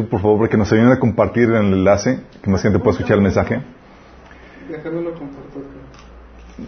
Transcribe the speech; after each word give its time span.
por 0.00 0.20
favor, 0.22 0.48
que 0.48 0.56
nos 0.56 0.72
ayuden 0.72 0.90
a 0.90 0.98
compartir 0.98 1.50
el 1.50 1.56
enlace, 1.74 2.20
que 2.42 2.50
más 2.50 2.62
gente 2.62 2.78
pueda 2.78 2.92
escuchar 2.92 3.18
el 3.18 3.22
mensaje. 3.22 3.60
Déjamelo 4.70 5.12
compartir. 5.12 5.64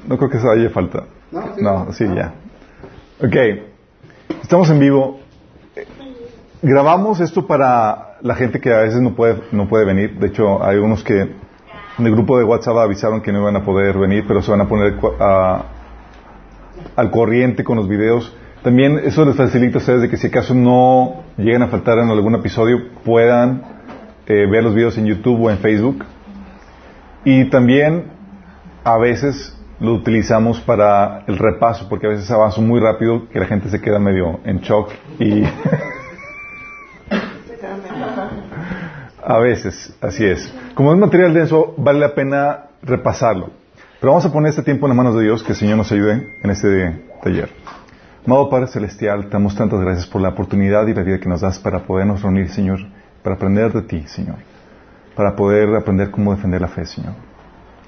No 0.06 0.18
creo 0.18 0.28
que 0.30 0.36
eso 0.36 0.50
haya 0.50 0.68
falta. 0.68 1.04
No, 1.32 1.42
sí. 1.54 1.62
No, 1.62 1.92
sí, 1.92 2.04
ya. 2.14 2.34
Ok. 3.22 3.36
Estamos 4.42 4.68
en 4.70 4.78
vivo. 4.78 5.20
Grabamos 6.60 7.20
esto 7.20 7.46
para 7.46 8.18
la 8.20 8.34
gente 8.34 8.60
que 8.60 8.72
a 8.74 8.80
veces 8.80 9.00
no 9.00 9.14
puede, 9.14 9.42
no 9.52 9.68
puede 9.68 9.86
venir. 9.86 10.18
De 10.18 10.26
hecho, 10.26 10.62
hay 10.62 10.76
unos 10.76 11.02
que 11.02 11.20
en 11.22 12.06
el 12.06 12.12
grupo 12.12 12.36
de 12.38 12.44
WhatsApp 12.44 12.76
avisaron 12.76 13.22
que 13.22 13.32
no 13.32 13.40
iban 13.40 13.56
a 13.56 13.64
poder 13.64 13.96
venir, 13.98 14.24
pero 14.28 14.42
se 14.42 14.50
van 14.50 14.60
a 14.60 14.68
poner 14.68 14.94
a- 15.20 15.64
al 16.96 17.10
corriente 17.10 17.64
con 17.64 17.76
los 17.78 17.88
videos. 17.88 18.34
También 18.64 18.98
eso 19.04 19.24
les 19.26 19.36
facilita 19.36 19.76
a 19.76 19.80
ustedes 19.80 20.00
de 20.00 20.08
que 20.08 20.16
si 20.16 20.28
acaso 20.28 20.54
no 20.54 21.22
llegan 21.36 21.62
a 21.64 21.66
faltar 21.68 21.98
en 21.98 22.08
algún 22.08 22.34
episodio, 22.34 22.78
puedan 23.04 23.62
eh, 24.26 24.46
ver 24.50 24.64
los 24.64 24.74
videos 24.74 24.96
en 24.96 25.04
YouTube 25.04 25.38
o 25.38 25.50
en 25.50 25.58
Facebook. 25.58 26.02
Y 27.26 27.50
también 27.50 28.04
a 28.82 28.96
veces 28.96 29.54
lo 29.80 29.92
utilizamos 29.92 30.62
para 30.62 31.24
el 31.26 31.36
repaso, 31.36 31.90
porque 31.90 32.06
a 32.06 32.08
veces 32.10 32.30
avanzo 32.30 32.62
muy 32.62 32.80
rápido 32.80 33.28
que 33.28 33.38
la 33.38 33.44
gente 33.44 33.68
se 33.68 33.82
queda 33.82 33.98
medio 33.98 34.40
en 34.46 34.60
shock 34.60 34.92
y 35.18 35.44
a 39.22 39.38
veces, 39.40 39.94
así 40.00 40.24
es. 40.24 40.50
Como 40.74 40.90
es 40.94 40.98
material 40.98 41.34
denso, 41.34 41.74
vale 41.76 41.98
la 41.98 42.14
pena 42.14 42.68
repasarlo. 42.82 43.50
Pero 44.00 44.12
vamos 44.12 44.24
a 44.24 44.32
poner 44.32 44.48
este 44.48 44.62
tiempo 44.62 44.86
en 44.86 44.88
las 44.88 44.96
manos 44.96 45.14
de 45.16 45.24
Dios, 45.24 45.42
que 45.42 45.52
el 45.52 45.58
Señor 45.58 45.76
nos 45.76 45.92
ayude 45.92 46.34
en 46.42 46.50
este 46.50 46.98
taller. 47.22 47.50
Amado 48.26 48.48
Padre 48.48 48.68
Celestial, 48.68 49.26
te 49.26 49.32
damos 49.32 49.54
tantas 49.54 49.78
gracias 49.82 50.06
por 50.06 50.22
la 50.22 50.30
oportunidad 50.30 50.86
y 50.86 50.94
la 50.94 51.02
vida 51.02 51.20
que 51.20 51.28
nos 51.28 51.42
das 51.42 51.58
para 51.58 51.80
podernos 51.80 52.22
reunir, 52.22 52.48
Señor, 52.48 52.78
para 53.22 53.36
aprender 53.36 53.70
de 53.70 53.82
ti, 53.82 54.02
Señor, 54.06 54.36
para 55.14 55.36
poder 55.36 55.74
aprender 55.74 56.10
cómo 56.10 56.34
defender 56.34 56.62
la 56.62 56.68
fe, 56.68 56.86
Señor. 56.86 57.12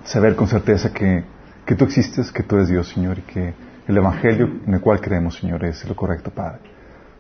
Saber 0.05 0.37
con 0.37 0.47
certeza 0.47 0.93
que, 0.93 1.25
que 1.65 1.75
tú 1.75 1.85
existes, 1.87 2.31
que 2.31 2.43
tú 2.43 2.57
eres 2.57 2.69
Dios, 2.69 2.87
Señor, 2.87 3.19
y 3.19 3.23
que 3.23 3.55
el 3.89 3.97
Evangelio 3.97 4.51
en 4.67 4.75
el 4.75 4.81
cual 4.83 5.01
creemos, 5.01 5.37
Señor, 5.37 5.65
es 5.65 5.89
lo 5.89 5.97
correcto, 5.97 6.31
Padre. 6.31 6.59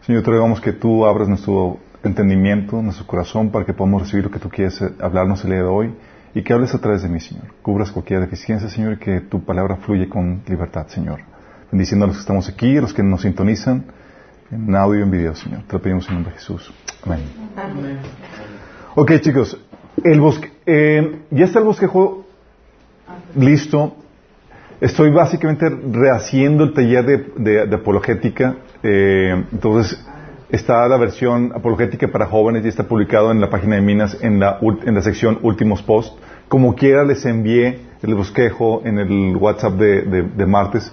Señor, 0.02 0.22
te 0.22 0.30
rogamos 0.30 0.60
que 0.60 0.74
tú 0.74 1.06
abras 1.06 1.26
nuestro 1.26 1.78
entendimiento, 2.04 2.82
nuestro 2.82 3.06
corazón, 3.06 3.48
para 3.48 3.64
que 3.64 3.72
podamos 3.72 4.02
recibir 4.02 4.26
lo 4.26 4.30
que 4.30 4.40
tú 4.40 4.50
quieres 4.50 4.78
eh, 4.82 4.92
hablarnos 5.00 5.42
el 5.44 5.52
día 5.52 5.60
de 5.60 5.64
hoy 5.64 5.94
y 6.34 6.42
que 6.42 6.52
hables 6.52 6.74
a 6.74 6.78
través 6.78 7.00
de 7.00 7.08
mí, 7.08 7.18
Señor. 7.20 7.46
Cubras 7.62 7.90
cualquier 7.90 8.20
deficiencia, 8.20 8.68
Señor, 8.68 8.92
y 8.92 8.98
que 8.98 9.22
tu 9.22 9.42
palabra 9.42 9.76
fluye 9.76 10.06
con 10.06 10.42
libertad, 10.46 10.86
Señor. 10.88 11.20
Bendiciendo 11.76 12.06
a 12.06 12.08
los 12.08 12.16
que 12.16 12.20
estamos 12.22 12.48
aquí, 12.48 12.78
a 12.78 12.80
los 12.80 12.94
que 12.94 13.02
nos 13.02 13.20
sintonizan, 13.20 13.84
en 14.50 14.74
audio 14.74 15.00
y 15.00 15.02
en 15.02 15.10
video, 15.10 15.34
Señor. 15.34 15.60
Te 15.66 15.74
lo 15.74 15.82
pedimos 15.82 16.08
en 16.08 16.14
nombre 16.14 16.32
de 16.32 16.38
Jesús. 16.38 16.72
Amén. 17.04 17.20
Ok, 18.94 19.12
chicos, 19.20 19.60
el 20.02 20.18
bosque, 20.18 20.50
eh, 20.64 21.18
ya 21.30 21.44
está 21.44 21.58
el 21.58 21.66
bosquejo 21.66 22.24
listo. 23.34 23.94
Estoy 24.80 25.10
básicamente 25.10 25.68
rehaciendo 25.68 26.64
el 26.64 26.72
taller 26.72 27.04
de, 27.04 27.16
de- 27.36 27.66
de 27.66 27.76
apologética. 27.76 28.56
eh, 28.82 29.44
entonces, 29.52 30.02
está 30.48 30.88
la 30.88 30.96
versión 30.96 31.52
apologética 31.54 32.08
para 32.08 32.24
jóvenes 32.24 32.64
y 32.64 32.68
está 32.68 32.84
publicado 32.84 33.32
en 33.32 33.38
la 33.42 33.50
página 33.50 33.74
de 33.76 33.82
Minas 33.82 34.16
en 34.22 34.40
la, 34.40 34.58
en 34.62 34.94
la 34.94 35.02
sección 35.02 35.38
Últimos 35.42 35.82
Post. 35.82 36.16
Como 36.48 36.74
quiera, 36.74 37.04
les 37.04 37.26
envié 37.26 37.80
el 38.02 38.14
bosquejo 38.14 38.80
en 38.86 38.98
el 38.98 39.36
WhatsApp 39.36 39.74
de- 39.74 40.22
de 40.22 40.46
martes. 40.46 40.90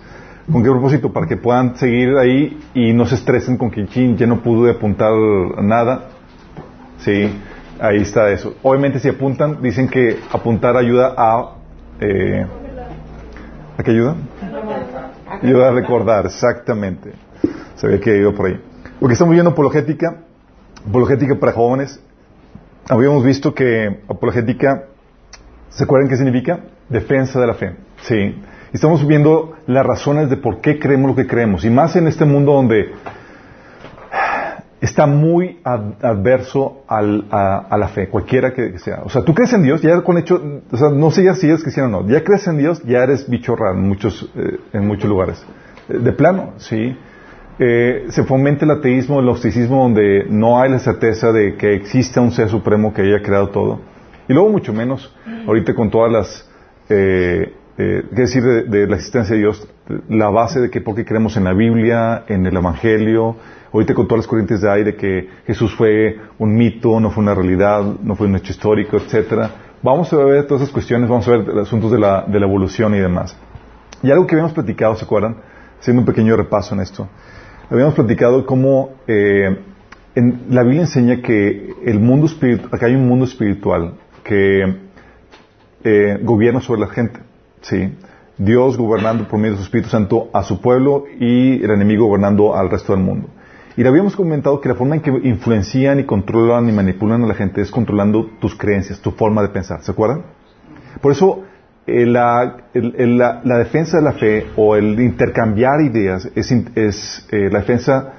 ¿Con 0.51 0.61
qué 0.61 0.69
propósito? 0.69 1.13
Para 1.13 1.25
que 1.25 1.37
puedan 1.37 1.77
seguir 1.77 2.17
ahí 2.17 2.59
y 2.73 2.93
no 2.93 3.05
se 3.05 3.15
estresen 3.15 3.57
con 3.57 3.71
que 3.71 3.87
"Chin, 3.87 4.17
ya 4.17 4.27
no 4.27 4.41
pude 4.41 4.71
apuntar 4.71 5.13
nada. 5.61 6.09
Sí, 6.99 7.29
ahí 7.79 8.01
está 8.01 8.29
eso. 8.29 8.55
Obviamente 8.61 8.99
si 8.99 9.07
apuntan, 9.07 9.61
dicen 9.61 9.87
que 9.87 10.19
apuntar 10.31 10.75
ayuda 10.75 11.13
a... 11.17 11.55
Eh, 12.01 12.45
¿A 13.77 13.83
qué 13.83 13.91
ayuda? 13.91 14.15
Ayuda 15.41 15.69
a 15.69 15.71
recordar, 15.71 16.25
exactamente. 16.25 17.13
Sabía 17.75 17.99
que 17.99 18.17
iba 18.17 18.31
por 18.33 18.47
ahí. 18.47 18.61
Porque 18.99 19.13
estamos 19.13 19.33
viendo 19.33 19.51
apologética, 19.51 20.17
apologética 20.87 21.35
para 21.35 21.53
jóvenes. 21.53 21.99
Habíamos 22.89 23.23
visto 23.23 23.53
que 23.53 24.01
apologética, 24.09 24.83
¿se 25.69 25.85
acuerdan 25.85 26.09
qué 26.09 26.17
significa? 26.17 26.59
Defensa 26.89 27.39
de 27.39 27.47
la 27.47 27.53
fe. 27.53 27.75
Sí. 28.03 28.35
Estamos 28.73 29.05
viendo 29.07 29.53
las 29.67 29.85
razones 29.85 30.29
de 30.29 30.37
por 30.37 30.59
qué 30.59 30.79
creemos 30.79 31.11
lo 31.11 31.15
que 31.15 31.27
creemos. 31.27 31.63
Y 31.63 31.69
más 31.69 31.95
en 31.95 32.07
este 32.07 32.25
mundo 32.25 32.53
donde 32.53 32.91
está 34.81 35.05
muy 35.05 35.59
ad- 35.63 36.03
adverso 36.03 36.83
al- 36.87 37.25
a, 37.31 37.77
la 37.77 37.87
fe, 37.89 38.09
cualquiera 38.09 38.53
que 38.53 38.79
sea. 38.79 39.01
O 39.05 39.09
sea, 39.09 39.23
tú 39.23 39.33
crees 39.33 39.53
en 39.53 39.63
Dios, 39.63 39.81
ya 39.81 40.01
con 40.01 40.17
hecho, 40.17 40.41
o 40.71 40.75
sea, 40.77 40.89
no 40.89 41.11
sé 41.11 41.23
ya 41.23 41.35
si 41.35 41.47
eres 41.47 41.61
cristiano 41.61 41.99
o 41.99 42.01
no, 42.03 42.09
ya 42.09 42.23
crees 42.23 42.47
en 42.47 42.57
Dios, 42.57 42.81
ya 42.83 43.03
eres 43.03 43.29
bicho 43.29 43.55
raro 43.55 43.77
en 43.77 43.87
muchos, 43.87 44.29
eh, 44.35 44.57
en 44.73 44.87
muchos 44.87 45.07
lugares. 45.09 45.45
Eh, 45.87 45.99
De 45.99 46.11
plano, 46.11 46.53
sí. 46.57 46.97
Eh, 47.59 48.07
se 48.09 48.23
fomenta 48.23 48.65
el 48.65 48.71
ateísmo, 48.71 49.19
el 49.19 49.25
gnosticismo, 49.27 49.83
donde 49.83 50.25
no 50.29 50.59
hay 50.59 50.71
la 50.71 50.79
certeza 50.79 51.31
de 51.31 51.55
que 51.55 51.75
exista 51.75 52.19
un 52.19 52.31
ser 52.31 52.49
supremo 52.49 52.91
que 52.91 53.03
haya 53.03 53.21
creado 53.21 53.49
todo. 53.49 53.79
Y 54.27 54.33
luego 54.33 54.49
mucho 54.49 54.73
menos, 54.73 55.15
ahorita 55.47 55.75
con 55.75 55.91
todas 55.91 56.11
las, 56.11 56.49
eh, 56.89 57.53
eh, 57.77 58.03
qué 58.09 58.21
decir 58.21 58.43
de, 58.43 58.63
de 58.63 58.87
la 58.87 58.95
existencia 58.95 59.35
de 59.35 59.41
Dios, 59.41 59.67
la 60.09 60.29
base 60.29 60.59
de 60.59 60.69
que 60.69 60.81
porque 60.81 61.05
creemos 61.05 61.37
en 61.37 61.43
la 61.43 61.53
Biblia, 61.53 62.23
en 62.27 62.45
el 62.45 62.55
Evangelio, 62.55 63.35
ahorita 63.73 63.95
con 63.95 64.07
todas 64.07 64.23
las 64.23 64.27
corrientes 64.27 64.61
de 64.61 64.71
aire 64.71 64.95
que 64.95 65.27
Jesús 65.47 65.73
fue 65.75 66.17
un 66.37 66.55
mito, 66.55 66.99
no 66.99 67.09
fue 67.09 67.23
una 67.23 67.33
realidad, 67.33 67.83
no 68.03 68.15
fue 68.15 68.27
un 68.27 68.35
hecho 68.35 68.51
histórico, 68.51 68.97
etcétera. 68.97 69.49
Vamos 69.81 70.13
a 70.13 70.17
ver 70.17 70.45
todas 70.45 70.63
esas 70.63 70.73
cuestiones, 70.73 71.09
vamos 71.09 71.27
a 71.27 71.31
ver 71.31 71.59
asuntos 71.59 71.91
de 71.91 71.99
la, 71.99 72.23
de 72.27 72.39
la 72.39 72.45
evolución 72.45 72.93
y 72.95 72.99
demás. 72.99 73.35
Y 74.03 74.11
algo 74.11 74.27
que 74.27 74.35
habíamos 74.35 74.53
platicado, 74.53 74.95
¿se 74.95 75.05
acuerdan? 75.05 75.37
Haciendo 75.79 76.01
un 76.01 76.05
pequeño 76.05 76.37
repaso 76.37 76.75
en 76.75 76.81
esto. 76.81 77.09
Habíamos 77.69 77.95
platicado 77.95 78.45
cómo 78.45 78.91
eh, 79.07 79.57
en, 80.15 80.45
la 80.49 80.63
Biblia 80.63 80.81
enseña 80.81 81.21
que 81.21 81.73
el 81.83 81.99
mundo 81.99 82.27
espiritual, 82.27 82.69
acá 82.71 82.85
hay 82.85 82.95
un 82.95 83.07
mundo 83.07 83.25
espiritual 83.25 83.95
que 84.23 84.75
eh, 85.83 86.19
gobierna 86.21 86.61
sobre 86.61 86.81
la 86.81 86.87
gente. 86.87 87.19
¿Sí? 87.63 87.95
Dios 88.37 88.77
gobernando 88.77 89.27
por 89.27 89.39
medio 89.39 89.53
de 89.53 89.57
su 89.57 89.63
Espíritu 89.63 89.89
Santo 89.89 90.29
a 90.33 90.43
su 90.43 90.59
pueblo 90.61 91.05
y 91.19 91.63
el 91.63 91.69
enemigo 91.71 92.07
gobernando 92.07 92.55
al 92.55 92.69
resto 92.69 92.93
del 92.93 93.03
mundo. 93.03 93.27
Y 93.75 93.81
le 93.83 93.89
habíamos 93.89 94.15
comentado 94.15 94.61
que 94.61 94.69
la 94.69 94.75
forma 94.75 94.95
en 94.95 95.01
que 95.01 95.09
influencian 95.23 95.99
y 95.99 96.03
controlan 96.03 96.69
y 96.69 96.71
manipulan 96.71 97.23
a 97.23 97.27
la 97.27 97.33
gente 97.33 97.61
es 97.61 97.71
controlando 97.71 98.25
tus 98.39 98.55
creencias, 98.55 98.99
tu 98.99 99.11
forma 99.11 99.41
de 99.41 99.49
pensar. 99.49 99.81
¿Se 99.81 99.91
acuerdan? 99.91 100.23
Por 101.01 101.11
eso 101.11 101.43
eh, 101.87 102.05
la, 102.05 102.57
la- 102.73 103.57
defensa 103.57 103.97
de 103.97 104.03
la 104.03 104.13
fe 104.13 104.45
o 104.55 104.75
el 104.75 104.99
intercambiar 104.99 105.81
ideas 105.81 106.29
es, 106.35 106.51
es, 106.75 107.27
eh, 107.31 107.49
la 107.51 107.59
defensa, 107.59 108.13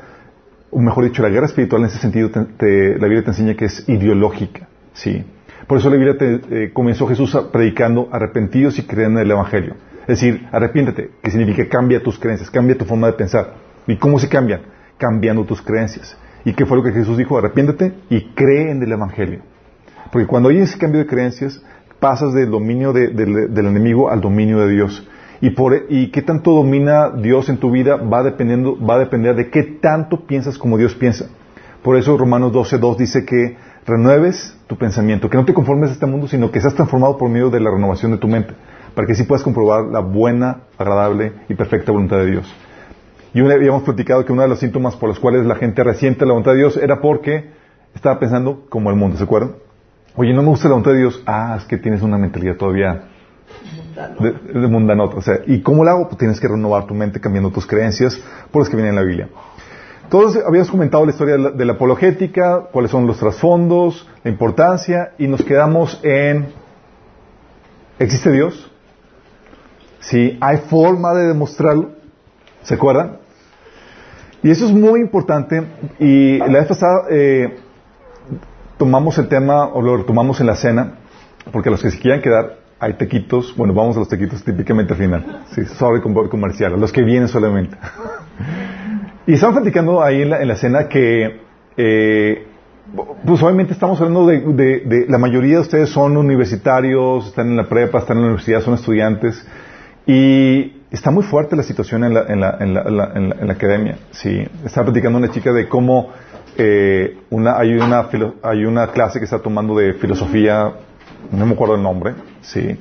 o 0.71 0.81
mejor 0.81 1.05
dicho, 1.05 1.23
la 1.23 1.29
guerra 1.29 1.47
espiritual 1.47 1.83
en 1.83 1.89
ese 1.89 1.99
sentido, 1.99 2.31
te- 2.31 2.99
la 2.99 3.07
Biblia 3.07 3.23
te 3.23 3.31
enseña 3.31 3.55
que 3.55 3.67
es 3.67 3.89
ideológica. 3.89 4.69
¿sí? 4.93 5.25
Por 5.67 5.79
eso 5.79 5.89
la 5.91 5.97
Biblia 5.97 6.17
te, 6.19 6.41
eh, 6.51 6.73
comenzó 6.73 7.07
Jesús 7.07 7.37
predicando 7.53 8.09
arrepentidos 8.13 8.79
y 8.79 8.83
creen 8.83 9.13
en 9.13 9.19
el 9.19 9.31
Evangelio. 9.31 9.75
Es 10.03 10.21
decir, 10.21 10.47
arrepiéntete, 10.53 11.11
que 11.23 11.31
significa 11.31 11.67
cambia 11.69 12.03
tus 12.03 12.19
creencias, 12.19 12.51
cambia 12.51 12.77
tu 12.77 12.85
forma 12.85 13.07
de 13.07 13.15
pensar. 13.15 13.55
¿Y 13.87 13.97
cómo 13.97 14.19
se 14.19 14.29
cambian? 14.29 14.61
Cambiando 14.99 15.45
tus 15.45 15.63
creencias. 15.63 16.19
¿Y 16.45 16.53
qué 16.53 16.67
fue 16.67 16.77
lo 16.77 16.83
que 16.83 16.93
Jesús 16.93 17.17
dijo? 17.17 17.39
Arrepiéntete 17.39 17.95
y 18.11 18.27
cree 18.35 18.71
en 18.71 18.83
el 18.83 18.93
Evangelio. 18.93 19.41
Porque 20.13 20.27
cuando 20.27 20.51
hay 20.51 20.59
ese 20.59 20.79
cambio 20.79 21.01
de 21.01 21.07
creencias, 21.07 21.63
pasas 21.99 22.35
del 22.35 22.51
dominio 22.51 22.93
de- 22.93 23.09
del, 23.09 23.55
del 23.55 23.67
enemigo 23.67 24.11
al 24.11 24.21
dominio 24.21 24.59
de 24.59 24.69
Dios. 24.71 25.09
Y, 25.41 25.51
por, 25.51 25.75
y 25.89 26.11
qué 26.11 26.21
tanto 26.23 26.53
domina 26.53 27.11
Dios 27.11 27.49
en 27.49 27.57
tu 27.57 27.71
vida 27.71 27.97
va, 27.97 28.23
dependiendo, 28.23 28.79
va 28.79 28.97
a 28.97 28.99
depender 28.99 29.35
de 29.35 29.49
qué 29.49 29.63
tanto 29.63 30.27
piensas 30.27 30.59
como 30.59 30.77
Dios 30.77 30.95
piensa. 30.95 31.27
Por 31.83 31.97
eso 31.97 32.17
Romanos 32.17 32.53
12.2 32.53 32.97
dice 32.97 33.25
que 33.25 33.57
renueves 33.87 34.57
tu 34.67 34.77
pensamiento, 34.77 35.29
que 35.29 35.37
no 35.37 35.45
te 35.45 35.55
conformes 35.55 35.91
a 35.91 35.93
este 35.95 36.07
mundo, 36.07 36.29
sino 36.29 36.51
que 36.51 36.61
seas 36.61 36.75
transformado 36.75 37.19
por 37.19 37.29
medio 37.29 37.51
de 37.51 37.61
la 37.61 37.71
renovación 37.71 38.13
de 38.13 38.19
tu 38.19 38.29
mente, 38.29 38.55
para 38.95 39.07
que 39.07 39.13
así 39.13 39.25
puedas 39.25 39.43
comprobar 39.43 39.85
la 39.85 40.01
buena, 40.01 40.63
agradable 40.79 41.33
y 41.49 41.55
perfecta 41.55 41.93
voluntad 41.93 42.19
de 42.19 42.31
Dios. 42.31 42.55
Y 43.35 43.41
una, 43.41 43.55
habíamos 43.55 43.83
platicado 43.83 44.25
que 44.25 44.33
uno 44.33 44.43
de 44.43 44.49
los 44.49 44.61
síntomas 44.61 44.97
por 44.97 45.09
los 45.09 45.19
cuales 45.19 45.45
la 45.45 45.57
gente 45.57 45.83
resiente 45.83 46.25
la 46.25 46.33
voluntad 46.33 46.53
de 46.53 46.59
Dios 46.59 46.77
era 46.77 47.01
porque 47.01 47.51
estaba 47.95 48.19
pensando 48.19 48.67
como 48.69 48.91
el 48.91 48.97
mundo, 48.97 49.17
¿se 49.17 49.25
acuerdan? 49.25 49.57
Oye, 50.17 50.33
no 50.33 50.43
me 50.43 50.49
gusta 50.49 50.69
la 50.69 50.75
voluntad 50.75 50.93
de 50.93 50.99
Dios. 50.99 51.23
Ah, 51.27 51.57
es 51.59 51.65
que 51.65 51.77
tienes 51.77 52.01
una 52.01 52.17
mentalidad 52.17 52.57
todavía 52.57 53.09
de, 54.21 54.61
de 54.61 54.69
mundanota. 54.69 55.17
O 55.17 55.23
sea, 55.23 55.41
¿y 55.47 55.61
cómo 55.61 55.83
lo 55.83 55.91
hago? 55.91 56.07
Pues 56.07 56.19
tienes 56.19 56.39
que 56.39 56.47
renovar 56.47 56.87
tu 56.87 56.95
mente 56.95 57.21
cambiando 57.21 57.51
tus 57.51 57.67
creencias 57.67 58.21
por 58.53 58.63
las 58.63 58.69
que 58.69 58.77
vienen 58.77 58.91
en 58.91 59.01
la 59.01 59.03
Biblia. 59.03 59.29
Todos 60.15 60.37
habíamos 60.47 60.71
comentado 60.71 61.05
la 61.05 61.11
historia 61.11 61.37
de 61.37 61.65
la, 61.65 61.73
apologética, 61.73 62.69
cuáles 62.71 62.93
son 62.93 63.05
los 63.05 63.19
trasfondos, 63.19 64.09
la 64.23 64.31
importancia, 64.31 65.11
y 65.19 65.27
nos 65.27 65.43
quedamos 65.43 65.99
en 66.05 66.53
¿existe 67.99 68.31
Dios? 68.31 68.71
Sí, 69.99 70.39
hay 70.41 70.59
forma 70.71 71.15
de 71.15 71.27
demostrarlo. 71.27 71.95
¿Se 72.63 72.75
acuerdan? 72.75 73.17
Y 74.45 74.53
eso 74.53 74.67
es 74.67 74.71
muy 74.71 75.01
importante. 75.01 75.65
Y 75.99 76.39
la 76.39 76.61
vez 76.61 76.69
pasada 76.69 77.07
eh, 77.11 77.57
tomamos 78.79 79.19
el 79.19 79.27
tema 79.27 79.65
o 79.65 79.83
lo 79.83 79.97
retomamos 79.97 80.41
en 80.41 80.47
la 80.47 80.55
cena, 80.55 80.93
porque 81.51 81.71
los 81.71 81.83
que 81.83 81.91
se 81.91 81.99
quieran 81.99 82.23
quedar, 82.23 82.59
hay 82.79 82.93
tequitos, 82.93 83.53
bueno, 83.57 83.75
vamos 83.75 83.97
a 83.97 83.99
los 83.99 84.09
tequitos 84.09 84.45
típicamente 84.45 84.93
al 84.93 84.99
final. 85.01 85.43
Sí, 85.57 85.65
sorry 85.65 86.01
comercial, 86.01 86.79
los 86.79 86.93
que 86.93 87.03
vienen 87.03 87.27
solamente. 87.27 87.77
Y 89.27 89.35
estamos 89.35 89.57
platicando 89.57 90.03
ahí 90.03 90.23
en 90.23 90.31
la, 90.31 90.43
en 90.43 90.49
la 90.49 90.57
cena 90.57 90.89
que, 90.89 91.41
eh, 91.77 92.47
pues 93.25 93.43
obviamente 93.43 93.73
estamos 93.73 93.99
hablando 94.01 94.27
de, 94.27 94.41
de, 94.41 95.07
la 95.09 95.19
mayoría 95.19 95.57
de 95.57 95.61
ustedes 95.63 95.89
son 95.89 96.17
universitarios, 96.17 97.27
están 97.29 97.49
en 97.49 97.57
la 97.57 97.69
prepa, 97.69 97.99
están 97.99 98.19
en 98.19 98.23
la 98.25 98.29
universidad, 98.29 98.61
son 98.61 98.75
estudiantes, 98.75 99.47
y 100.07 100.83
está 100.91 101.11
muy 101.11 101.25
fuerte 101.25 101.57
la 101.57 101.63
situación 101.63 102.05
en 102.05 102.15
la, 102.15 102.25
en 102.29 102.41
la, 102.41 102.57
en 102.61 102.75
la, 102.75 103.13
en 103.15 103.47
la 103.47 103.53
academia. 103.53 103.97
Sí, 104.11 104.47
estaba 104.65 104.87
platicando 104.87 105.19
una 105.19 105.31
chica 105.31 105.53
de 105.53 105.69
cómo 105.69 106.11
eh, 106.59 107.19
una, 107.31 107.59
hay, 107.59 107.75
una, 107.75 108.09
hay 108.43 108.65
una 108.65 108.89
clase 108.89 109.19
que 109.19 109.25
está 109.25 109.39
tomando 109.39 109.77
de 109.77 109.95
filosofía, 109.95 110.73
no 111.33 111.47
me 111.47 111.55
acuerdo 111.55 111.77
el 111.77 111.83
nombre, 111.83 112.15
sí, 112.43 112.79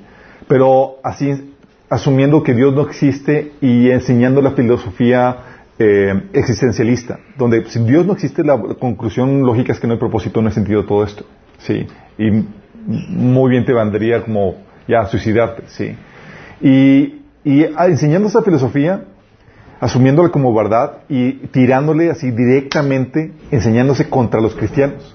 pero 0.47 0.97
así 1.03 1.55
asumiendo 1.89 2.43
que 2.43 2.53
Dios 2.53 2.73
no 2.73 2.81
existe 2.81 3.53
y 3.61 3.89
enseñando 3.89 4.41
la 4.41 4.51
filosofía 4.51 5.52
eh, 5.79 6.29
existencialista, 6.33 7.19
donde 7.37 7.65
si 7.65 7.83
Dios 7.83 8.05
no 8.05 8.13
existe, 8.13 8.43
la 8.43 8.57
conclusión 8.79 9.43
lógica 9.43 9.73
es 9.73 9.79
que 9.79 9.87
no 9.87 9.93
hay 9.93 9.99
propósito, 9.99 10.41
no 10.41 10.47
hay 10.47 10.53
sentido 10.53 10.81
de 10.81 10.87
todo 10.87 11.03
esto, 11.03 11.25
sí, 11.57 11.87
y 12.17 12.45
muy 12.85 13.49
bien 13.51 13.65
te 13.65 13.73
vendría 13.73 14.23
como 14.23 14.55
ya 14.87 15.05
suicidarte, 15.05 15.63
sí, 15.67 15.95
y, 16.61 17.21
y 17.43 17.63
enseñando 17.63 18.27
esa 18.27 18.41
filosofía, 18.41 19.05
asumiéndole 19.83 20.31
como 20.31 20.53
verdad 20.53 20.99
y 21.09 21.47
tirándole 21.47 22.09
así 22.09 22.31
directamente, 22.31 23.33
enseñándose 23.51 24.09
contra 24.09 24.39
los 24.39 24.55
cristianos. 24.55 25.13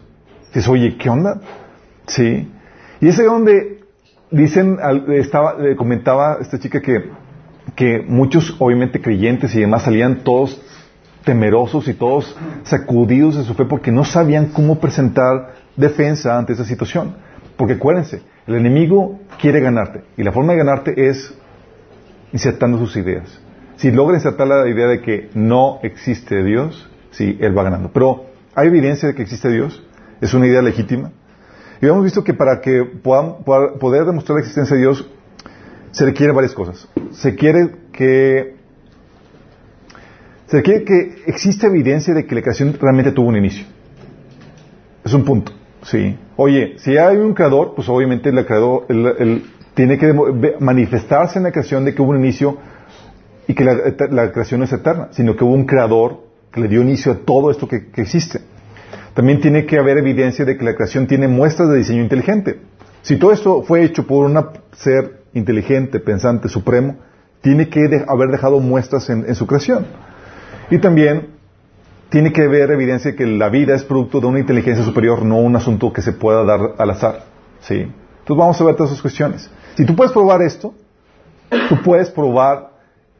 Dices, 0.49 0.69
oye, 0.69 0.97
¿qué 0.99 1.09
onda? 1.09 1.41
Sí. 2.07 2.51
Y 3.01 3.09
es 3.09 3.17
donde 3.17 3.81
dicen, 4.31 4.79
estaba, 5.15 5.57
comentaba 5.77 6.37
esta 6.41 6.59
chica 6.59 6.83
que, 6.83 7.11
que 7.75 8.05
muchos, 8.07 8.57
obviamente 8.59 9.01
creyentes 9.01 9.55
y 9.55 9.61
demás, 9.61 9.83
salían 9.83 10.25
todos 10.25 10.61
temerosos 11.25 11.89
y 11.89 11.95
todos 11.95 12.37
sacudidos 12.63 13.37
de 13.37 13.45
su 13.45 13.55
fe 13.55 13.65
porque 13.65 13.93
no 13.93 14.05
sabían 14.05 14.47
cómo 14.47 14.79
presentar 14.79 15.55
defensa 15.77 16.39
ante 16.39 16.53
esa 16.53 16.65
situación. 16.65 17.17
Porque 17.57 17.75
acuérdense, 17.75 18.23
el 18.47 18.55
enemigo 18.55 19.19
quiere 19.41 19.61
ganarte 19.61 20.05
y 20.17 20.23
la 20.23 20.33
forma 20.33 20.53
de 20.53 20.59
ganarte 20.59 21.09
es 21.09 21.35
insertando 22.33 22.79
sus 22.79 22.97
ideas 22.97 23.41
si 23.79 23.93
logra 23.93 24.17
insertar 24.17 24.49
la 24.49 24.69
idea 24.69 24.89
de 24.89 25.01
que 25.01 25.31
no 25.35 25.79
existe 25.83 26.43
Dios, 26.43 26.91
sí, 27.13 27.39
él 27.41 27.57
va 27.57 27.63
ganando. 27.63 27.91
Pero 27.93 28.25
hay 28.55 28.67
evidencia 28.67 29.09
de 29.09 29.15
que 29.15 29.23
existe 29.23 29.49
Dios, 29.51 29.85
es 30.21 30.35
una 30.35 30.49
idea 30.49 30.61
legítima. 30.63 31.13
Y 31.81 31.87
hemos 31.87 32.03
visto 32.03 32.25
que 32.25 32.35
para 32.35 32.61
que 32.61 32.85
puedan, 32.85 33.45
poder 33.45 34.05
demostrar 34.05 34.35
la 34.35 34.41
existencia 34.41 34.75
de 34.75 34.83
Dios, 34.83 35.09
se 35.91 36.05
requieren 36.05 36.35
varias 36.35 36.55
cosas. 36.55 36.89
Se 37.13 37.35
quiere 37.35 37.71
que 37.93 38.57
se 40.47 40.57
requiere 40.57 40.85
que 40.85 41.23
exista 41.27 41.67
evidencia 41.67 42.15
de 42.15 42.25
que 42.25 42.35
la 42.35 42.41
creación 42.41 42.75
realmente 42.81 43.13
tuvo 43.13 43.29
un 43.29 43.37
inicio. 43.37 43.67
Es 45.05 45.13
un 45.13 45.25
punto. 45.25 45.53
Sí. 45.83 46.19
Oye, 46.37 46.75
si 46.79 46.97
hay 46.97 47.17
un 47.19 47.35
creador, 47.35 47.75
pues 47.75 47.89
obviamente 47.89 48.31
el 48.31 48.47
creador 48.47 48.87
tiene 49.75 49.99
que 49.99 50.13
manifestarse 50.59 51.39
en 51.39 51.45
la 51.45 51.53
creación 51.53 51.85
de 51.85 51.95
que 51.95 52.01
hubo 52.01 52.11
un 52.11 52.19
inicio 52.19 52.57
y 53.47 53.55
que 53.55 53.65
la, 53.65 54.33
creación 54.33 54.61
no 54.61 54.65
es 54.65 54.73
eterna, 54.73 55.09
sino 55.11 55.37
que 55.37 55.45
hubo 55.45 55.55
un 55.55 55.67
creador 55.67 56.21
que 56.51 56.61
le 56.61 56.69
dio 56.69 56.83
inicio 56.83 57.13
a 57.13 57.17
todo 57.17 57.51
esto 57.51 57.69
que, 57.69 57.89
existe. 57.97 58.41
También 59.15 59.41
tiene 59.41 59.67
que 59.67 59.79
haber 59.79 59.99
evidencia 59.99 60.45
de 60.45 60.57
que 60.57 60.65
la 60.65 60.75
creación 60.75 61.07
tiene 61.07 61.29
muestras 61.29 61.69
de 61.69 61.77
diseño 61.77 62.03
inteligente. 62.03 62.61
Si 63.03 63.17
todo 63.17 63.33
esto 63.33 63.63
fue 63.63 63.85
hecho 63.85 64.07
por 64.07 64.27
un 64.27 64.39
ser 64.73 65.18
inteligente, 65.39 66.01
pensante, 66.01 66.49
supremo, 66.49 66.97
tiene 67.41 67.69
que 67.69 68.05
haber 68.07 68.31
dejado 68.31 68.61
muestras 68.61 69.09
en, 69.11 69.35
su 69.35 69.47
creación. 69.47 69.87
Y 70.71 70.79
también 70.79 71.29
tiene 72.11 72.33
que 72.33 72.43
haber 72.43 72.71
evidencia 72.71 73.13
de 73.13 73.17
que 73.17 73.27
la 73.27 73.49
vida 73.49 73.75
es 73.75 73.85
producto 73.85 74.21
de 74.21 74.27
una 74.27 74.39
inteligencia 74.39 74.85
superior, 74.85 75.25
no 75.25 75.37
un 75.39 75.57
asunto 75.57 75.93
que 75.93 76.03
se 76.03 76.13
pueda 76.13 76.45
dar 76.45 76.61
al 76.79 76.91
azar. 76.91 77.25
¿sí? 77.61 77.75
Entonces 77.75 78.37
vamos 78.37 78.61
a 78.61 78.65
ver 78.65 78.77
todas 78.77 78.93
esas 78.93 79.03
cuestiones. 79.03 79.51
Si 79.77 79.87
tú 79.87 79.95
puedes 79.95 80.13
probar 80.13 80.43
esto, 80.43 80.75
tú 81.69 81.81
puedes 81.83 82.11
probar 82.11 82.71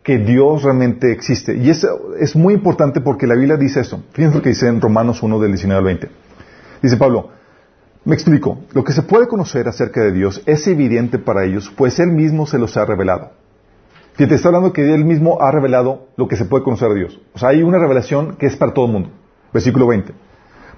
que 0.03 0.19
Dios 0.19 0.63
realmente 0.63 1.13
existe. 1.13 1.57
Y 1.57 1.71
es, 1.71 1.87
es 2.19 2.35
muy 2.35 2.55
importante 2.55 3.01
porque 3.01 3.27
la 3.27 3.35
Biblia 3.35 3.57
dice 3.57 3.81
esto. 3.81 4.03
Fíjense 4.13 4.39
lo 4.39 4.43
que 4.43 4.51
dice 4.51 4.67
en 4.67 4.81
Romanos 4.81 5.23
1 5.23 5.39
del 5.39 5.53
19 5.53 5.79
al 5.79 5.85
20. 5.85 6.09
Dice 6.83 6.97
Pablo, 6.97 7.31
me 8.05 8.15
explico, 8.15 8.59
lo 8.73 8.85
que 8.85 8.93
se 8.93 9.03
puede 9.03 9.29
conocer 9.29 9.69
acerca 9.69 10.03
de 10.03 10.13
Dios 10.13 10.43
es 10.47 10.67
evidente 10.67 11.19
para 11.19 11.45
ellos, 11.45 11.73
pues 11.77 11.99
Él 11.99 12.09
mismo 12.09 12.47
se 12.47 12.59
los 12.59 12.77
ha 12.77 12.85
revelado. 12.85 13.33
te 14.17 14.25
está 14.25 14.49
hablando 14.49 14.73
que 14.73 14.95
Él 14.95 15.05
mismo 15.05 15.43
ha 15.43 15.51
revelado 15.51 16.09
lo 16.17 16.29
que 16.29 16.37
se 16.37 16.45
puede 16.45 16.65
conocer 16.65 16.89
de 16.91 17.01
Dios. 17.01 17.21
O 17.35 17.39
sea, 17.39 17.51
hay 17.51 17.63
una 17.63 17.79
revelación 17.79 18.37
que 18.37 18.47
es 18.47 18.57
para 18.57 18.73
todo 18.73 18.87
el 18.87 18.93
mundo. 18.93 19.11
Versículo 19.53 19.87
20. 19.87 20.13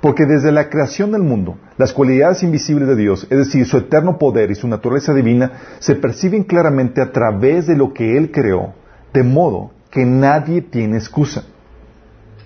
Porque 0.01 0.25
desde 0.25 0.51
la 0.51 0.71
creación 0.71 1.13
del 1.13 1.23
mundo, 1.23 1.59
las 1.77 1.93
cualidades 1.93 2.43
invisibles 2.43 2.89
de 2.89 2.97
Dios, 2.97 3.27
es 3.29 3.39
decir, 3.39 3.67
su 3.67 3.77
eterno 3.77 4.19
poder 4.19 4.51
y 4.51 4.55
su 4.55 4.67
naturaleza 4.67 5.13
divina, 5.13 5.53
se 5.79 5.95
perciben 5.95 6.45
claramente 6.45 7.03
a 7.03 7.13
través 7.13 7.67
de 7.67 7.77
lo 7.77 7.93
que 7.93 8.17
Él 8.17 8.31
creó 8.31 8.75
de 9.13 9.23
modo 9.23 9.73
que 9.91 10.05
nadie 10.05 10.63
tiene 10.63 10.97
excusa. 10.97 11.45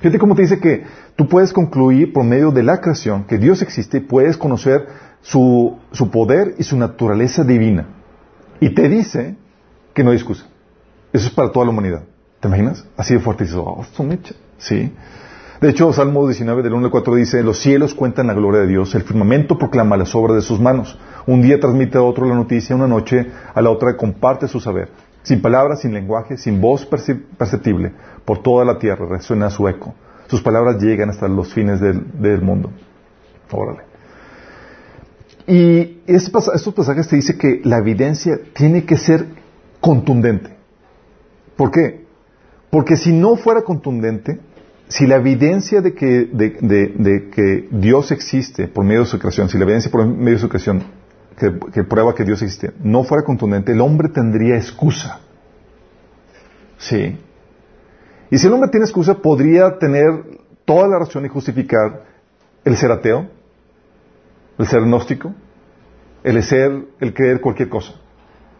Fíjate 0.04 0.18
cómo 0.18 0.34
te 0.34 0.42
dice 0.42 0.60
que 0.60 0.84
tú 1.16 1.26
puedes 1.26 1.54
concluir 1.54 2.12
por 2.12 2.24
medio 2.24 2.50
de 2.50 2.62
la 2.62 2.82
creación 2.82 3.24
que 3.24 3.38
Dios 3.38 3.62
existe 3.62 3.96
y 3.96 4.00
puedes 4.00 4.36
conocer 4.36 4.86
su, 5.22 5.78
su 5.92 6.10
poder 6.10 6.56
y 6.58 6.62
su 6.62 6.76
naturaleza 6.76 7.42
divina. 7.42 7.86
Y 8.60 8.74
te 8.74 8.90
dice 8.90 9.36
que 9.94 10.04
no 10.04 10.10
hay 10.10 10.16
excusa. 10.16 10.44
Eso 11.10 11.28
es 11.28 11.32
para 11.32 11.50
toda 11.50 11.64
la 11.64 11.70
humanidad. 11.70 12.02
¿Te 12.38 12.48
imaginas? 12.48 12.84
Así 12.98 13.14
de 13.14 13.20
fuerte. 13.20 13.44
Y 13.44 13.46
dices, 13.46 13.62
oh. 13.64 13.82
Sí. 14.58 14.92
De 15.62 15.70
hecho, 15.70 15.90
Salmo 15.94 16.26
19, 16.26 16.62
del 16.62 16.74
1 16.74 16.84
al 16.84 16.92
4 16.92 17.14
dice, 17.14 17.42
los 17.42 17.58
cielos 17.58 17.94
cuentan 17.94 18.26
la 18.26 18.34
gloria 18.34 18.60
de 18.60 18.66
Dios, 18.66 18.94
el 18.94 19.04
firmamento 19.04 19.56
proclama 19.56 19.96
las 19.96 20.14
obras 20.14 20.36
de 20.36 20.42
sus 20.42 20.60
manos. 20.60 20.98
Un 21.26 21.40
día 21.40 21.58
transmite 21.58 21.96
a 21.96 22.02
otro 22.02 22.26
la 22.26 22.34
noticia, 22.34 22.76
una 22.76 22.88
noche 22.88 23.26
a 23.54 23.62
la 23.62 23.70
otra 23.70 23.96
comparte 23.96 24.48
su 24.48 24.60
saber. 24.60 24.90
Sin 25.22 25.40
palabras, 25.40 25.80
sin 25.80 25.94
lenguaje, 25.94 26.36
sin 26.36 26.60
voz 26.60 26.84
perceptible, 26.84 27.94
por 28.24 28.42
toda 28.42 28.64
la 28.64 28.78
tierra 28.78 29.06
resuena 29.06 29.50
su 29.50 29.68
eco. 29.68 29.94
Sus 30.28 30.42
palabras 30.42 30.82
llegan 30.82 31.10
hasta 31.10 31.28
los 31.28 31.52
fines 31.52 31.80
del, 31.80 32.40
mundo. 32.40 32.70
Órale. 33.50 33.82
Y 35.46 36.00
estos 36.06 36.74
pasajes 36.74 37.08
te 37.08 37.16
dicen 37.16 37.38
que 37.38 37.60
la 37.64 37.78
evidencia 37.78 38.38
tiene 38.54 38.84
que 38.84 38.96
ser 38.96 39.26
contundente. 39.80 40.56
¿Por 41.56 41.70
qué? 41.70 42.06
Porque 42.70 42.96
si 42.96 43.12
no 43.12 43.36
fuera 43.36 43.62
contundente, 43.62 44.40
si 44.88 45.06
la 45.06 45.16
evidencia 45.16 45.82
de 45.82 45.94
que, 45.94 46.24
de 46.24 47.30
que 47.30 47.68
Dios 47.70 48.10
existe 48.10 48.66
por 48.66 48.84
medio 48.84 49.00
de 49.00 49.06
su 49.06 49.18
creación, 49.18 49.48
si 49.48 49.58
la 49.58 49.64
evidencia 49.64 49.90
por 49.90 50.06
medio 50.06 50.34
de 50.34 50.40
su 50.40 50.48
creación 50.48 50.82
que, 51.36 51.84
prueba 51.84 52.14
que 52.14 52.24
Dios 52.24 52.42
existe, 52.42 52.72
no 52.82 53.04
fuera 53.04 53.24
contundente, 53.24 53.72
el 53.72 53.80
hombre 53.80 54.08
tendría 54.08 54.56
excusa. 54.56 55.20
Sí. 56.78 57.18
Y 58.34 58.38
si 58.38 58.48
el 58.48 58.52
hombre 58.52 58.68
tiene 58.68 58.84
excusa, 58.84 59.14
podría 59.14 59.78
tener 59.78 60.40
toda 60.64 60.88
la 60.88 60.98
razón 60.98 61.24
y 61.24 61.28
justificar 61.28 62.02
el 62.64 62.76
ser 62.76 62.90
ateo, 62.90 63.28
el 64.58 64.66
ser 64.66 64.80
gnóstico, 64.80 65.32
el 66.24 66.42
ser, 66.42 66.84
el 66.98 67.14
creer 67.14 67.40
cualquier 67.40 67.68
cosa. 67.68 67.92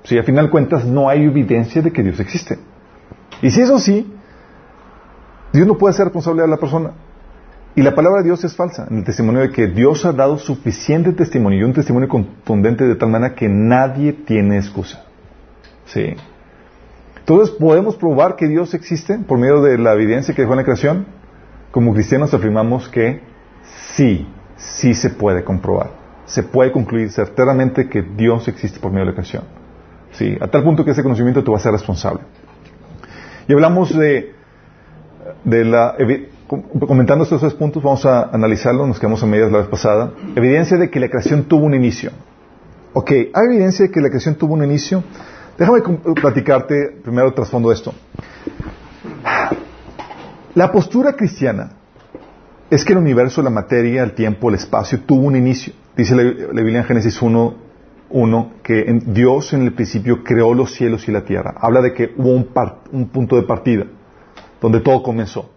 Si 0.05 0.17
al 0.17 0.23
final 0.23 0.49
cuentas 0.49 0.85
no 0.85 1.09
hay 1.09 1.25
evidencia 1.25 1.83
de 1.83 1.93
que 1.93 2.05
Dios 2.05 2.21
existe. 2.21 2.57
Y 3.43 3.51
si 3.51 3.63
eso 3.63 3.81
sí, 3.81 4.15
Dios 5.53 5.67
no 5.67 5.77
puede 5.77 5.93
ser 5.93 6.05
responsable 6.05 6.43
de 6.43 6.49
la 6.49 6.59
persona. 6.59 6.93
Y 7.75 7.83
la 7.83 7.97
palabra 7.97 8.21
de 8.21 8.29
Dios 8.29 8.45
es 8.45 8.55
falsa, 8.55 8.87
en 8.89 8.99
el 8.99 9.05
testimonio 9.05 9.41
de 9.41 9.51
que 9.51 9.67
Dios 9.67 10.05
ha 10.05 10.13
dado 10.13 10.39
suficiente 10.39 11.13
testimonio 11.15 11.59
y 11.59 11.65
un 11.65 11.73
testimonio 11.73 12.09
contundente 12.09 12.85
de 12.85 12.95
tal 12.95 13.11
manera 13.11 13.35
que 13.35 13.49
nadie 13.49 14.13
tiene 14.13 14.57
excusa. 14.57 15.03
¿Sí? 15.87 16.15
Entonces, 17.27 17.57
¿podemos 17.57 17.97
probar 17.97 18.37
que 18.37 18.47
Dios 18.47 18.75
existe 18.75 19.19
por 19.19 19.39
medio 19.39 19.63
de 19.63 19.79
la 19.79 19.95
evidencia 19.95 20.35
que 20.35 20.43
dejó 20.43 20.53
en 20.53 20.59
la 20.59 20.65
creación? 20.65 21.07
Como 21.71 21.95
cristianos 21.95 22.35
afirmamos 22.35 22.91
que 22.91 23.23
sí, 23.95 24.29
sí 24.57 24.93
se 24.93 25.09
puede 25.09 25.43
comprobar. 25.43 25.89
Se 26.27 26.43
puede 26.43 26.71
concluir 26.71 27.11
certeramente 27.11 27.89
que 27.89 28.03
Dios 28.03 28.47
existe 28.47 28.79
por 28.79 28.93
medio 28.93 29.07
de 29.07 29.13
la 29.13 29.15
creación. 29.15 29.45
Sí, 30.13 30.37
a 30.39 30.49
tal 30.49 30.65
punto 30.65 30.85
que 30.85 30.91
ese 30.91 31.03
conocimiento 31.03 31.43
te 31.43 31.51
va 31.51 31.57
a 31.57 31.61
ser 31.61 31.73
responsable. 31.73 32.21
Y 33.49 33.55
hablamos 33.55 33.97
de, 33.97 34.35
de 35.45 35.65
la 35.65 35.97
comentando 36.87 37.25
estos 37.25 37.41
dos 37.41 37.55
puntos, 37.55 37.83
vamos 37.83 38.05
a 38.05 38.25
analizarlo, 38.25 38.87
nos 38.87 39.01
quedamos 39.01 39.23
a 39.23 39.27
medias 39.27 39.51
la 39.51 39.59
vez 39.61 39.69
pasada. 39.69 40.13
Evidencia 40.37 40.77
de 40.77 40.91
que 40.91 41.01
la 41.01 41.09
creación 41.09 41.45
tuvo 41.45 41.65
un 41.65 41.73
inicio. 41.73 42.11
Ok, 42.93 43.11
¿hay 43.11 43.47
evidencia 43.47 43.87
de 43.87 43.91
que 43.91 44.03
la 44.03 44.09
creación 44.09 44.35
tuvo 44.35 44.53
un 44.53 44.63
inicio? 44.63 45.03
Déjame 45.59 45.83
platicarte 46.21 46.99
primero 47.03 47.29
el 47.29 47.35
trasfondo 47.35 47.71
esto. 47.71 47.95
La 50.55 50.71
postura 50.73 51.15
cristiana 51.15 51.73
es 52.71 52.85
que 52.85 52.93
el 52.93 52.99
universo, 52.99 53.43
la 53.43 53.51
materia, 53.51 54.03
el 54.03 54.13
tiempo, 54.15 54.49
el 54.49 54.57
espacio 54.57 55.01
tuvo 55.01 55.27
un 55.27 55.37
inicio. 55.37 55.73
Dice 55.97 56.15
la, 56.17 56.23
Biblia 56.63 56.81
en 56.81 56.85
Génesis 56.85 57.21
1, 57.23 57.55
1 58.11 58.53
que 58.63 59.01
Dios 59.07 59.53
en 59.53 59.63
el 59.63 59.75
principio 59.75 60.25
creó 60.25 60.55
los 60.55 60.73
cielos 60.75 61.07
y 61.09 61.13
la 61.13 61.25
tierra. 61.25 61.55
Habla 61.61 61.83
de 61.83 61.93
que 61.93 62.13
hubo 62.17 62.31
un, 62.31 62.47
par- 62.47 62.81
un 62.93 63.09
punto 63.09 63.37
de 63.37 63.43
partida 63.43 63.87
donde 64.61 64.81
todo 64.81 65.03
comenzó. 65.03 65.51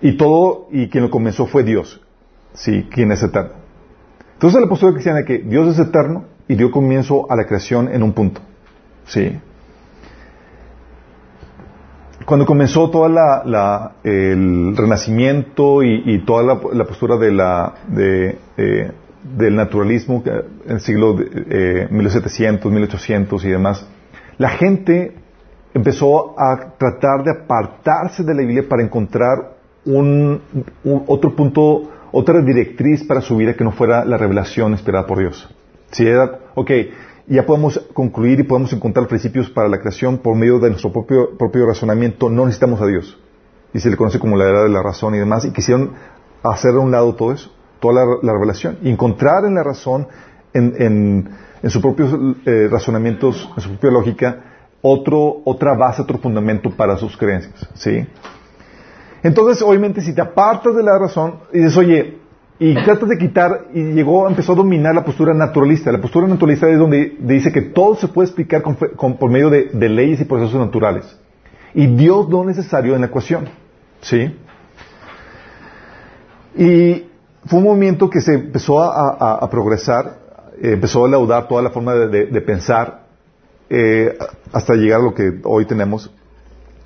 Y 0.00 0.16
todo, 0.16 0.68
y 0.70 0.88
quien 0.88 1.04
lo 1.04 1.10
comenzó 1.10 1.46
fue 1.46 1.64
Dios. 1.64 2.00
Sí, 2.52 2.86
quien 2.90 3.10
es 3.12 3.22
eterno. 3.22 3.52
Entonces 4.34 4.60
la 4.60 4.68
postura 4.68 4.92
cristiana 4.92 5.20
de 5.20 5.24
que 5.24 5.38
Dios 5.38 5.68
es 5.68 5.78
eterno 5.88 6.24
y 6.46 6.54
dio 6.54 6.70
comienzo 6.70 7.30
a 7.30 7.36
la 7.36 7.46
creación 7.46 7.88
en 7.92 8.02
un 8.02 8.12
punto. 8.12 8.40
Sí. 9.06 9.38
Cuando 12.24 12.44
comenzó 12.44 12.90
toda 12.90 13.08
la, 13.44 13.92
el 14.02 14.76
renacimiento 14.76 15.82
y, 15.84 16.24
toda 16.26 16.58
la, 16.72 16.84
postura 16.84 17.16
de 17.16 17.30
la, 17.30 17.74
de, 17.86 18.38
eh, 18.56 18.90
del 19.22 19.54
naturalismo 19.54 20.24
en 20.26 20.72
el 20.72 20.80
siglo 20.80 21.14
de, 21.14 21.84
eh, 21.84 21.88
1700, 21.88 22.72
1800 22.72 23.44
y 23.44 23.48
demás, 23.48 23.86
la 24.38 24.50
gente 24.50 25.14
empezó 25.72 26.34
a 26.38 26.74
tratar 26.76 27.22
de 27.22 27.30
apartarse 27.30 28.24
de 28.24 28.34
la 28.34 28.40
Biblia 28.40 28.64
para 28.68 28.82
encontrar 28.82 29.52
un, 29.84 30.40
otro 31.06 31.36
punto, 31.36 31.90
otra 32.10 32.40
directriz 32.40 33.04
para 33.04 33.20
su 33.20 33.36
vida 33.36 33.54
que 33.54 33.62
no 33.62 33.70
fuera 33.70 34.04
la 34.04 34.16
revelación 34.16 34.72
inspirada 34.72 35.06
por 35.06 35.18
Dios. 35.18 35.48
Si 35.92 36.04
era, 36.04 36.40
ok, 36.54 36.70
ya 37.26 37.44
podemos 37.44 37.78
concluir 37.92 38.40
y 38.40 38.44
podemos 38.44 38.72
encontrar 38.72 39.08
principios 39.08 39.50
para 39.50 39.68
la 39.68 39.78
creación 39.78 40.18
por 40.18 40.36
medio 40.36 40.58
de 40.58 40.70
nuestro 40.70 40.92
propio, 40.92 41.36
propio 41.36 41.66
razonamiento, 41.66 42.30
no 42.30 42.44
necesitamos 42.44 42.80
a 42.80 42.86
Dios. 42.86 43.18
Y 43.74 43.80
se 43.80 43.90
le 43.90 43.96
conoce 43.96 44.18
como 44.18 44.36
la 44.36 44.44
edad 44.44 44.62
de 44.64 44.70
la 44.70 44.82
razón 44.82 45.14
y 45.14 45.18
demás, 45.18 45.44
y 45.44 45.50
quisieron 45.50 45.92
hacer 46.42 46.74
a 46.74 46.78
un 46.78 46.90
lado 46.90 47.14
todo 47.14 47.32
eso, 47.32 47.50
toda 47.80 48.04
la, 48.04 48.16
la 48.22 48.32
revelación, 48.32 48.78
y 48.82 48.90
encontrar 48.90 49.44
en 49.44 49.56
la 49.56 49.62
razón, 49.62 50.06
en, 50.52 50.74
en, 50.78 51.30
en 51.62 51.70
sus 51.70 51.82
propios 51.82 52.14
eh, 52.46 52.68
razonamientos, 52.70 53.50
en 53.56 53.62
su 53.62 53.70
propia 53.70 53.90
lógica, 53.90 54.44
otro, 54.80 55.42
otra 55.44 55.74
base, 55.74 56.02
otro 56.02 56.18
fundamento 56.18 56.70
para 56.70 56.96
sus 56.96 57.16
creencias. 57.16 57.68
¿sí? 57.74 58.06
Entonces, 59.22 59.62
obviamente, 59.62 60.00
si 60.00 60.14
te 60.14 60.20
apartas 60.20 60.76
de 60.76 60.82
la 60.82 60.96
razón 60.98 61.40
y 61.52 61.58
dices, 61.58 61.76
oye, 61.76 62.18
y 62.58 62.74
tratas 62.74 63.08
de 63.08 63.18
quitar, 63.18 63.66
y 63.74 63.82
llegó, 63.92 64.28
empezó 64.28 64.52
a 64.52 64.56
dominar 64.56 64.94
la 64.94 65.04
postura 65.04 65.34
naturalista. 65.34 65.92
La 65.92 66.00
postura 66.00 66.26
naturalista 66.26 66.68
es 66.68 66.78
donde 66.78 67.16
dice 67.20 67.52
que 67.52 67.60
todo 67.60 67.96
se 67.96 68.08
puede 68.08 68.28
explicar 68.28 68.62
por 68.62 69.30
medio 69.30 69.50
de, 69.50 69.88
leyes 69.88 70.20
y 70.20 70.24
procesos 70.24 70.58
naturales. 70.58 71.04
Y 71.74 71.86
Dios 71.86 72.28
no 72.28 72.42
es 72.42 72.56
necesario 72.56 72.94
en 72.94 73.02
la 73.02 73.08
ecuación. 73.08 73.44
¿Sí? 74.00 74.34
Y 76.56 77.04
fue 77.44 77.58
un 77.58 77.64
movimiento 77.64 78.08
que 78.08 78.20
se 78.20 78.34
empezó 78.34 78.82
a, 78.82 79.50
progresar, 79.50 80.18
eh, 80.62 80.72
empezó 80.72 81.04
a 81.04 81.08
laudar 81.08 81.48
toda 81.48 81.60
la 81.60 81.70
forma 81.70 81.94
de 81.94 82.40
pensar, 82.40 83.06
eh, 83.68 84.16
hasta 84.52 84.74
llegar 84.74 85.00
a 85.00 85.04
lo 85.04 85.14
que 85.14 85.40
hoy 85.44 85.66
tenemos. 85.66 86.10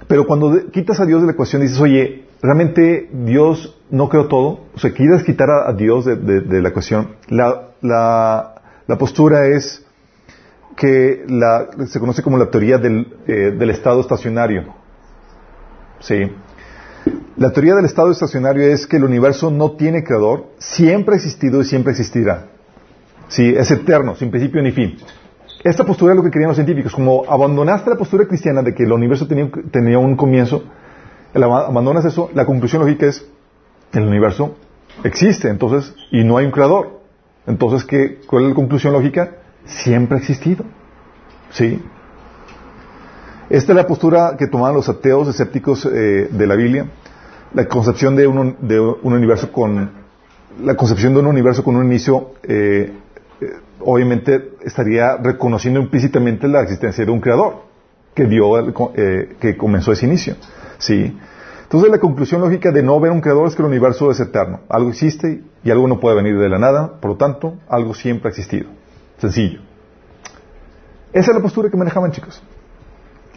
Pero 0.09 0.27
cuando 0.27 0.71
quitas 0.71 1.01
a 1.01 1.07
Dios 1.07 1.21
de 1.21 1.27
la 1.27 1.33
ecuación, 1.33 1.63
dices, 1.63 1.81
oye, 1.81 2.25
realmente 2.43 3.09
Dios 3.13 3.79
no 3.91 4.09
creó 4.09 4.27
todo. 4.29 4.61
O 4.75 4.79
sea, 4.79 4.93
quieres 4.93 5.23
quitar 5.25 5.49
a, 5.51 5.73
Dios 5.73 6.05
de, 6.05 6.61
la 6.63 6.69
ecuación. 6.69 7.17
La, 7.29 7.69
la- 7.81 8.55
la 8.87 8.99
postura 8.99 9.47
es 9.47 9.85
que 10.77 11.25
la- 11.29 11.69
se 11.87 12.01
conoce 12.01 12.23
como 12.23 12.39
la 12.39 12.51
teoría 12.51 12.79
del, 12.79 13.15
eh, 13.27 13.55
del 13.57 13.71
estado 13.71 14.01
estacionario. 14.01 14.75
Sí. 16.01 16.33
La 17.37 17.53
teoría 17.53 17.75
del 17.75 17.85
estado 17.85 18.11
estacionario 18.11 18.63
es 18.65 18.87
que 18.87 18.97
el 18.97 19.05
universo 19.05 19.51
no 19.51 19.73
tiene 19.73 20.03
creador, 20.05 20.47
siempre 20.59 21.15
ha 21.15 21.17
existido 21.17 21.61
y 21.61 21.65
siempre 21.65 21.93
existirá. 21.93 22.49
Sí, 23.29 23.55
es 23.57 23.71
eterno, 23.71 24.17
sin 24.17 24.31
principio 24.31 24.61
ni 24.63 24.73
fin. 24.73 24.97
Esta 25.63 25.85
postura 25.85 26.13
es 26.13 26.17
lo 26.17 26.23
que 26.23 26.31
querían 26.31 26.49
los 26.49 26.57
científicos. 26.57 26.95
Como 26.95 27.25
abandonaste 27.29 27.91
la 27.91 27.97
postura 27.97 28.27
cristiana 28.27 28.63
de 28.63 28.75
que 28.75 28.85
el 28.85 28.93
universo 28.93 29.27
tenía, 29.27 29.99
un 29.99 30.17
comienzo, 30.17 30.65
abandonas 31.35 32.05
eso, 32.05 32.31
la 32.35 32.47
conclusión 32.47 32.83
lógica 32.83 33.07
es 33.07 33.27
el 33.93 34.07
universo 34.07 34.57
existe, 35.05 35.49
entonces, 35.49 35.95
y 36.11 36.25
no 36.25 36.37
hay 36.37 36.47
un 36.47 36.53
creador. 36.53 37.01
Entonces, 37.47 37.85
¿qué, 37.85 38.21
¿cuál 38.27 38.45
es 38.45 38.49
la 38.51 38.55
conclusión 38.55 38.93
lógica? 38.93 39.37
Siempre 39.65 40.17
ha 40.17 40.21
existido. 40.21 40.65
¿Sí? 41.51 41.83
Esta 43.49 43.73
es 43.73 43.77
la 43.77 43.87
postura 43.87 44.37
que 44.39 44.47
tomaban 44.47 44.77
los 44.77 44.89
ateos 44.89 45.29
escépticos 45.29 45.85
eh, 45.85 46.29
de 46.31 46.47
la 46.47 46.55
Biblia, 46.55 46.87
la 47.53 47.67
concepción 47.67 48.15
de 48.15 48.27
un, 48.27 48.57
de 48.61 48.79
un 48.79 49.13
universo 49.13 49.51
con 49.51 49.91
la 50.63 50.75
concepción 50.77 51.15
de 51.15 51.21
un 51.21 51.27
universo 51.27 51.65
con 51.65 51.77
un 51.77 51.87
inicio, 51.87 52.33
eh, 52.43 52.93
obviamente 53.81 54.53
estaría 54.63 55.17
reconociendo 55.17 55.81
implícitamente 55.81 56.49
la 56.49 56.63
existencia 56.63 57.05
de 57.05 57.11
un 57.11 57.21
creador 57.21 57.63
que 58.15 58.27
dio, 58.27 58.59
el 58.59 58.75
eh, 58.95 59.37
que 59.41 59.57
comenzó 59.57 59.93
ese 59.93 60.07
inicio, 60.07 60.37
sí. 60.79 61.17
Entonces 61.63 61.91
la 61.91 61.99
conclusión 61.99 62.41
lógica 62.41 62.73
de 62.73 62.83
no 62.83 62.99
ver 62.99 63.13
un 63.13 63.21
creador 63.21 63.47
es 63.47 63.55
que 63.55 63.63
el 63.63 63.69
universo 63.69 64.11
es 64.11 64.19
eterno, 64.19 64.61
algo 64.69 64.91
existe 64.91 65.43
y 65.63 65.71
algo 65.71 65.87
no 65.87 66.01
puede 66.01 66.17
venir 66.17 66.39
de 66.39 66.49
la 66.49 66.59
nada, 66.59 67.01
por 67.01 67.13
lo 67.13 67.17
tanto, 67.17 67.59
algo 67.69 67.95
siempre 67.95 68.29
ha 68.29 68.31
existido, 68.31 68.69
sencillo. 69.19 69.61
Esa 71.13 71.31
es 71.31 71.37
la 71.37 71.43
postura 71.43 71.71
que 71.71 71.77
manejaban 71.77 72.11
chicos, 72.13 72.43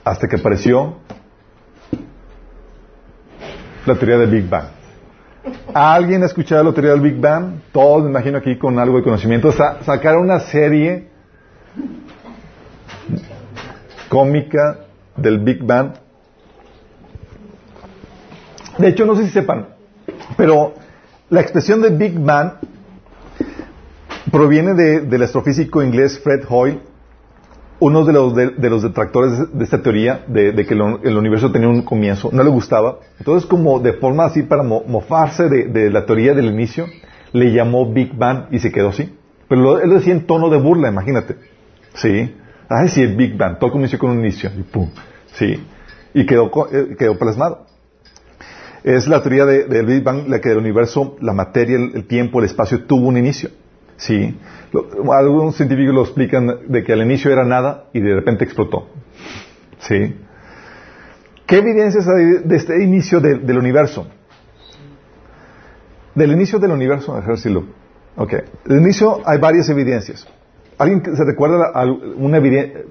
hasta 0.03 0.27
que 0.27 0.37
apareció 0.37 0.95
la 3.85 3.95
teoría 3.95 4.17
del 4.17 4.29
Big 4.29 4.49
Bang. 4.49 4.82
¿Alguien 5.73 6.23
ha 6.23 6.27
escuchado 6.27 6.63
la 6.63 6.71
teoría 6.73 6.91
del 6.91 7.01
Big 7.01 7.19
Bang? 7.19 7.55
Todos, 7.71 8.03
me 8.03 8.09
imagino, 8.09 8.37
aquí 8.37 8.57
con 8.57 8.79
algo 8.79 8.97
de 8.97 9.03
conocimiento. 9.03 9.51
Sa- 9.51 9.83
sacaron 9.83 10.23
una 10.23 10.39
serie 10.39 11.09
cómica 14.09 14.79
del 15.17 15.39
Big 15.39 15.63
Bang. 15.63 15.93
De 18.77 18.87
hecho, 18.87 19.05
no 19.05 19.15
sé 19.15 19.25
si 19.25 19.31
sepan, 19.31 19.67
pero 20.37 20.73
la 21.29 21.41
expresión 21.41 21.81
de 21.81 21.89
Big 21.89 22.17
Bang 22.19 22.53
proviene 24.31 24.73
de- 24.73 25.01
del 25.01 25.23
astrofísico 25.23 25.83
inglés 25.83 26.19
Fred 26.19 26.43
Hoyle, 26.49 26.79
uno 27.83 28.05
de 28.05 28.13
los, 28.13 28.33
de, 28.33 28.69
los 28.69 28.81
detractores 28.81 29.31
de 29.53 29.63
esta 29.63 29.81
teoría, 29.81 30.23
de, 30.27 30.53
que 30.65 30.73
el, 30.73 31.17
universo 31.17 31.51
tenía 31.51 31.67
un 31.67 31.81
comienzo, 31.81 32.29
no 32.31 32.41
le 32.41 32.49
gustaba. 32.49 32.99
Entonces, 33.19 33.45
como 33.45 33.79
de 33.79 33.91
forma 33.93 34.23
así 34.25 34.43
para 34.43 34.63
mo- 34.63 34.83
mofarse 34.87 35.49
de, 35.49 35.89
la 35.91 36.05
teoría 36.05 36.33
del 36.33 36.45
inicio, 36.45 36.85
le 37.33 37.51
llamó 37.51 37.91
Big 37.91 38.15
Bang 38.15 38.45
y 38.51 38.59
se 38.59 38.71
quedó 38.71 38.89
así. 38.89 39.13
Pero 39.49 39.61
lo- 39.61 39.79
él 39.81 39.89
lo 39.89 39.95
decía 39.95 40.13
en 40.13 40.25
tono 40.25 40.49
de 40.49 40.57
burla, 40.59 40.87
imagínate. 40.87 41.35
Sí. 41.95 42.33
Ay, 42.69 42.87
sí, 42.87 43.01
el 43.01 43.17
Big 43.17 43.35
Bang. 43.37 43.59
Todo 43.59 43.71
comenzó 43.71 43.99
con 43.99 44.11
un 44.11 44.19
inicio. 44.19 44.49
Y 44.57 44.63
pum. 44.63 44.89
Sí. 45.33 45.61
Y 46.13 46.25
quedó, 46.25 46.49
eh, 46.71 46.95
quedó 46.97 47.17
plasmado. 47.19 47.65
Es 48.85 49.07
la 49.09 49.21
teoría 49.21 49.45
de- 49.45 49.65
del 49.65 49.85
Big 49.85 50.03
Bang 50.03 50.27
la 50.29 50.39
que 50.39 50.51
el 50.51 50.57
universo, 50.57 51.17
la 51.21 51.33
materia, 51.33 51.75
el 51.77 52.05
tiempo, 52.05 52.39
el 52.39 52.45
espacio 52.45 52.85
tuvo 52.85 53.07
un 53.07 53.17
inicio. 53.17 53.49
Sí. 54.05 54.37
Lo- 54.73 55.13
algunos 55.13 55.55
científicos 55.55 55.93
lo 55.95 56.01
explican 56.01 56.59
de 56.67 56.83
que 56.83 56.91
al 56.93 57.01
inicio 57.01 57.31
era 57.31 57.45
nada 57.45 57.85
y 57.93 58.01
de 58.01 58.13
repente 58.15 58.43
explotó. 58.43 58.89
Sí. 59.79 60.15
¿Qué 61.45 61.57
evidencias 61.59 62.05
hay 62.07 62.43
de 62.43 62.55
este 62.55 62.83
inicio 62.83 63.21
de- 63.21 63.35
del 63.37 63.57
universo? 63.57 64.07
Del 66.15 66.31
inicio 66.31 66.59
del 66.59 66.71
universo, 66.71 67.19
decirlo. 67.25 67.63
Ok. 68.17 68.33
Del 68.65 68.81
inicio 68.81 69.21
hay 69.25 69.39
varias 69.39 69.69
evidencias. 69.69 70.27
¿Alguien 70.77 71.01
se 71.15 71.23
recuerda 71.23 71.71
a 71.73 71.85
una, 71.85 72.39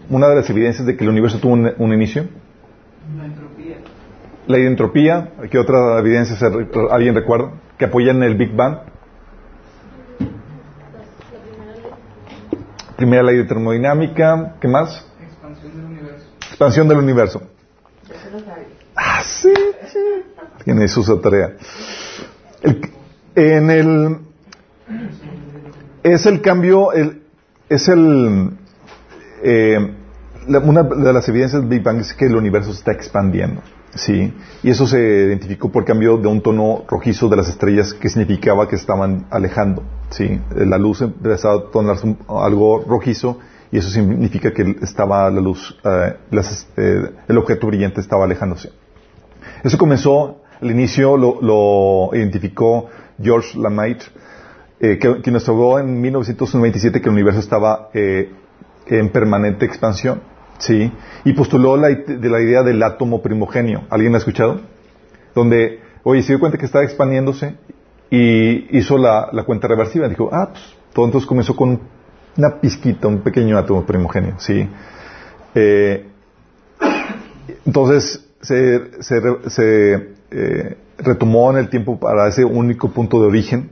una 0.09 0.29
de 0.29 0.35
las 0.37 0.49
evidencias 0.51 0.87
de 0.87 0.97
que 0.97 1.05
el 1.05 1.11
universo 1.11 1.39
tuvo 1.41 1.53
un, 1.53 1.71
un 1.79 1.93
inicio? 1.93 2.25
La 3.19 3.27
entropía. 3.27 3.77
La 4.47 4.59
entropía. 4.59 5.29
¿Qué 5.51 5.59
otra 5.59 5.99
evidencia 5.99 6.37
se 6.37 6.47
alguien 6.91 7.15
recuerda? 7.15 7.53
Que 7.79 7.85
apoyan 7.85 8.23
el 8.23 8.35
Big 8.37 8.55
Bang. 8.57 8.79
Primera 13.03 13.25
ley 13.25 13.37
de 13.39 13.45
termodinámica. 13.45 14.55
¿Qué 14.61 14.69
más? 14.69 15.05
Expansión 15.21 15.73
del 15.77 15.85
universo. 15.87 16.25
Expansión 16.49 16.89
del 16.89 16.99
universo. 16.99 17.43
Ah, 18.95 19.23
sí, 19.25 19.53
sí. 19.93 19.99
Alguien 20.57 20.83
hizo 20.85 21.03
su 21.03 21.21
tarea. 21.21 21.57
El- 22.63 22.81
en 23.35 23.71
el 23.73 24.19
es 26.05 26.27
el 26.27 26.41
cambio, 26.43 26.93
el, 26.93 27.23
es 27.69 27.89
el 27.89 28.51
eh, 29.43 29.95
la- 30.47 30.61
una 30.61 30.85
de 30.85 31.13
las 31.13 31.29
evidencias 31.29 31.61
del 31.61 31.69
Big 31.69 31.83
Bang 31.83 31.99
es 32.03 32.15
que 32.15 32.27
el 32.27 32.37
universo 32.37 32.71
se 32.73 32.79
está 32.79 32.93
expandiendo, 32.93 33.63
sí, 33.95 34.35
y 34.63 34.71
eso 34.71 34.87
se 34.87 34.99
identificó 34.99 35.71
por 35.71 35.85
cambio 35.85 36.19
de 36.19 36.29
un 36.29 36.41
tono 36.41 36.85
rojizo 36.89 37.29
de 37.29 37.37
las 37.37 37.49
estrellas 37.49 37.95
que 37.95 38.09
significaba 38.09 38.69
que 38.69 38.77
estaban 38.77 39.27
alejando, 39.31 39.83
sí, 40.11 40.41
la 40.55 40.79
luz 40.79 41.03
empezaba 41.03 41.55
a 41.55 41.71
tornarse 41.71 42.17
algo 42.29 42.85
rojizo 42.87 43.39
y 43.71 43.79
eso 43.79 43.89
significa 43.89 44.53
que 44.53 44.77
estaba 44.83 45.31
la 45.31 45.41
luz, 45.41 45.79
eh, 45.85 46.17
eh, 46.77 47.11
el 47.29 47.39
objeto 47.39 47.67
brillante 47.67 48.01
estaba 48.01 48.25
alejándose. 48.25 48.71
Eso 49.65 49.79
comenzó 49.79 50.43
al 50.61 50.71
inicio 50.71 51.17
lo, 51.17 51.41
lo 51.41 52.17
identificó 52.17 52.89
George 53.21 53.59
Lamaitre, 53.59 54.09
eh, 54.81 54.99
que, 54.99 55.23
que 55.23 55.31
nos 55.31 55.49
habló 55.49 55.79
en 55.79 56.01
1997 56.01 57.01
que 57.01 57.09
el 57.09 57.13
universo 57.13 57.41
estaba 57.41 57.91
eh, 57.95 58.33
en 58.87 59.11
permanente 59.11 59.65
expansión, 59.65 60.23
¿sí? 60.63 60.93
Y 61.25 61.33
postuló 61.33 61.77
la, 61.77 61.89
de 61.89 62.29
la 62.29 62.41
idea 62.41 62.63
del 62.63 62.83
átomo 62.83 63.21
primogenio. 63.21 63.83
¿Alguien 63.91 64.13
la 64.13 64.19
ha 64.19 64.21
escuchado? 64.21 64.61
Donde, 65.35 65.81
oye, 66.05 66.23
se 66.23 66.33
dio 66.33 66.41
cuenta 66.41 66.57
que 66.57 66.67
estaba 66.67 66.85
expandiéndose 66.85 67.57
y 68.11 68.79
hizo 68.79 68.97
la, 68.97 69.31
cuenta 69.45 69.67
reversiva. 69.67 70.09
Dijo, 70.09 70.31
ah, 70.33 70.51
pues, 70.53 70.63
todo 70.93 71.07
entonces 71.07 71.27
comenzó 71.27 71.57
con 71.57 71.81
una 72.37 72.61
pizquita, 72.61 73.09
un 73.09 73.21
pequeño 73.23 73.59
átomo 73.59 73.85
primogenio, 73.85 74.35
¿sí? 74.39 74.69
Eh, 75.55 76.07
entonces, 77.67 78.25
se, 78.41 79.03
se, 79.03 80.15
eh, 80.31 80.77
retomó 80.99 81.51
en 81.51 81.57
el 81.59 81.69
tiempo 81.69 81.99
para 81.99 82.29
ese 82.29 82.45
único 82.45 82.91
punto 82.91 83.21
de 83.21 83.27
origen. 83.27 83.71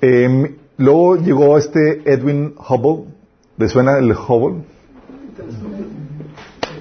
Eh, 0.00 0.56
luego 0.76 1.16
llegó 1.16 1.56
este 1.56 2.02
Edwin 2.04 2.54
Hubble. 2.68 3.12
¿Le 3.56 3.68
suena 3.68 3.98
el 3.98 4.10
Hubble? 4.12 4.73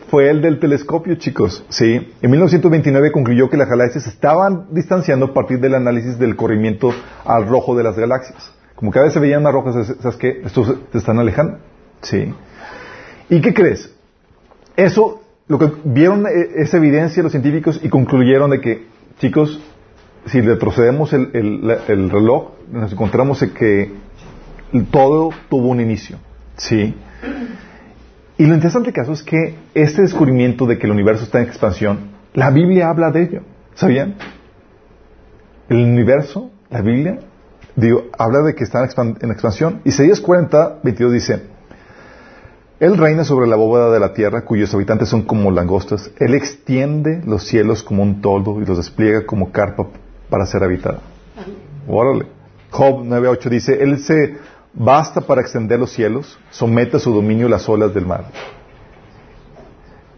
Fue 0.10 0.30
el 0.30 0.42
del 0.42 0.60
telescopio, 0.60 1.16
chicos. 1.16 1.66
Sí. 1.70 2.14
En 2.22 2.30
1929 2.32 3.12
concluyó 3.12 3.50
que 3.50 3.58
las 3.58 3.68
galaxias 3.68 4.06
estaban 4.06 4.68
distanciando 4.72 5.26
a 5.28 5.34
partir 5.34 5.60
del 5.60 5.74
análisis 5.74 6.20
del 6.20 6.36
corrimiento 6.36 6.94
al 7.26 7.48
rojo 7.48 7.76
de 7.76 7.84
las 7.84 7.98
galaxias. 7.98 8.54
Como 8.76 8.92
cada 8.92 9.06
vez 9.06 9.14
se 9.14 9.20
veían 9.20 9.42
más 9.42 9.54
rojas, 9.54 9.96
¿sabes 10.02 10.18
qué? 10.18 10.42
Estos 10.46 10.76
se 10.92 10.98
están 10.98 11.18
alejando. 11.18 11.58
Sí. 12.02 12.34
¿Y 13.30 13.42
qué 13.42 13.54
crees? 13.54 13.92
Eso, 14.76 15.22
lo 15.48 15.58
que 15.58 15.72
vieron 15.84 16.28
eh, 16.28 16.50
esa 16.58 16.78
evidencia 16.78 17.24
los 17.24 17.32
científicos 17.32 17.80
y 17.82 17.90
concluyeron 17.90 18.52
de 18.52 18.62
que, 18.62 18.86
chicos, 19.20 19.62
si 20.26 20.42
retrocedemos 20.42 21.14
el, 21.14 21.30
el, 21.34 21.78
el 21.88 22.10
reloj, 22.10 22.52
nos 22.72 22.92
encontramos 22.92 23.42
en 23.42 23.50
que 23.52 23.92
todo 24.92 25.32
tuvo 25.50 25.70
un 25.70 25.80
inicio. 25.80 26.18
Sí. 26.58 26.96
Y 28.38 28.46
lo 28.46 28.56
interesante 28.56 28.92
caso 28.92 29.14
es 29.14 29.24
que 29.24 29.56
este 29.74 30.02
descubrimiento 30.02 30.66
de 30.66 30.78
que 30.78 30.88
el 30.88 30.92
universo 30.92 31.24
está 31.24 31.40
en 31.40 31.48
expansión, 31.48 32.12
la 32.34 32.50
Biblia 32.50 32.90
habla 32.90 33.12
de 33.12 33.24
ello. 33.24 33.42
¿Sabían? 33.76 34.16
El 35.70 35.78
universo, 35.78 36.52
la 36.70 36.82
Biblia, 36.82 37.20
habla 38.18 38.42
de 38.42 38.56
que 38.56 38.64
está 38.64 38.80
en, 38.82 39.32
expansión. 39.32 39.82
Isaías 39.84 40.20
40, 40.20 40.80
22 40.84 41.14
dice, 41.14 41.44
Él 42.80 42.98
reina 42.98 43.24
sobre 43.24 43.48
la 43.48 43.56
bóveda 43.56 43.92
de 43.92 44.00
la 44.00 44.14
tierra, 44.14 44.46
cuyos 44.46 44.74
habitantes 44.74 45.10
son 45.10 45.24
como 45.24 45.52
langostas. 45.52 46.12
Él 46.20 46.34
extiende 46.34 47.22
los 47.26 47.44
cielos 47.44 47.84
como 47.84 48.04
un 48.04 48.22
toldo 48.22 48.62
y 48.62 48.66
los 48.66 48.78
despliega 48.78 49.26
como 49.26 49.52
carpa 49.52 49.88
para 50.30 50.46
ser 50.46 50.64
habitada. 50.64 51.00
Órale. 51.88 52.26
Job 52.72 53.04
9.8 53.04 53.50
dice, 53.50 53.84
Él 53.84 54.00
se 54.00 54.38
basta 54.74 55.22
para 55.22 55.42
extender 55.42 55.80
los 55.80 55.92
cielos, 55.92 56.38
somete 56.50 56.98
a 56.98 57.00
su 57.00 57.14
dominio 57.14 57.48
las 57.48 57.68
olas 57.70 57.94
del 57.94 58.06
mar. 58.06 58.26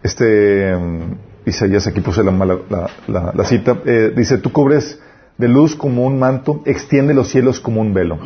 Este 0.02 0.76
um, 0.76 1.18
Isaías, 1.46 1.86
aquí 1.88 2.02
puse 2.02 2.24
la, 2.24 2.32
la, 2.32 2.90
la, 3.08 3.32
la 3.34 3.44
cita, 3.44 3.78
eh, 3.86 4.14
dice, 4.16 4.38
tú 4.40 4.52
cubres 4.52 5.00
de 5.38 5.48
luz 5.48 5.76
como 5.76 6.06
un 6.06 6.18
manto, 6.18 6.62
extiende 6.66 7.14
los 7.14 7.30
cielos 7.30 7.60
como 7.60 7.82
un 7.82 7.94
velo. 7.94 8.18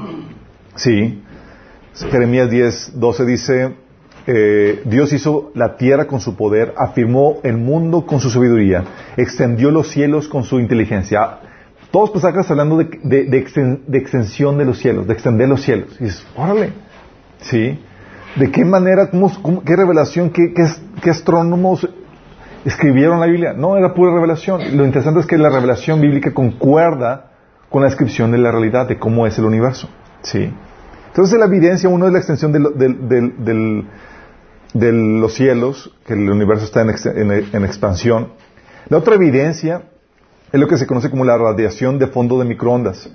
Sí. 0.75 1.24
Jeremías 2.12 2.50
10, 2.50 3.00
12 3.00 3.25
dice, 3.25 3.75
eh, 4.27 4.83
Dios 4.86 5.12
hizo 5.12 5.51
la 5.53 5.75
tierra 5.75 6.07
con 6.07 6.21
su 6.21 6.36
poder, 6.36 6.74
afirmó 6.77 7.39
el 7.43 7.57
mundo 7.57 8.05
con 8.05 8.19
su 8.19 8.29
sabiduría, 8.29 8.83
extendió 9.17 9.71
los 9.71 9.89
cielos 9.89 10.27
con 10.27 10.43
su 10.43 10.59
inteligencia. 10.59 11.39
Todos 11.91 12.12
pasajes 12.12 12.50
hablando 12.51 12.77
de, 12.77 13.00
de, 13.03 13.24
de, 13.25 13.38
exten, 13.38 13.84
de, 13.88 13.98
extensión 13.98 14.58
de 14.58 14.65
los 14.65 14.77
cielos, 14.77 15.08
de 15.08 15.13
extender 15.13 15.50
los 15.50 15.62
cielos. 15.63 15.98
Y 16.00 16.05
dices, 16.05 16.25
órale, 16.36 16.72
¿sí? 17.41 17.79
¿De 18.36 18.51
qué 18.51 18.63
manera, 18.63 19.10
qué 19.10 19.75
revelación, 19.75 20.30
qué, 20.30 20.54
astrónomos 21.10 21.89
escribieron 22.63 23.19
la 23.19 23.25
Biblia? 23.25 23.54
No, 23.54 23.75
era 23.75 23.95
pura 23.95 24.13
revelación. 24.13 24.78
Lo 24.78 24.86
interesante 24.86 25.21
es 25.21 25.25
que 25.25 25.38
la 25.38 25.49
revelación 25.49 25.99
bíblica 25.99 26.32
concuerda 26.32 27.32
con 27.71 27.82
la 27.82 27.88
descripción 27.88 28.32
de 28.32 28.38
la 28.38 28.52
realidad, 28.52 28.88
de 28.88 28.99
cómo 28.99 29.25
es 29.25 29.39
el 29.39 29.45
universo, 29.45 29.89
¿sí? 30.21 30.52
Entonces 31.08 31.39
la 31.39 31.45
evidencia, 31.45 31.89
uno 31.89 32.06
es 32.06 32.13
la 32.13 32.19
extensión 32.19 32.52
de, 32.52 32.60
los 34.93 35.34
cielos, 35.34 35.91
que 36.06 36.13
el 36.13 36.30
universo 36.30 36.65
está 36.65 36.82
en 36.82 37.65
expansión. 37.65 38.34
La 38.89 38.97
otra 38.97 39.15
evidencia 39.15 39.84
es 40.51 40.59
lo 40.59 40.67
que 40.67 40.77
se 40.77 40.88
conoce 40.88 41.09
como 41.09 41.25
la 41.25 41.38
radiación 41.38 41.99
de 41.99 42.07
fondo 42.07 42.39
de 42.39 42.45
microondas. 42.45 43.09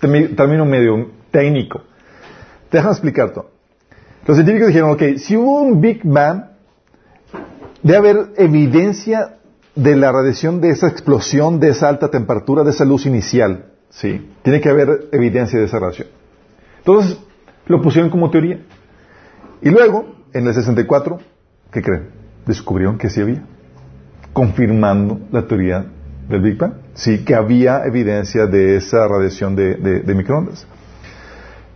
Término 0.00 0.64
medio 0.64 1.10
técnico. 1.30 1.82
Déjame 2.70 2.92
explicarte. 2.92 3.40
Los 4.26 4.36
científicos 4.36 4.68
dijeron, 4.68 4.90
ok, 4.90 5.02
si 5.18 5.36
hubo 5.36 5.62
un 5.62 5.80
Big 5.80 6.00
Bang, 6.04 6.46
debe 7.82 7.96
haber 7.98 8.16
evidencia 8.36 9.36
de 9.76 9.94
la 9.94 10.10
radiación 10.10 10.60
de 10.60 10.70
esa 10.70 10.88
explosión, 10.88 11.60
de 11.60 11.70
esa 11.70 11.88
alta 11.88 12.10
temperatura, 12.10 12.64
de 12.64 12.70
esa 12.70 12.84
luz 12.84 13.06
inicial. 13.06 13.66
Sí, 13.90 14.30
tiene 14.42 14.60
que 14.60 14.68
haber 14.68 15.08
evidencia 15.12 15.58
de 15.58 15.66
esa 15.66 15.78
radiación. 15.78 16.08
Entonces, 16.78 17.18
lo 17.66 17.80
pusieron 17.80 18.10
como 18.10 18.30
teoría. 18.30 18.60
Y 19.62 19.70
luego, 19.70 20.14
en 20.32 20.46
el 20.46 20.54
64, 20.54 21.18
¿qué 21.70 21.82
creen? 21.82 22.08
Descubrieron 22.44 22.98
que 22.98 23.08
sí 23.08 23.20
había, 23.20 23.42
confirmando 24.32 25.20
la 25.30 25.46
teoría 25.46 25.86
del 26.28 26.40
Big 26.40 26.56
Bang. 26.56 26.74
Sí, 26.94 27.24
que 27.24 27.34
había 27.34 27.84
evidencia 27.84 28.46
de 28.46 28.76
esa 28.76 29.06
radiación 29.06 29.56
de, 29.56 30.02
microondas. 30.14 30.66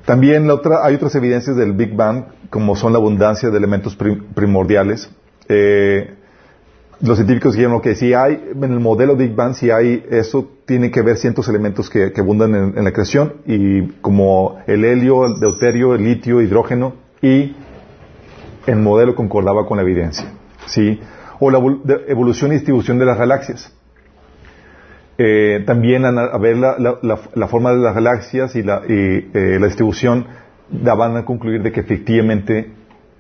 También 0.05 0.47
la 0.49 0.55
otra, 0.55 0.85
hay 0.85 0.95
otras 0.95 1.15
evidencias 1.15 1.57
del 1.57 1.73
Big 1.73 1.95
Bang, 1.95 2.25
como 2.49 2.75
son 2.75 2.93
la 2.93 2.99
abundancia 2.99 3.51
de 3.51 3.57
elementos 3.59 3.95
prim, 3.95 4.25
primordiales. 4.35 5.11
Eh, 5.49 6.15
los 7.01 7.17
científicos 7.17 7.55
dijeron 7.55 7.81
que 7.81 7.95
si 7.95 8.13
hay, 8.13 8.43
en 8.55 8.65
el 8.65 8.81
modelo 8.81 9.17
Big 9.17 9.35
Bang, 9.35 9.55
si 9.55 9.71
hay 9.71 10.05
eso, 10.11 10.51
tiene 10.67 10.91
que 10.91 11.01
haber 11.01 11.17
cientos 11.17 11.49
elementos 11.49 11.89
que, 11.89 12.13
abundan 12.17 12.55
en, 12.55 12.79
en, 12.79 12.85
la 12.85 12.93
creación, 12.93 13.35
y 13.47 13.87
como 14.01 14.59
el 14.67 14.85
helio, 14.85 15.27
el 15.27 15.41
deuterio, 15.41 15.95
el 15.95 16.05
litio, 16.05 16.43
hidrógeno, 16.43 16.95
y 17.23 17.55
el 18.67 18.77
modelo 18.77 19.15
concordaba 19.15 19.67
con 19.67 19.77
la 19.77 19.83
evidencia. 19.83 20.27
¿sí? 20.67 21.01
O 21.39 21.51
la 21.51 21.59
evolución 22.09 22.53
y 22.53 22.57
distribución 22.57 22.99
de 22.99 23.07
las 23.07 23.19
galaxias. 23.19 23.73
Eh, 25.23 25.65
también 25.67 26.07
a, 26.07 26.39
ver 26.39 26.57
la, 26.57 26.77
la, 26.79 27.19
la, 27.35 27.47
forma 27.47 27.73
de 27.73 27.77
las 27.77 27.95
galaxias 27.95 28.57
y 28.57 28.63
la, 28.63 28.81
y, 28.89 29.29
eh, 29.35 29.59
la 29.61 29.67
distribución 29.67 30.25
daban 30.71 31.15
a 31.19 31.27
concluir 31.27 31.63
de 31.63 31.71
que 31.73 31.81
efectivamente 31.81 32.73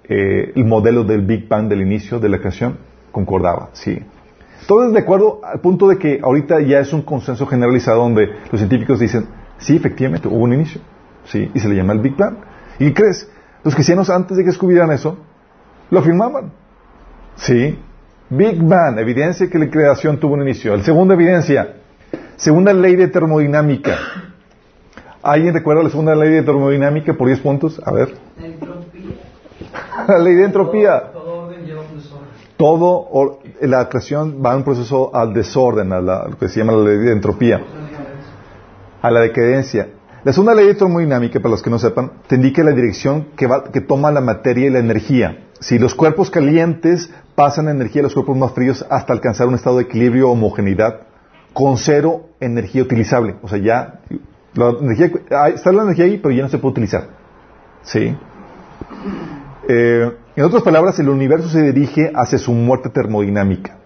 eh, 0.05 0.51
el 0.57 0.65
modelo 0.65 1.05
del 1.05 1.21
Big 1.21 1.47
Bang 1.47 1.69
del 1.69 1.83
inicio 1.83 2.19
de 2.19 2.31
la 2.31 2.39
creación 2.39 2.79
concordaba, 3.13 3.69
sí. 3.75 4.03
Entonces, 4.63 4.95
de 4.95 5.01
acuerdo 5.01 5.43
al 5.45 5.61
punto 5.61 5.89
de 5.89 5.99
que 5.99 6.21
ahorita 6.23 6.63
ya 6.63 6.81
es 6.81 6.91
un 6.95 7.03
consenso 7.03 7.45
generalizado 7.45 8.01
donde 8.01 8.31
los 8.51 8.59
científicos 8.59 8.99
dicen, 8.99 9.27
sí, 9.59 9.77
efectivamente, 9.77 10.27
hubo 10.27 10.45
un 10.45 10.55
inicio, 10.55 10.81
sí, 11.25 11.51
y 11.53 11.61
se 11.61 11.69
le 11.69 11.75
llama 11.75 11.93
el 11.93 11.99
Big 11.99 12.17
Bang. 12.17 12.37
¿Y 12.79 12.95
crees? 12.95 13.31
Los 13.63 13.75
cristianos 13.75 14.09
antes 14.09 14.39
de 14.39 14.43
que 14.43 14.49
descubrieran 14.49 14.91
eso, 14.91 15.19
lo 15.91 15.99
afirmaban, 15.99 16.51
sí. 17.37 17.79
Big 18.31 18.63
Bang, 18.63 18.99
evidencia 18.99 19.51
que 19.51 19.59
la 19.59 19.69
creación 19.69 20.19
tuvo 20.19 20.33
un 20.33 20.41
inicio. 20.41 20.75
La 20.75 20.83
segunda 20.83 21.13
evidencia, 21.13 21.80
Segunda 22.41 22.73
ley 22.73 22.97
de 22.97 23.09
termodinámica. 23.09 23.99
¿Alguien 25.23 25.53
recuerda 25.53 25.83
la 25.83 25.91
segunda 25.91 26.15
ley 26.15 26.31
de 26.31 26.43
termodinámica 26.43 27.13
por 27.13 27.27
10 27.27 27.41
puntos? 27.41 27.79
A 27.85 27.93
ver. 27.93 28.15
La 28.39 28.47
entropía. 28.47 29.11
la 30.09 30.19
ley 30.19 30.35
de 30.37 30.45
entropía. 30.45 31.13
Todo, 31.13 31.23
todo 31.23 31.43
orden 31.43 31.67
lleva 31.67 31.83
un 31.83 31.99
desorden. 31.99 32.29
Todo, 32.57 33.09
or, 33.11 33.39
la 33.61 33.87
creación 33.91 34.41
va 34.43 34.55
a 34.55 34.57
un 34.57 34.65
proceso 34.65 35.15
al 35.15 35.35
desorden, 35.35 35.93
a 35.93 36.01
la, 36.01 36.29
lo 36.29 36.39
que 36.39 36.49
se 36.49 36.61
llama 36.61 36.73
la 36.73 36.85
ley 36.89 36.97
de 36.97 37.13
entropía. 37.13 37.61
A 39.03 39.11
la 39.11 39.21
decadencia. 39.21 39.91
La 40.25 40.33
segunda 40.33 40.55
ley 40.55 40.67
de 40.67 40.77
termodinámica, 40.77 41.41
para 41.41 41.51
los 41.51 41.63
que 41.63 41.69
no 41.69 41.79
sepan, 41.79 42.11
te 42.27 42.37
indica 42.37 42.65
la 42.65 42.73
dirección 42.73 43.27
que, 43.37 43.49
va, 43.49 43.65
que 43.65 43.83
toma 43.83 44.11
la 44.11 44.23
materia 44.23 44.67
y 44.67 44.71
la 44.71 44.79
energía. 44.79 45.45
Si 45.61 45.79
los 45.79 45.95
cuerpos 45.95 46.31
calientes 46.31 47.13
pasan 47.35 47.69
energía 47.69 48.01
a 48.01 48.05
los 48.05 48.15
cuerpos 48.15 48.39
más 48.39 48.53
fríos 48.53 48.87
hasta 48.89 49.13
alcanzar 49.13 49.47
un 49.47 49.57
estado 49.57 49.77
de 49.77 49.83
equilibrio 49.83 50.31
o 50.31 50.33
homogeneidad, 50.33 51.10
con 51.53 51.77
cero 51.77 52.29
energía 52.41 52.83
utilizable. 52.83 53.37
O 53.43 53.49
sea, 53.49 53.59
ya 53.59 54.01
la 54.55 54.71
energía, 54.71 55.11
está 55.55 55.73
la 55.73 55.83
energía 55.83 56.07
ahí, 56.07 56.19
pero 56.19 56.35
ya 56.35 56.43
no 56.43 56.49
se 56.49 56.59
puede 56.59 56.73
utilizar. 56.73 57.09
¿Sí? 57.83 58.17
Eh, 59.69 60.13
en 60.37 60.45
otras 60.45 60.63
palabras, 60.63 60.99
el 60.99 61.09
universo 61.09 61.49
se 61.49 61.63
dirige 61.63 62.11
hacia 62.15 62.39
su 62.39 62.53
muerte 62.53 62.91
termodinámica. 62.91 63.77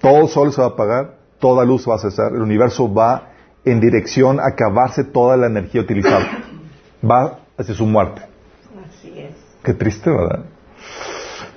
Todo 0.00 0.26
sol 0.28 0.52
se 0.52 0.60
va 0.60 0.68
a 0.68 0.70
apagar, 0.70 1.16
toda 1.38 1.64
luz 1.64 1.88
va 1.88 1.96
a 1.96 1.98
cesar, 1.98 2.32
el 2.32 2.42
universo 2.42 2.92
va 2.92 3.30
en 3.64 3.80
dirección 3.80 4.40
a 4.40 4.48
acabarse 4.48 5.04
toda 5.04 5.36
la 5.36 5.46
energía 5.46 5.80
utilizable. 5.80 6.26
Va 7.08 7.38
hacia 7.56 7.74
su 7.74 7.86
muerte. 7.86 8.22
Así 8.86 9.12
es. 9.18 9.34
Qué 9.62 9.74
triste, 9.74 10.10
¿verdad? 10.10 10.44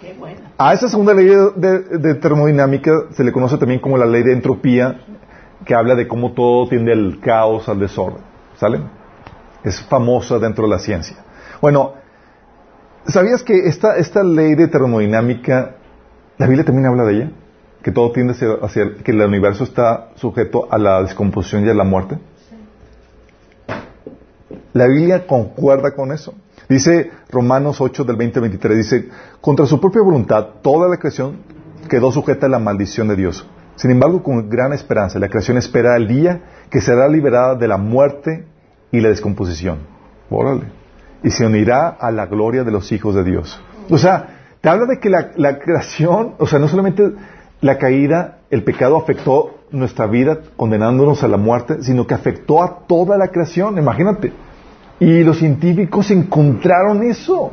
Qué 0.02 0.14
bueno. 0.18 0.42
A 0.58 0.74
esa 0.74 0.88
segunda 0.88 1.14
ley 1.14 1.26
de, 1.26 1.52
de, 1.56 1.98
de 2.00 2.16
termodinámica 2.16 2.92
se 3.12 3.24
le 3.24 3.32
conoce 3.32 3.58
también 3.58 3.80
como 3.80 3.98
la 3.98 4.06
ley 4.06 4.24
de 4.24 4.34
entropía 4.34 5.02
que 5.66 5.76
habla 5.76 5.96
de 5.96 6.08
cómo 6.08 6.34
todo 6.34 6.68
tiende 6.68 6.94
al 6.94 7.20
caos, 7.20 7.68
al 7.70 7.80
desorden. 7.80 8.22
¿Sale? 8.58 8.80
Es 9.64 9.82
famosa 9.82 10.40
dentro 10.40 10.66
de 10.66 10.70
la 10.72 10.80
ciencia. 10.80 11.18
Bueno, 11.62 11.94
¿sabías 13.08 13.44
que 13.44 13.68
esta, 13.68 13.98
esta 13.98 14.24
ley 14.24 14.56
de 14.56 14.68
termodinámica, 14.68 15.76
la 16.38 16.48
Biblia 16.48 16.66
también 16.66 16.88
habla 16.88 17.04
de 17.04 17.16
ella? 17.16 17.32
Que 17.84 17.92
todo 17.92 18.12
tiende 18.12 18.34
hacia, 18.62 18.96
que 19.04 19.12
el 19.12 19.22
universo 19.22 19.64
está 19.64 20.10
sujeto 20.16 20.68
a 20.72 20.78
la 20.78 21.02
descomposición 21.02 21.66
y 21.66 21.70
a 21.70 21.74
la 21.74 21.84
muerte. 21.84 22.18
La 24.74 24.88
Biblia 24.88 25.26
concuerda 25.26 25.96
con 25.96 26.12
eso. 26.12 26.34
Dice 26.70 27.12
Romanos 27.30 27.80
8 27.80 28.04
del 28.04 28.16
20 28.16 28.40
al 28.40 28.42
23, 28.42 28.78
dice, 28.78 29.10
contra 29.40 29.66
su 29.66 29.80
propia 29.80 30.02
voluntad, 30.02 30.48
toda 30.62 30.90
la 30.90 30.98
creación 30.98 31.38
quedó 31.90 32.12
sujeta 32.12 32.48
a 32.48 32.50
la 32.50 32.60
maldición 32.60 33.08
de 33.08 33.16
Dios. 33.16 33.48
Sin 33.78 33.92
embargo, 33.92 34.24
con 34.24 34.50
gran 34.50 34.74
esperanza, 34.74 35.20
la 35.20 35.30
creación 35.30 35.58
espera 35.58 35.96
el 35.96 36.08
día 36.08 36.42
que 36.70 36.82
será 36.82 37.08
liberada 37.08 37.56
de 37.56 37.68
la 37.68 37.78
muerte 37.78 38.46
y 38.92 39.00
la 39.00 39.10
descomposición. 39.10 39.78
Órale. 40.30 40.64
Y 41.24 41.30
se 41.30 41.46
unirá 41.46 41.90
a 41.90 42.12
la 42.12 42.26
gloria 42.26 42.64
de 42.64 42.72
los 42.72 42.92
hijos 42.92 43.16
de 43.16 43.24
Dios. 43.24 43.62
O 43.90 43.98
sea, 43.98 44.56
te 44.62 44.70
habla 44.70 44.88
de 44.88 45.00
que 45.00 45.10
la, 45.10 45.32
la 45.36 45.60
creación, 45.60 46.34
o 46.40 46.48
sea, 46.48 46.58
no 46.58 46.68
solamente 46.68 47.12
la 47.62 47.78
caída, 47.78 48.40
el 48.50 48.64
pecado 48.64 48.98
afectó 48.98 49.60
nuestra 49.72 50.08
vida 50.08 50.40
condenándonos 50.56 51.24
a 51.24 51.28
la 51.28 51.38
muerte, 51.38 51.84
sino 51.84 52.08
que 52.08 52.16
afectó 52.16 52.64
a 52.64 52.80
toda 52.88 53.18
la 53.18 53.28
creación. 53.28 53.78
Imagínate. 53.78 54.34
Y 55.00 55.24
los 55.24 55.38
científicos 55.38 56.10
encontraron 56.10 57.04
eso. 57.04 57.52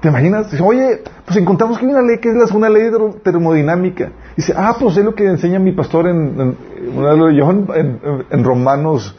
¿Te 0.00 0.08
imaginas? 0.08 0.50
Dice, 0.50 0.62
Oye, 0.62 1.02
pues 1.24 1.36
encontramos 1.36 1.78
que 1.78 1.86
hay 1.86 1.92
una 1.92 2.02
ley 2.02 2.18
que 2.18 2.28
es 2.28 2.36
la 2.36 2.46
segunda 2.46 2.68
ley 2.68 2.84
de 2.84 3.14
termodinámica. 3.22 4.12
Dice, 4.36 4.54
ah, 4.56 4.76
pues 4.78 4.96
es 4.96 5.04
lo 5.04 5.14
que 5.14 5.26
enseña 5.26 5.58
mi 5.58 5.72
pastor 5.72 6.06
en, 6.06 6.40
en, 6.40 6.56
en, 7.74 8.24
en, 8.30 8.44
Romanos 8.44 9.16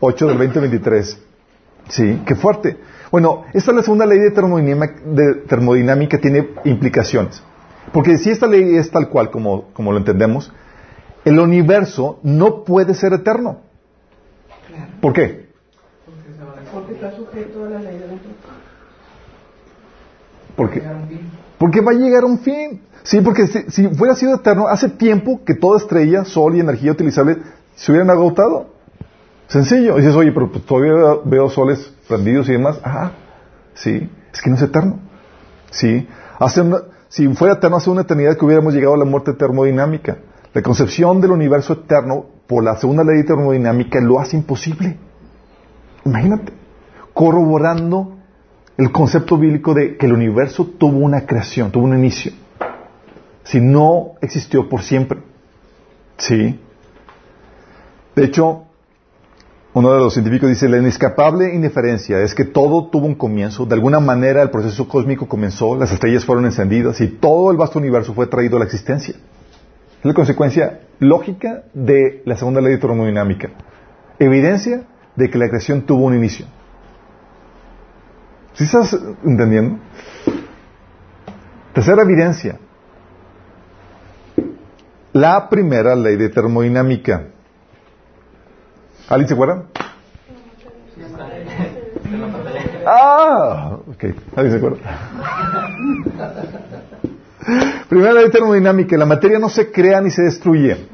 8 0.00 0.26
del 0.26 0.38
20 0.38 0.60
23. 0.60 1.22
Sí, 1.88 2.22
qué 2.26 2.34
fuerte. 2.34 2.76
Bueno, 3.10 3.44
esta 3.54 3.70
es 3.70 3.76
la 3.76 3.82
segunda 3.82 4.04
ley 4.04 4.18
de 4.18 4.30
termodinámica, 4.30 5.00
de 5.04 5.34
termodinámica 5.46 6.18
tiene 6.18 6.50
implicaciones. 6.64 7.42
Porque 7.92 8.18
si 8.18 8.30
esta 8.30 8.46
ley 8.46 8.76
es 8.76 8.90
tal 8.90 9.08
cual 9.08 9.30
como, 9.30 9.72
como 9.72 9.90
lo 9.90 9.98
entendemos, 9.98 10.52
el 11.24 11.38
universo 11.38 12.20
no 12.22 12.64
puede 12.64 12.94
ser 12.94 13.14
eterno. 13.14 13.60
Claro. 14.68 14.92
¿Por 15.00 15.12
qué? 15.14 15.48
Porque 16.72 16.92
está 16.92 17.10
sujeto 17.16 17.64
a 17.64 17.70
la 17.70 17.80
ley 17.80 17.98
de 17.98 18.06
la. 18.06 18.59
Porque, 20.56 20.82
porque 21.58 21.80
va 21.80 21.92
a 21.92 21.94
llegar 21.94 22.24
a 22.24 22.26
un 22.26 22.38
fin. 22.38 22.82
Sí, 23.02 23.20
porque 23.20 23.46
si, 23.46 23.62
si 23.70 23.88
fuera 23.88 24.14
sido 24.14 24.36
eterno, 24.36 24.68
hace 24.68 24.88
tiempo 24.88 25.40
que 25.44 25.54
toda 25.54 25.78
estrella, 25.78 26.24
sol 26.24 26.56
y 26.56 26.60
energía 26.60 26.92
utilizable 26.92 27.38
se 27.74 27.92
hubieran 27.92 28.10
agotado. 28.10 28.68
Sencillo. 29.48 29.98
Y 29.98 30.02
dices, 30.02 30.14
oye, 30.14 30.32
pero 30.32 30.50
pues, 30.52 30.64
todavía 30.64 30.94
veo 31.24 31.50
soles 31.50 31.92
prendidos 32.08 32.48
y 32.48 32.52
demás. 32.52 32.78
Ajá. 32.82 33.12
Sí. 33.74 34.08
Es 34.32 34.40
que 34.40 34.50
no 34.50 34.56
es 34.56 34.62
eterno. 34.62 35.00
Sí. 35.70 36.06
Hace 36.38 36.60
una, 36.60 36.78
si 37.08 37.26
fuera 37.34 37.54
eterno, 37.54 37.76
hace 37.76 37.90
una 37.90 38.02
eternidad 38.02 38.36
que 38.36 38.44
hubiéramos 38.44 38.72
llegado 38.72 38.94
a 38.94 38.98
la 38.98 39.04
muerte 39.04 39.32
termodinámica. 39.32 40.18
La 40.54 40.62
concepción 40.62 41.20
del 41.20 41.32
universo 41.32 41.72
eterno 41.72 42.26
por 42.46 42.62
la 42.62 42.76
segunda 42.76 43.02
ley 43.02 43.18
de 43.18 43.24
termodinámica 43.24 44.00
lo 44.00 44.20
hace 44.20 44.36
imposible. 44.36 44.96
Imagínate. 46.04 46.52
Corroborando 47.12 48.18
el 48.80 48.92
concepto 48.92 49.36
bíblico 49.36 49.74
de 49.74 49.98
que 49.98 50.06
el 50.06 50.14
universo 50.14 50.64
tuvo 50.64 51.00
una 51.00 51.26
creación, 51.26 51.70
tuvo 51.70 51.84
un 51.84 51.98
inicio. 51.98 52.32
Si 53.44 53.60
no 53.60 54.12
existió 54.22 54.70
por 54.70 54.80
siempre. 54.80 55.18
Sí. 56.16 56.58
De 58.16 58.24
hecho, 58.24 58.62
uno 59.74 59.92
de 59.92 59.98
los 59.98 60.14
científicos 60.14 60.48
dice, 60.48 60.66
la 60.66 60.78
inescapable 60.78 61.54
indiferencia 61.54 62.22
es 62.22 62.34
que 62.34 62.46
todo 62.46 62.86
tuvo 62.86 63.06
un 63.06 63.16
comienzo, 63.16 63.66
de 63.66 63.74
alguna 63.74 64.00
manera 64.00 64.40
el 64.40 64.48
proceso 64.48 64.88
cósmico 64.88 65.28
comenzó, 65.28 65.76
las 65.76 65.92
estrellas 65.92 66.24
fueron 66.24 66.46
encendidas 66.46 67.02
y 67.02 67.08
todo 67.08 67.50
el 67.50 67.58
vasto 67.58 67.78
universo 67.78 68.14
fue 68.14 68.28
traído 68.28 68.56
a 68.56 68.60
la 68.60 68.64
existencia. 68.64 69.14
Es 69.14 70.04
la 70.04 70.14
consecuencia 70.14 70.80
lógica 71.00 71.64
de 71.74 72.22
la 72.24 72.34
segunda 72.34 72.62
ley 72.62 72.72
de 72.72 72.78
termodinámica. 72.78 73.50
Evidencia 74.18 74.84
de 75.16 75.28
que 75.28 75.36
la 75.36 75.48
creación 75.48 75.82
tuvo 75.82 76.06
un 76.06 76.14
inicio. 76.14 76.46
¿Sí 78.60 78.64
estás 78.64 78.94
entendiendo? 79.24 79.78
Tercera 81.72 82.02
evidencia. 82.02 82.58
La 85.14 85.48
primera 85.48 85.94
ley 85.94 86.16
de 86.16 86.28
termodinámica. 86.28 87.28
¿Alguien 89.08 89.28
se 89.28 89.32
acuerda? 89.32 89.64
Ah, 92.86 93.78
ok. 93.88 94.04
¿Alguien 94.36 94.50
se 94.50 94.56
acuerda? 94.58 94.78
Primera 97.88 98.12
ley 98.12 98.24
de 98.24 98.30
termodinámica. 98.30 98.94
La 98.98 99.06
materia 99.06 99.38
no 99.38 99.48
se 99.48 99.72
crea 99.72 100.02
ni 100.02 100.10
se 100.10 100.20
destruye. 100.20 100.86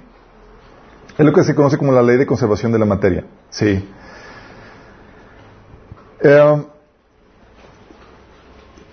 Es 1.19 1.27
lo 1.27 1.33
que 1.33 1.43
se 1.43 1.53
conoce 1.57 1.77
como 1.77 1.91
la 1.91 2.03
ley 2.03 2.17
de 2.17 2.27
conservación 2.27 2.71
de 2.71 2.79
la 2.79 2.87
materia. 2.87 3.25
Sí. 3.51 3.85
Eh, 6.23 6.67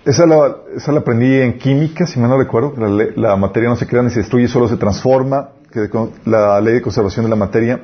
esa, 0.04 0.26
la, 0.26 0.56
esa 0.76 0.92
la 0.92 1.00
aprendí 1.00 1.40
en 1.40 1.58
química, 1.58 2.06
si 2.06 2.20
mal 2.20 2.30
no 2.30 2.38
recuerdo. 2.38 2.74
La, 2.76 3.06
la 3.16 3.36
materia 3.36 3.68
no 3.68 3.76
se 3.76 3.86
crea 3.86 4.02
ni 4.02 4.10
se 4.10 4.20
destruye, 4.20 4.48
solo 4.48 4.68
se 4.68 4.76
transforma. 4.76 5.50
Que 5.72 5.88
la 6.24 6.60
ley 6.60 6.74
de 6.74 6.82
conservación 6.82 7.24
de 7.24 7.30
la 7.30 7.36
materia. 7.36 7.80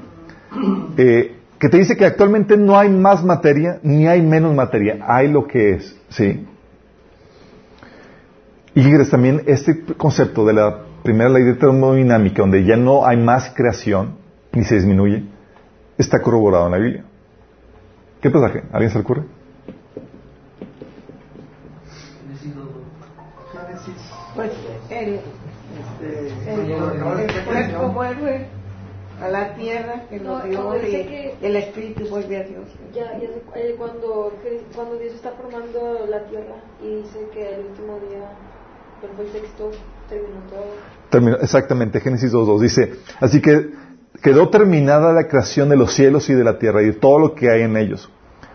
Eh, 0.96 1.36
que 1.58 1.68
te 1.68 1.76
dice 1.76 1.96
que 1.96 2.06
actualmente 2.06 2.56
no 2.56 2.78
hay 2.78 2.88
más 2.88 3.24
materia 3.24 3.80
ni 3.82 4.06
hay 4.06 4.22
menos 4.22 4.54
materia. 4.54 4.98
Hay 5.06 5.28
lo 5.28 5.46
que 5.46 5.72
es. 5.72 5.96
¿Sí? 6.08 6.46
Y 8.74 9.10
también 9.10 9.42
este 9.46 9.84
concepto 9.96 10.46
de 10.46 10.52
la 10.52 10.78
primera 11.02 11.28
ley 11.28 11.42
de 11.42 11.54
termodinámica, 11.54 12.42
donde 12.42 12.64
ya 12.64 12.76
no 12.76 13.06
hay 13.06 13.16
más 13.16 13.52
creación 13.54 14.16
ni 14.52 14.64
se 14.64 14.76
disminuye, 14.76 15.24
está 15.98 16.20
corroborado 16.20 16.66
en 16.66 16.72
la 16.72 16.78
Biblia. 16.78 17.04
¿Qué 18.20 18.30
pasaje? 18.30 18.62
¿Alguien 18.72 18.90
se 18.90 18.98
le 18.98 19.04
ocurre? 19.04 19.39
El, 25.02 25.20
el, 26.02 26.70
el 26.72 27.44
cuerpo 27.44 27.88
vuelve 27.92 28.46
a 29.22 29.28
la 29.28 29.54
tierra 29.54 30.04
que 30.08 30.18
lo 30.18 30.38
No, 30.38 30.44
dio 30.44 30.76
y 30.76 30.90
que- 30.90 31.34
el 31.42 31.56
espíritu 31.56 32.08
vuelve 32.08 32.36
a 32.38 32.42
Dios. 32.44 32.64
Ya, 32.94 33.12
ya 33.18 33.28
sé, 33.28 33.42
eh, 33.56 33.74
cuando, 33.76 34.32
cuando 34.74 34.96
Dios 34.96 35.14
está 35.14 35.32
formando 35.32 36.06
la 36.08 36.24
tierra 36.24 36.56
y 36.82 36.96
dice 37.02 37.28
que 37.32 37.54
el 37.54 37.66
último 37.66 37.98
día, 38.08 38.30
pero 39.00 39.12
fue 39.14 39.26
el 39.26 39.32
sexto, 39.32 39.70
terminó 40.08 40.40
todo. 40.48 40.64
Terminó- 41.10 41.36
exactamente, 41.40 42.00
Génesis 42.00 42.32
2.2 42.32 42.60
dice, 42.60 42.94
así 43.20 43.42
que 43.42 43.70
quedó 44.22 44.48
terminada 44.48 45.12
la 45.12 45.28
creación 45.28 45.68
de 45.68 45.76
los 45.76 45.92
cielos 45.92 46.30
y 46.30 46.34
de 46.34 46.44
la 46.44 46.58
tierra 46.58 46.82
y 46.82 46.86
de 46.86 46.92
todo 46.94 47.18
lo 47.18 47.34
que 47.34 47.50
hay 47.50 47.62
en 47.62 47.76
ellos. 47.76 48.10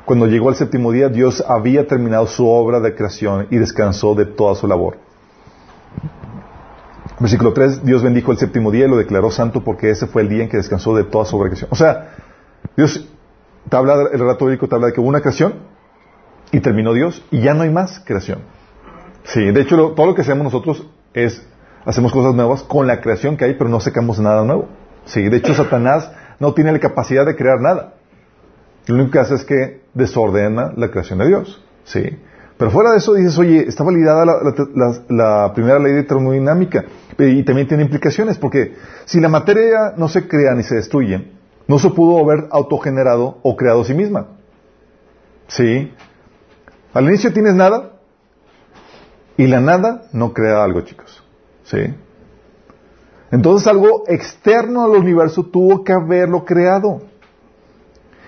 Cuando 0.06 0.26
llegó 0.28 0.50
el 0.50 0.56
séptimo 0.56 0.92
día, 0.92 1.10
Dios 1.10 1.44
había 1.48 1.88
terminado 1.88 2.28
su 2.28 2.48
obra 2.48 2.80
de 2.80 2.94
creación 2.96 3.48
y 3.52 3.58
descansó 3.58 4.14
de 4.16 4.26
toda 4.26 4.54
su 4.56 4.68
labor. 4.68 4.98
Versículo 7.20 7.54
3, 7.54 7.86
Dios 7.86 8.04
bendijo 8.04 8.32
el 8.32 8.38
séptimo 8.38 8.72
día 8.72 8.86
y 8.86 8.90
lo 8.90 8.98
declaró 8.98 9.32
santo 9.32 9.64
porque 9.64 9.90
ese 9.90 10.06
fue 10.08 10.22
el 10.24 10.30
día 10.30 10.44
en 10.44 10.50
que 10.50 10.58
descansó 10.58 10.96
de 10.96 11.06
toda 11.06 11.24
su 11.26 11.40
creación. 11.40 11.70
O 11.72 11.76
sea, 11.76 12.14
Dios, 12.76 13.08
te 13.70 13.78
habla, 13.78 13.96
el 14.12 14.20
relato 14.20 14.46
bíblico 14.46 14.68
te 14.68 14.76
habla 14.76 14.88
de 14.88 14.94
que 14.94 15.00
hubo 15.00 15.08
una 15.08 15.22
creación 15.22 15.54
y 16.52 16.60
terminó 16.60 16.94
Dios 16.94 17.24
y 17.32 17.42
ya 17.42 17.54
no 17.54 17.64
hay 17.64 17.70
más 17.70 18.02
creación. 18.06 18.40
Sí, 19.24 19.50
de 19.52 19.62
hecho, 19.62 19.78
lo- 19.78 19.92
todo 19.94 20.08
lo 20.08 20.16
que 20.16 20.22
hacemos 20.22 20.44
nosotros 20.44 20.86
es, 21.14 21.42
hacemos 21.86 22.12
cosas 22.12 22.36
nuevas 22.36 22.64
con 22.64 22.86
la 22.86 23.00
creación 23.00 23.38
que 23.38 23.46
hay, 23.46 23.54
pero 23.54 23.70
no 23.70 23.80
sacamos 23.80 24.20
nada 24.20 24.44
nuevo. 24.44 24.68
Sí, 25.06 25.24
de 25.30 25.38
hecho, 25.38 25.54
Satanás 25.54 26.12
no 26.40 26.54
tiene 26.54 26.72
la 26.74 26.80
capacidad 26.80 27.26
de 27.26 27.36
crear 27.36 27.62
nada. 27.62 27.94
Lo 28.88 28.96
único 28.96 29.12
que 29.12 29.20
hace 29.20 29.36
es 29.36 29.46
que 29.46 29.82
desordena 29.94 30.74
la 30.76 30.92
creación 30.92 31.20
de 31.20 31.28
Dios. 31.28 31.64
Sí. 31.86 32.20
Pero 32.58 32.72
fuera 32.72 32.92
de 32.92 32.98
eso 32.98 33.14
dices, 33.14 33.38
oye, 33.38 33.68
está 33.68 33.84
validada 33.84 34.26
la, 34.26 35.52
primera 35.54 35.78
ley 35.78 35.94
de 35.94 36.04
termodinámica 36.04 36.86
y 37.18 37.44
también 37.44 37.68
tiene 37.68 37.84
implicaciones, 37.84 38.38
porque 38.38 38.76
si 39.04 39.20
la 39.20 39.28
materia 39.28 39.94
no 39.98 40.08
se 40.08 40.28
crea 40.28 40.54
ni 40.54 40.64
se 40.64 40.76
destruye, 40.76 41.32
no 41.68 41.80
se 41.80 41.90
pudo 41.90 42.18
haber 42.24 42.48
autogenerado 42.52 43.40
o 43.44 43.58
creado 43.58 43.82
a 43.82 43.86
sí 43.86 43.94
misma. 43.94 44.28
Sí. 45.48 45.92
Al 46.94 47.06
inicio 47.06 47.34
tienes 47.34 47.56
nada 47.56 48.00
y 49.36 49.48
la 49.48 49.60
nada 49.60 50.04
no 50.14 50.34
crea 50.34 50.64
algo, 50.64 50.82
chicos. 50.82 51.24
Sí. 51.64 51.94
Entonces 53.32 53.68
algo 53.68 54.04
externo 54.08 54.86
al 54.86 54.92
universo 54.92 55.44
tuvo 55.44 55.84
que 55.84 55.92
haberlo 55.92 56.46
creado. 56.46 57.02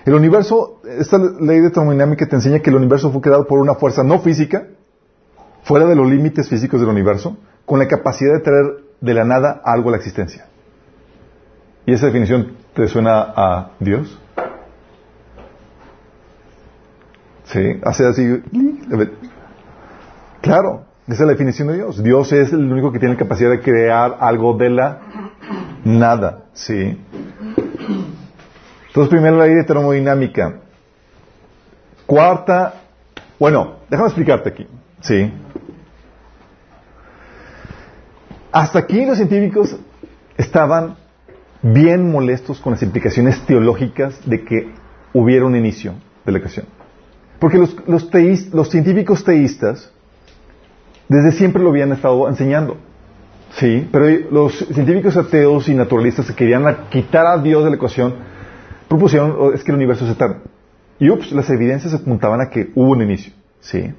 El 0.08 0.14
universo, 0.14 0.80
esta 0.84 1.18
ley 1.18 1.60
de 1.60 1.68
termodinámica 1.68 2.26
te 2.26 2.34
enseña 2.34 2.60
que 2.60 2.70
el 2.70 2.76
universo 2.76 3.12
fue 3.12 3.20
creado 3.20 3.46
por 3.46 3.58
una 3.58 3.74
fuerza 3.74 4.02
no 4.02 4.20
física, 4.20 4.66
fuera 5.64 5.84
de 5.84 5.94
los 5.94 6.08
límites 6.08 6.48
físicos 6.48 6.80
del 6.80 6.88
universo, 6.88 7.36
con 7.66 7.78
la 7.78 7.86
capacidad 7.86 8.32
de 8.32 8.40
traer 8.40 8.64
de 9.02 9.12
la 9.12 9.24
nada 9.24 9.60
algo 9.62 9.90
a 9.90 9.92
la 9.92 9.98
existencia. 9.98 10.46
¿Y 11.84 11.92
esa 11.92 12.06
definición 12.06 12.56
te 12.72 12.88
suena 12.88 13.20
a 13.36 13.72
Dios? 13.80 14.18
Sí, 17.44 17.78
hace 17.82 18.06
así. 18.06 18.42
Claro, 20.40 20.86
esa 21.06 21.12
es 21.12 21.20
la 21.20 21.32
definición 21.32 21.68
de 21.68 21.74
Dios. 21.74 22.02
Dios 22.02 22.32
es 22.32 22.50
el 22.54 22.72
único 22.72 22.92
que 22.92 22.98
tiene 22.98 23.12
la 23.12 23.18
capacidad 23.18 23.50
de 23.50 23.60
crear 23.60 24.16
algo 24.20 24.56
de 24.56 24.70
la 24.70 25.00
nada. 25.84 26.44
Sí. 26.54 26.98
Entonces, 28.88 29.10
primero 29.10 29.36
la 29.36 29.46
ley 29.46 29.54
de 29.54 29.64
termodinámica. 29.64 30.60
Cuarta, 32.06 32.74
bueno, 33.38 33.76
déjame 33.88 34.08
explicarte 34.08 34.48
aquí. 34.48 34.66
Sí. 35.00 35.32
Hasta 38.50 38.78
aquí 38.78 39.04
los 39.04 39.18
científicos 39.18 39.76
estaban 40.36 40.96
bien 41.62 42.10
molestos 42.10 42.60
con 42.60 42.72
las 42.72 42.82
implicaciones 42.82 43.40
teológicas 43.46 44.18
de 44.24 44.44
que 44.44 44.72
hubiera 45.12 45.44
un 45.44 45.56
inicio 45.56 45.94
de 46.24 46.32
la 46.32 46.38
creación. 46.38 46.66
Porque 47.38 47.58
los, 47.58 47.76
los, 47.86 48.08
los 48.52 48.70
científicos 48.70 49.22
teístas 49.22 49.92
desde 51.08 51.32
siempre 51.32 51.62
lo 51.62 51.70
habían 51.70 51.92
estado 51.92 52.28
enseñando. 52.28 52.76
Sí, 53.54 53.88
pero 53.90 54.06
los 54.30 54.58
científicos 54.58 55.16
ateos 55.16 55.68
y 55.68 55.74
naturalistas 55.74 56.26
que 56.26 56.34
querían 56.34 56.64
quitar 56.90 57.26
a 57.26 57.38
Dios 57.38 57.64
de 57.64 57.70
la 57.70 57.76
ecuación 57.76 58.14
propusieron 58.88 59.36
oh, 59.38 59.52
es 59.52 59.62
que 59.62 59.70
el 59.70 59.76
universo 59.76 60.04
es 60.04 60.12
eterno. 60.12 60.36
Y 60.98 61.10
ups, 61.10 61.32
las 61.32 61.48
evidencias 61.50 61.94
apuntaban 61.94 62.40
a 62.40 62.50
que 62.50 62.70
hubo 62.74 62.92
un 62.92 63.02
inicio. 63.02 63.32
Sí. 63.60 63.92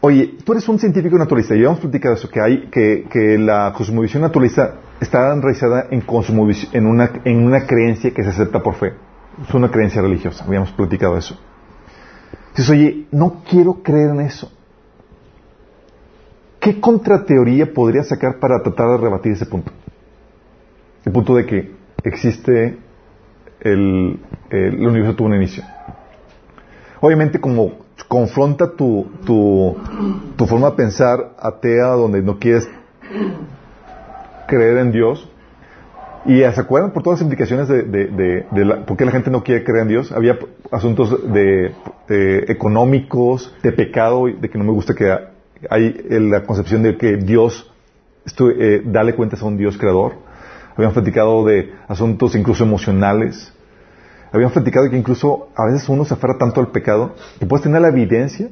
Oye, 0.00 0.36
tú 0.44 0.52
eres 0.52 0.68
un 0.68 0.78
científico 0.78 1.16
naturalista 1.16 1.54
y 1.54 1.58
habíamos 1.58 1.80
platicado 1.80 2.14
eso, 2.14 2.28
que 2.28 2.40
hay, 2.40 2.68
que, 2.70 3.06
que 3.10 3.38
la 3.38 3.72
cosmovisión 3.76 4.22
naturalista 4.22 4.74
está 5.00 5.32
enraizada 5.32 5.86
en, 5.90 6.02
en, 6.72 6.86
una, 6.86 7.10
en 7.24 7.44
una 7.44 7.66
creencia 7.66 8.12
que 8.12 8.22
se 8.22 8.30
acepta 8.30 8.62
por 8.62 8.74
fe. 8.74 8.94
Es 9.46 9.54
una 9.54 9.70
creencia 9.70 10.02
religiosa, 10.02 10.44
habíamos 10.44 10.72
platicado 10.72 11.16
eso. 11.16 11.38
Dices, 12.50 12.70
oye, 12.70 13.06
no 13.12 13.42
quiero 13.48 13.82
creer 13.82 14.10
en 14.10 14.20
eso. 14.20 14.50
¿Qué 16.58 16.80
contrateoría 16.80 17.72
podría 17.72 18.04
sacar 18.04 18.38
para 18.38 18.62
tratar 18.62 18.90
de 18.90 18.96
rebatir 18.98 19.32
ese 19.32 19.46
punto? 19.46 19.72
El 21.04 21.12
punto 21.12 21.34
de 21.34 21.46
que 21.46 21.72
existe 22.04 22.78
el, 23.62 24.18
universo 24.50 25.14
tuvo 25.14 25.28
un 25.28 25.34
inicio. 25.34 25.64
Obviamente 27.00 27.40
como 27.40 27.72
confronta 28.08 28.76
tu, 28.76 29.10
tu, 29.24 29.76
tu 30.36 30.46
forma 30.46 30.70
de 30.70 30.76
pensar 30.76 31.34
atea 31.38 31.88
donde 31.88 32.22
no 32.22 32.38
quieres 32.38 32.68
creer 34.46 34.78
en 34.78 34.92
Dios. 34.92 35.28
Y 36.24 36.38
se 36.38 36.60
acuerdan 36.60 36.92
por 36.92 37.02
todas 37.02 37.18
las 37.18 37.24
implicaciones 37.24 37.66
de, 37.66 37.82
de, 37.82 38.46
de, 38.48 38.64
la, 38.64 38.86
por 38.86 38.96
qué 38.96 39.04
la 39.04 39.10
gente 39.10 39.30
no 39.30 39.42
quiere 39.42 39.64
creer 39.64 39.82
en 39.82 39.88
Dios. 39.88 40.12
Había 40.12 40.38
asuntos 40.70 41.32
de, 41.32 41.74
económicos, 42.48 43.52
de 43.62 43.72
pecado, 43.72 44.26
de 44.26 44.48
que 44.48 44.56
no 44.56 44.64
me 44.64 44.72
gusta 44.72 44.94
que 44.94 45.12
hay 45.68 46.04
la 46.08 46.44
concepción 46.44 46.82
de 46.82 46.96
que 46.96 47.16
Dios, 47.16 47.72
eh, 48.38 48.82
dale 48.84 49.14
cuentas 49.14 49.42
a 49.42 49.46
un 49.46 49.56
Dios 49.56 49.76
creador. 49.76 50.12
Habíamos 50.74 50.94
platicado 50.94 51.44
de 51.44 51.72
asuntos 51.88 52.34
incluso 52.34 52.64
emocionales. 52.64 53.52
Habíamos 54.32 54.52
platicado 54.54 54.88
que 54.90 54.96
incluso 54.96 55.48
a 55.54 55.66
veces 55.66 55.88
uno 55.88 56.04
se 56.04 56.14
aferra 56.14 56.38
tanto 56.38 56.60
al 56.60 56.68
pecado 56.68 57.14
que 57.38 57.46
puedes 57.46 57.62
tener 57.64 57.82
la 57.82 57.88
evidencia 57.88 58.48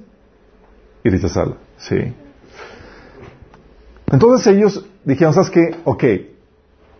y 1.02 1.08
rechazarla. 1.08 1.56
Sí. 1.78 2.14
Entonces 4.12 4.46
ellos 4.54 4.84
dijeron, 5.04 5.32
¿sabes 5.32 5.50
qué? 5.50 5.76
Ok, 5.84 6.04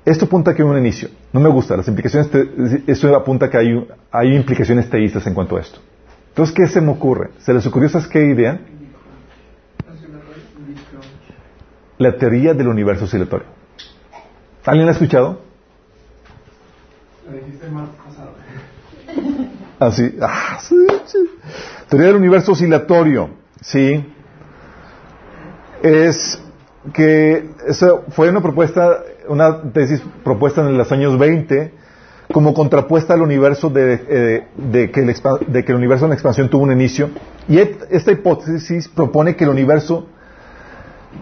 esto 0.04 0.24
apunta 0.24 0.52
a 0.52 0.54
que 0.54 0.62
hay 0.62 0.68
un 0.68 0.78
inicio. 0.78 1.10
No 1.32 1.40
me 1.40 1.48
gusta. 1.50 1.76
Las 1.76 1.88
implicaciones, 1.88 2.30
te- 2.30 2.48
esto 2.86 3.14
apunta 3.14 3.46
a 3.46 3.50
que 3.50 3.58
hay, 3.58 3.88
hay 4.10 4.34
implicaciones 4.34 4.88
teístas 4.88 5.26
en 5.26 5.34
cuanto 5.34 5.56
a 5.56 5.60
esto. 5.60 5.80
Entonces, 6.28 6.54
¿qué 6.54 6.66
se 6.66 6.80
me 6.80 6.92
ocurre? 6.92 7.30
¿Se 7.40 7.52
les 7.52 7.66
ocurrió, 7.66 7.88
¿sabes 7.88 8.06
qué 8.06 8.24
idea? 8.24 8.60
La 11.98 12.16
teoría 12.16 12.54
del 12.54 12.68
universo 12.68 13.04
oscilatorio. 13.04 13.46
¿Alguien 14.64 14.86
la 14.86 14.92
ha 14.92 14.94
escuchado? 14.94 15.40
Lo 17.26 17.36
dijiste 17.36 17.66
el 17.66 17.72
martes 17.72 17.96
pasado. 18.04 18.30
Ah. 19.82 19.90
Ah, 20.20 20.58
sí, 20.60 20.76
sí. 21.06 21.18
Teoría 21.88 22.08
del 22.08 22.16
universo 22.16 22.52
oscilatorio. 22.52 23.30
Sí. 23.62 24.04
Es 25.82 26.38
que 26.92 27.48
esa 27.66 28.02
fue 28.10 28.28
una 28.28 28.42
propuesta, 28.42 29.02
una 29.26 29.62
tesis 29.72 30.02
propuesta 30.22 30.60
en 30.60 30.76
los 30.76 30.92
años 30.92 31.18
20 31.18 31.72
como 32.30 32.52
contrapuesta 32.52 33.14
al 33.14 33.22
universo 33.22 33.70
de, 33.70 34.04
eh, 34.06 34.48
de 34.54 34.90
que, 34.90 35.00
el, 35.00 35.14
de 35.46 35.64
que 35.64 35.72
el 35.72 35.78
universo 35.78 36.04
en 36.04 36.12
expansión 36.12 36.50
tuvo 36.50 36.64
un 36.64 36.72
inicio. 36.72 37.08
Y 37.48 37.58
esta 37.58 38.12
hipótesis 38.12 38.86
propone 38.88 39.34
que 39.34 39.44
el 39.44 39.50
universo 39.50 40.06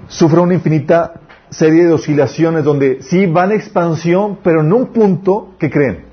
sufre 0.09 0.41
una 0.41 0.55
infinita 0.55 1.15
serie 1.51 1.85
de 1.85 1.93
oscilaciones 1.93 2.65
donde 2.65 3.03
sí 3.03 3.27
va 3.27 3.45
en 3.45 3.53
expansión, 3.53 4.39
pero 4.43 4.61
en 4.61 4.73
un 4.73 4.87
punto, 4.89 5.55
¿qué 5.59 5.71
creen? 5.71 6.05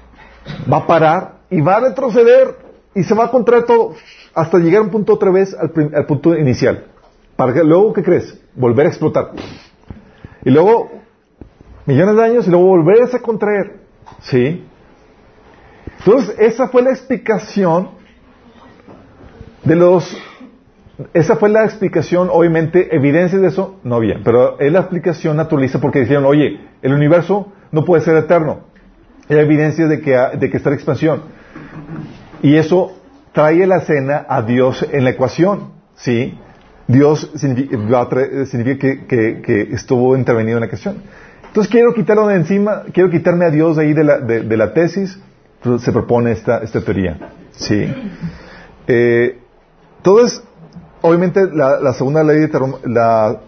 Va 0.72 0.78
a 0.78 0.88
parar 0.88 1.36
y 1.50 1.62
va 1.62 1.78
a 1.78 1.80
retroceder 1.82 2.56
y 2.94 3.04
se 3.04 3.14
va 3.14 3.26
a 3.26 3.32
contraer 3.32 3.64
todo 3.66 3.94
hasta 4.34 4.58
llegar 4.58 4.82
a 4.82 4.84
un 4.84 4.90
punto 4.90 5.14
otra 5.14 5.32
vez 5.32 5.56
al 5.56 6.06
punto 6.06 6.36
inicial. 6.38 6.86
Para 7.36 7.54
que 7.54 7.64
luego, 7.64 7.94
¿qué 7.94 8.04
crees? 8.04 8.38
Volver 8.56 8.86
a 8.86 8.90
explotar. 8.90 9.32
Y 10.44 10.50
luego, 10.50 10.90
millones 11.86 12.16
de 12.16 12.24
años 12.24 12.48
y 12.48 12.52
luego 12.52 12.68
volverse 12.68 13.18
a 13.18 13.22
contraer. 13.22 13.80
¿Sí? 14.22 14.64
Entonces, 16.00 16.36
esa 16.40 16.68
fue 16.68 16.82
la 16.82 16.92
explicación 16.92 17.90
de 19.64 19.76
los... 19.76 20.18
Esa 21.14 21.36
fue 21.36 21.50
la 21.50 21.66
explicación, 21.66 22.30
obviamente, 22.32 22.96
evidencias 22.96 23.42
de 23.42 23.50
eso 23.50 23.80
no 23.84 23.96
había, 23.96 24.22
pero 24.24 24.58
es 24.60 24.72
la 24.72 24.80
explicación 24.80 25.36
naturalista 25.36 25.80
porque 25.80 26.00
dijeron, 26.00 26.26
oye, 26.26 26.60
el 26.82 26.94
universo 26.94 27.52
no 27.72 27.84
puede 27.84 28.02
ser 28.02 28.16
eterno. 28.16 28.62
Hay 29.28 29.38
evidencias 29.40 29.90
de 29.90 30.00
que, 30.02 30.16
de 30.40 30.50
que 30.50 30.58
está 30.58 30.70
en 30.70 30.76
expansión. 30.76 31.22
Y 32.42 32.56
eso 32.56 32.94
trae 33.34 33.66
la 33.68 33.78
escena 33.78 34.26
a 34.30 34.42
Dios 34.44 34.88
en 34.92 35.04
la 35.04 35.10
ecuación, 35.10 35.72
¿sí? 35.96 36.38
Dios 36.88 37.32
significa, 37.36 39.06
que, 39.08 39.42
que- 39.42 39.62
estuvo 39.74 40.16
intervenido 40.16 40.58
en 40.58 40.62
la 40.62 40.68
ecuación. 40.68 40.98
Entonces 41.48 41.72
quiero 41.72 41.94
quitarlo 41.94 42.28
de 42.28 42.36
encima, 42.36 42.84
quiero 42.94 43.10
quitarme 43.10 43.46
a 43.46 43.50
Dios 43.50 43.76
de 43.78 43.84
ahí 43.84 43.94
de 43.94 44.04
la, 44.04 44.20
de, 44.20 44.58
la 44.58 44.74
tesis, 44.74 45.20
se 45.80 45.92
propone 45.92 46.32
esta, 46.32 46.60
esta 46.60 46.80
teoría, 46.82 47.18
¿sí? 47.52 47.92
Eh, 48.88 49.40
entonces, 49.98 50.44
obviamente 51.06 51.48
la, 51.54 51.80
la 51.80 51.94
segunda 51.94 52.24
ley 52.24 52.40
de 52.40 52.48
termo- 52.50 52.80
la 52.84 53.40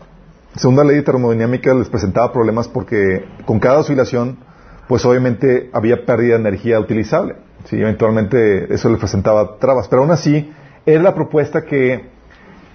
segunda 0.55 0.83
ley 0.83 0.97
de 0.97 1.03
termodinámica 1.03 1.73
les 1.73 1.89
presentaba 1.89 2.31
problemas 2.31 2.67
porque 2.67 3.25
con 3.45 3.59
cada 3.59 3.79
oscilación, 3.79 4.37
pues 4.87 5.05
obviamente 5.05 5.69
había 5.73 6.05
pérdida 6.05 6.35
de 6.35 6.39
energía 6.41 6.79
utilizable. 6.79 7.35
Sí, 7.65 7.75
eventualmente 7.79 8.73
eso 8.73 8.89
les 8.89 8.99
presentaba 8.99 9.57
trabas. 9.59 9.87
Pero 9.87 10.01
aún 10.03 10.11
así, 10.11 10.51
era 10.85 11.01
la 11.03 11.13
propuesta 11.13 11.63
que 11.63 12.09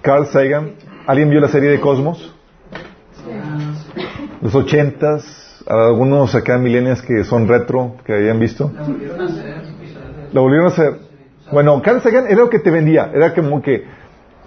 Carl 0.01 0.27
Sagan, 0.27 0.71
¿alguien 1.07 1.29
vio 1.29 1.39
la 1.39 1.47
serie 1.47 1.69
de 1.71 1.79
Cosmos? 1.79 2.35
Los 4.41 4.53
ochentas, 4.53 5.63
algunos 5.67 6.35
acá 6.35 6.57
milenios 6.57 7.01
que 7.01 7.23
son 7.23 7.47
retro, 7.47 7.95
que 8.05 8.13
hayan 8.13 8.39
visto. 8.39 8.71
La 10.33 10.41
volvieron 10.41 10.67
a 10.67 10.69
hacer. 10.69 10.99
Bueno, 11.51 11.81
Carl 11.81 12.01
Sagan 12.01 12.25
era 12.27 12.37
lo 12.37 12.49
que 12.49 12.59
te 12.59 12.69
vendía. 12.69 13.09
Era 13.13 13.33
como 13.33 13.61
que, 13.61 13.85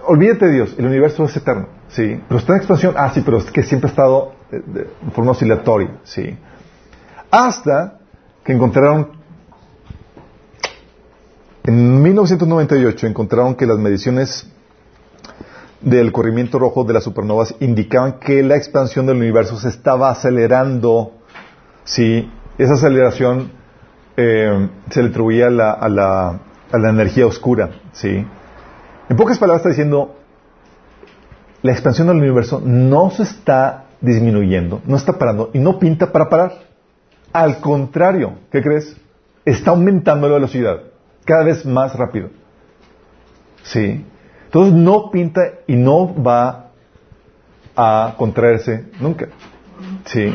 olvídate 0.06 0.46
de 0.46 0.52
Dios, 0.52 0.74
el 0.78 0.86
universo 0.86 1.24
es 1.24 1.36
eterno. 1.36 1.68
Sí. 1.88 2.20
Pero 2.28 2.40
está 2.40 2.52
en 2.52 2.58
expansión. 2.58 2.94
Ah, 2.96 3.10
sí, 3.12 3.22
pero 3.24 3.38
es 3.38 3.50
que 3.50 3.62
siempre 3.62 3.88
ha 3.88 3.90
estado 3.90 4.32
de, 4.50 4.60
de 4.60 4.86
forma 5.12 5.32
oscilatoria. 5.32 5.90
Sí. 6.04 6.36
Hasta 7.30 7.98
que 8.44 8.52
encontraron, 8.52 9.10
en 11.64 12.02
1998, 12.02 13.06
encontraron 13.06 13.54
que 13.54 13.66
las 13.66 13.78
mediciones 13.78 14.50
del 15.80 16.12
corrimiento 16.12 16.58
rojo 16.58 16.84
de 16.84 16.94
las 16.94 17.04
supernovas 17.04 17.54
indicaban 17.60 18.18
que 18.18 18.42
la 18.42 18.56
expansión 18.56 19.06
del 19.06 19.16
universo 19.16 19.58
se 19.58 19.68
estaba 19.68 20.10
acelerando. 20.10 21.12
Sí. 21.84 22.30
Esa 22.58 22.74
aceleración 22.74 23.52
eh, 24.16 24.68
se 24.90 25.02
le 25.02 25.10
atribuía 25.10 25.48
a 25.48 25.50
la, 25.50 25.70
a, 25.72 25.88
la, 25.88 26.40
a 26.72 26.78
la 26.78 26.90
energía 26.90 27.26
oscura, 27.26 27.70
¿sí? 27.92 28.24
En 29.08 29.16
pocas 29.16 29.38
palabras 29.38 29.60
está 29.60 29.68
diciendo, 29.70 30.16
la 31.62 31.72
expansión 31.72 32.08
del 32.08 32.18
universo 32.18 32.60
no 32.64 33.10
se 33.10 33.22
está 33.22 33.86
disminuyendo, 34.00 34.82
no 34.86 34.96
está 34.96 35.18
parando 35.18 35.50
y 35.52 35.58
no 35.58 35.78
pinta 35.78 36.12
para 36.12 36.28
parar. 36.28 36.52
Al 37.32 37.60
contrario, 37.60 38.38
¿qué 38.50 38.62
crees? 38.62 38.96
Está 39.44 39.70
aumentando 39.70 40.28
la 40.28 40.34
velocidad, 40.34 40.80
cada 41.24 41.44
vez 41.44 41.64
más 41.64 41.94
rápido. 41.94 42.30
¿Sí? 43.62 44.04
Entonces 44.44 44.74
no 44.74 45.10
pinta 45.10 45.42
y 45.66 45.76
no 45.76 46.22
va 46.22 46.70
a 47.76 48.14
contraerse 48.16 48.86
nunca. 49.00 49.28
¿Sí? 50.04 50.32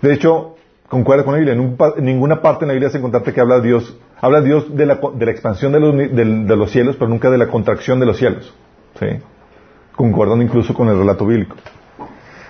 De 0.00 0.12
hecho, 0.12 0.56
concuerda 0.88 1.24
con 1.24 1.34
la 1.34 1.38
Biblia. 1.38 1.54
En, 1.54 2.04
ninguna 2.04 2.40
parte 2.40 2.64
en 2.64 2.68
la 2.68 2.74
Biblia 2.74 2.90
se 2.90 2.98
encontrarte 2.98 3.32
que 3.32 3.40
habla 3.40 3.60
Dios, 3.60 3.96
habla 4.22 4.40
Dios 4.40 4.74
de 4.74 4.86
la, 4.86 5.00
de 5.14 5.26
la 5.26 5.32
expansión 5.32 5.72
de 5.72 6.56
los, 6.56 6.70
cielos, 6.70 6.96
pero 6.96 7.10
nunca 7.10 7.28
de 7.28 7.36
la 7.36 7.48
contracción 7.48 8.00
de 8.00 8.06
los 8.06 8.16
cielos. 8.16 8.54
¿Sí? 8.98 9.06
Concordando 9.96 10.42
incluso 10.42 10.72
con 10.72 10.88
el 10.88 10.96
relato 10.96 11.26
bíblico. 11.26 11.56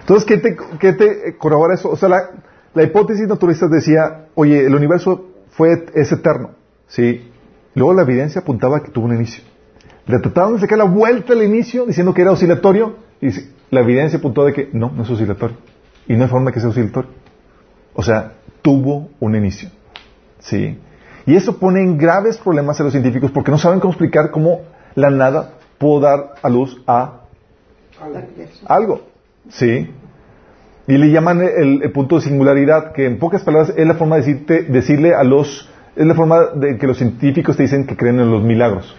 Entonces, 0.00 0.26
¿qué 0.26 0.36
te, 0.36 0.92
te 0.92 1.36
corrobora 1.38 1.74
eso? 1.74 1.88
O 1.88 1.96
sea, 1.96 2.08
la, 2.10 2.82
hipótesis 2.82 3.26
naturalista 3.26 3.68
decía, 3.68 4.26
oye, 4.34 4.66
el 4.66 4.74
universo 4.74 5.30
fue, 5.50 5.86
es 5.94 6.12
eterno. 6.12 6.50
¿Sí? 6.88 7.30
Luego 7.74 7.94
la 7.94 8.02
evidencia 8.02 8.42
apuntaba 8.42 8.82
que 8.82 8.90
tuvo 8.90 9.06
un 9.06 9.14
inicio. 9.14 9.42
Le 10.06 10.18
trataron 10.18 10.54
de 10.54 10.60
sacar 10.60 10.76
la 10.76 10.84
vuelta 10.84 11.32
al 11.32 11.42
inicio 11.42 11.86
diciendo 11.86 12.12
que 12.12 12.20
era 12.20 12.32
oscilatorio 12.32 12.96
y 13.20 13.28
la 13.70 13.80
evidencia 13.80 14.18
apuntó 14.18 14.44
de 14.44 14.52
que 14.52 14.68
no, 14.74 14.90
no 14.94 15.04
es 15.04 15.10
oscilatorio. 15.10 15.56
Y 16.06 16.16
no 16.16 16.24
hay 16.24 16.28
forma 16.28 16.52
que 16.52 16.60
sea 16.60 16.68
oscilatorio. 16.68 17.10
O 17.94 18.02
sea, 18.02 18.32
tuvo 18.60 19.08
un 19.20 19.36
inicio. 19.36 19.70
¿Sí? 20.40 20.76
Y 21.26 21.36
eso 21.36 21.58
pone 21.58 21.80
en 21.80 21.98
graves 21.98 22.38
problemas 22.38 22.80
a 22.80 22.84
los 22.84 22.92
científicos 22.92 23.30
porque 23.30 23.50
no 23.50 23.58
saben 23.58 23.80
cómo 23.80 23.92
explicar 23.92 24.30
cómo 24.30 24.62
la 24.94 25.10
nada 25.10 25.54
pudo 25.78 26.00
dar 26.00 26.34
a 26.42 26.48
luz 26.48 26.82
a 26.86 27.20
algo. 28.66 29.02
¿Sí? 29.48 29.90
Y 30.86 30.98
le 30.98 31.10
llaman 31.10 31.42
el, 31.42 31.82
el 31.82 31.92
punto 31.92 32.16
de 32.16 32.22
singularidad, 32.22 32.92
que 32.92 33.06
en 33.06 33.18
pocas 33.18 33.42
palabras 33.42 33.72
es 33.76 33.86
la 33.86 33.94
forma 33.94 34.16
de 34.16 34.22
decirte, 34.22 34.62
decirle 34.64 35.14
a 35.14 35.22
los, 35.22 35.70
es 35.94 36.06
la 36.06 36.14
forma 36.14 36.46
de 36.54 36.76
que 36.76 36.86
los 36.86 36.98
científicos 36.98 37.56
te 37.56 37.62
dicen 37.62 37.86
que 37.86 37.96
creen 37.96 38.18
en 38.18 38.30
los 38.30 38.42
milagros. 38.42 38.94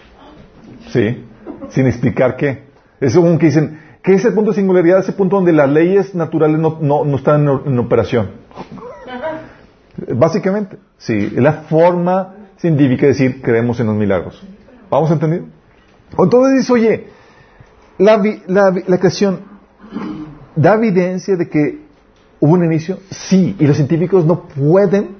¿Sí? 0.89 1.25
Sin 1.69 1.88
explicar 1.88 2.38
qué. 2.38 2.63
Es 3.01 3.15
como 3.15 3.38
que 3.38 3.47
dicen, 3.47 3.79
¿qué 4.01 4.13
es 4.13 4.23
el 4.23 4.33
punto 4.33 4.51
de 4.51 4.55
singularidad? 4.55 4.99
Ese 4.99 5.12
punto 5.12 5.36
donde 5.36 5.51
las 5.51 5.69
leyes 5.69 6.15
naturales 6.15 6.57
no, 6.57 6.77
no, 6.79 7.03
no 7.03 7.17
están 7.17 7.47
en 7.65 7.79
operación. 7.79 8.31
Básicamente, 10.15 10.77
sí, 10.97 11.32
es 11.36 11.41
la 11.41 11.53
forma 11.63 12.36
científica 12.58 13.03
de 13.03 13.10
decir 13.10 13.41
creemos 13.41 13.79
en 13.79 13.88
los 13.88 13.95
milagros. 13.95 14.43
¿Vamos 14.89 15.10
a 15.12 15.13
entender? 15.13 15.43
Entonces 16.17 16.60
dice, 16.60 16.73
oye, 16.73 17.08
la, 17.97 18.21
la, 18.47 18.73
la 18.88 18.97
creación 18.97 19.41
da 20.56 20.75
evidencia 20.75 21.36
de 21.36 21.49
que 21.49 21.84
hubo 22.39 22.53
un 22.53 22.65
inicio, 22.65 22.99
sí, 23.10 23.56
y 23.60 23.67
los 23.67 23.75
científicos 23.75 24.25
no 24.25 24.43
pueden 24.47 25.17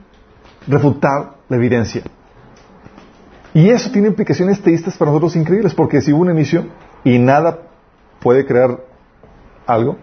refutar 0.68 1.36
la 1.50 1.58
evidencia. 1.58 2.04
Y 3.54 3.70
eso 3.70 3.92
tiene 3.92 4.08
implicaciones 4.08 4.62
teístas 4.62 4.98
para 4.98 5.12
nosotros 5.12 5.36
increíbles, 5.36 5.74
porque 5.74 6.02
si 6.02 6.12
hubo 6.12 6.22
un 6.22 6.32
inicio 6.32 6.66
y 7.04 7.20
nada 7.20 7.60
puede 8.20 8.46
crear 8.46 8.80
algo, 9.68 9.98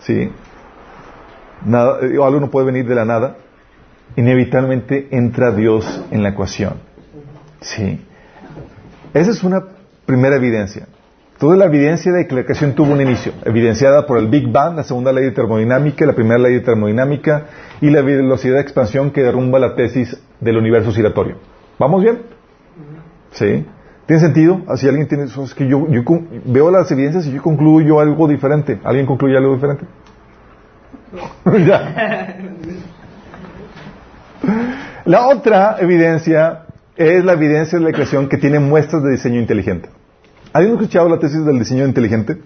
sí, 0.00 0.30
nada, 1.64 1.98
eh, 2.02 2.16
o 2.18 2.24
algo 2.24 2.40
no 2.40 2.50
puede 2.50 2.66
venir 2.66 2.86
de 2.86 2.94
la 2.94 3.04
nada, 3.04 3.36
inevitablemente 4.16 5.08
entra 5.10 5.52
Dios 5.52 6.04
en 6.10 6.22
la 6.22 6.30
ecuación. 6.30 6.74
Sí. 7.60 8.00
Esa 9.14 9.30
es 9.30 9.42
una 9.42 9.62
primera 10.06 10.36
evidencia. 10.36 10.86
Toda 11.38 11.56
la 11.56 11.64
evidencia 11.64 12.12
de 12.12 12.28
que 12.28 12.34
la 12.36 12.44
creación 12.44 12.74
tuvo 12.74 12.92
un 12.92 13.00
inicio, 13.00 13.32
evidenciada 13.44 14.06
por 14.06 14.18
el 14.18 14.28
Big 14.28 14.48
Bang, 14.50 14.76
la 14.76 14.84
segunda 14.84 15.12
ley 15.12 15.24
de 15.24 15.32
termodinámica, 15.32 16.06
la 16.06 16.12
primera 16.12 16.38
ley 16.38 16.54
de 16.54 16.60
termodinámica 16.60 17.46
y 17.80 17.90
la 17.90 18.00
velocidad 18.00 18.54
de 18.54 18.60
expansión 18.60 19.10
que 19.10 19.22
derrumba 19.22 19.58
la 19.58 19.74
tesis 19.74 20.16
del 20.38 20.56
universo 20.56 20.90
oscilatorio. 20.90 21.36
¿Vamos 21.78 22.02
bien? 22.02 22.20
¿Sí? 23.32 23.66
¿Tiene 24.06 24.22
sentido? 24.22 24.62
Así 24.68 24.86
alguien 24.88 25.08
tiene... 25.08 25.24
Es 25.24 25.54
que 25.54 25.66
yo, 25.66 25.86
veo 26.44 26.70
las 26.70 26.90
evidencias 26.92 27.26
y 27.26 27.32
yo 27.32 27.42
concluyo 27.42 27.98
algo 27.98 28.28
diferente. 28.28 28.78
¿Alguien 28.84 29.06
concluye 29.06 29.36
algo 29.36 29.54
diferente? 29.54 29.84
ya. 31.66 32.36
La 35.04 35.28
otra 35.28 35.76
evidencia 35.80 36.66
es 36.96 37.24
la 37.24 37.32
evidencia 37.32 37.78
de 37.78 37.84
la 37.84 37.92
creación 37.92 38.28
que 38.28 38.36
tiene 38.36 38.58
muestras 38.60 39.02
de 39.02 39.10
diseño 39.10 39.40
inteligente. 39.40 39.88
¿Alguien 40.52 40.74
ha 40.74 40.76
escuchado 40.76 41.08
la 41.08 41.18
tesis 41.18 41.44
del 41.44 41.58
diseño 41.58 41.86
inteligente? 41.86 42.38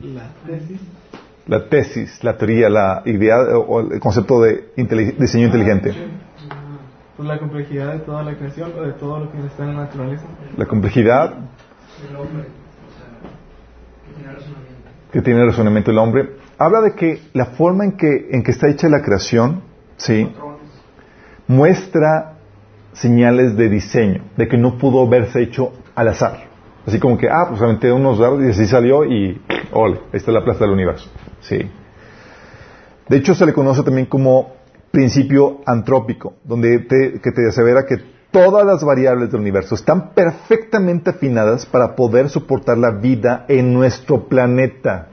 La 0.00 0.28
tesis. 0.46 0.80
La 1.46 1.68
tesis, 1.68 2.24
la 2.24 2.36
teoría, 2.36 2.68
la 2.68 3.02
idea 3.04 3.36
o 3.58 3.80
el 3.80 4.00
concepto 4.00 4.40
de 4.40 4.72
diseño 5.18 5.46
inteligente. 5.46 5.92
Pues 7.16 7.28
la 7.28 7.38
complejidad 7.38 7.92
de 7.92 7.98
toda 8.00 8.22
la 8.22 8.36
creación 8.36 8.72
o 8.76 8.82
de 8.82 8.92
todo 8.92 9.20
lo 9.20 9.32
que 9.32 9.38
está 9.46 9.64
en 9.64 9.76
la 9.76 9.84
naturaleza. 9.84 10.24
La 10.56 10.66
complejidad 10.66 11.34
El 12.08 12.16
hombre, 12.16 12.42
o 12.42 12.90
sea, 12.96 13.06
que 14.06 14.12
tiene 14.14 14.32
razonamiento. 14.32 14.88
que 15.12 15.22
tiene 15.22 15.40
el 15.40 15.46
razonamiento 15.46 15.90
del 15.90 15.98
hombre. 15.98 16.30
Habla 16.58 16.80
de 16.80 16.94
que 16.94 17.20
la 17.32 17.46
forma 17.46 17.84
en 17.84 17.92
que, 17.96 18.28
en 18.30 18.42
que 18.42 18.50
está 18.50 18.68
hecha 18.68 18.88
la 18.88 19.02
creación, 19.02 19.62
¿sí? 20.02 20.30
Muestra 21.46 22.34
señales 22.92 23.56
de 23.56 23.68
diseño, 23.68 24.24
de 24.36 24.48
que 24.48 24.58
no 24.58 24.78
pudo 24.78 25.06
haberse 25.06 25.42
hecho 25.42 25.72
al 25.94 26.08
azar. 26.08 26.44
Así 26.86 26.98
como 26.98 27.16
que, 27.16 27.28
ah, 27.28 27.46
pues 27.48 27.62
aventé 27.62 27.92
unos 27.92 28.18
dados 28.18 28.42
y 28.42 28.48
así 28.48 28.66
salió 28.66 29.04
y, 29.04 29.40
ole, 29.72 30.00
ahí 30.12 30.18
está 30.18 30.32
la 30.32 30.44
plaza 30.44 30.64
del 30.64 30.72
universo. 30.72 31.08
Sí. 31.40 31.70
De 33.08 33.16
hecho, 33.16 33.34
se 33.34 33.46
le 33.46 33.52
conoce 33.52 33.82
también 33.82 34.06
como 34.06 34.54
principio 34.90 35.60
antrópico, 35.64 36.34
donde 36.44 36.80
te, 36.80 37.20
que 37.20 37.30
te 37.30 37.48
asevera 37.48 37.86
que 37.86 37.96
todas 38.30 38.66
las 38.66 38.84
variables 38.84 39.30
del 39.30 39.40
universo 39.40 39.74
están 39.74 40.10
perfectamente 40.10 41.10
afinadas 41.10 41.66
para 41.66 41.94
poder 41.94 42.28
soportar 42.28 42.78
la 42.78 42.90
vida 42.90 43.44
en 43.48 43.72
nuestro 43.72 44.26
planeta. 44.26 45.08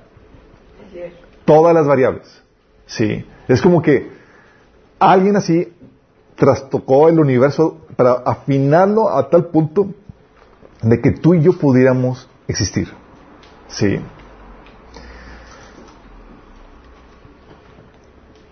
Todas 1.45 1.73
las 1.73 1.87
variables. 1.87 2.41
Sí. 2.85 3.25
Es 3.47 3.61
como 3.61 3.81
que 3.81 4.18
alguien 4.99 5.35
así 5.35 5.73
trastocó 6.35 7.09
el 7.09 7.19
universo 7.19 7.79
para 7.95 8.13
afinarlo 8.13 9.09
a 9.09 9.29
tal 9.29 9.47
punto 9.47 9.87
de 10.81 11.01
que 11.01 11.11
tú 11.11 11.33
y 11.33 11.41
yo 11.41 11.53
pudiéramos 11.57 12.29
existir. 12.47 12.87
Sí. 13.67 13.99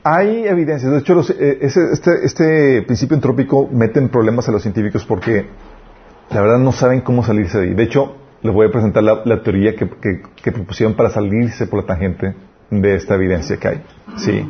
Hay 0.04 0.46
evidencias. 0.48 0.92
De 0.92 1.00
hecho, 1.00 1.16
los- 1.16 1.30
eh, 1.30 1.58
ese- 1.62 1.92
este, 1.92 2.26
este 2.26 2.82
principio 2.84 3.16
entrópico 3.16 3.68
mete 3.72 4.00
en 4.00 4.10
problemas 4.10 4.48
a 4.48 4.52
los 4.52 4.62
científicos 4.62 5.06
porque 5.06 5.48
la 6.30 6.42
verdad 6.42 6.60
no 6.60 6.72
saben 6.72 7.02
cómo 7.02 7.24
salirse 7.24 7.58
de 7.60 7.64
ahí. 7.70 7.74
De 7.74 7.84
hecho, 7.84 8.16
les 8.42 8.54
voy 8.54 8.68
a 8.68 8.72
presentar 8.72 9.04
la, 9.04 9.42
teoría 9.44 9.76
que, 9.76 9.90
que- 9.90 10.22
que 10.42 10.52
propusieron 10.52 10.96
para 10.96 11.10
salirse 11.10 11.68
por 11.68 11.82
la 11.82 11.86
tangente 11.88 12.36
de 12.70 12.96
esta 12.96 13.16
evidencia 13.16 13.58
que 13.58 13.68
hay. 13.68 13.84
Sí. 14.18 14.50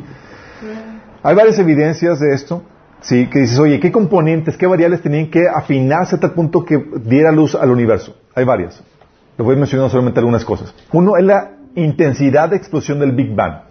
Hay 1.22 1.34
varias 1.34 1.58
evidencias 1.58 2.20
de 2.20 2.32
esto, 2.34 2.62
sí, 3.00 3.26
que 3.28 3.40
dices, 3.40 3.58
oye, 3.58 3.80
¿qué 3.80 3.90
componentes, 3.92 4.56
qué 4.56 4.66
variables 4.66 5.02
tenían 5.02 5.30
que 5.30 5.48
afinarse 5.48 6.16
a 6.16 6.20
tal 6.20 6.32
punto 6.32 6.64
que 6.64 6.78
diera 7.04 7.32
luz 7.32 7.54
al 7.54 7.70
universo? 7.70 8.16
Hay 8.34 8.44
varias. 8.44 8.82
Les 9.36 9.44
voy 9.44 9.56
mencionando 9.56 9.90
solamente 9.90 10.20
algunas 10.20 10.44
cosas. 10.44 10.74
Uno 10.92 11.16
es 11.16 11.24
la 11.24 11.52
intensidad 11.74 12.48
de 12.50 12.56
explosión 12.56 12.98
del 13.00 13.12
Big 13.12 13.34
Bang. 13.34 13.62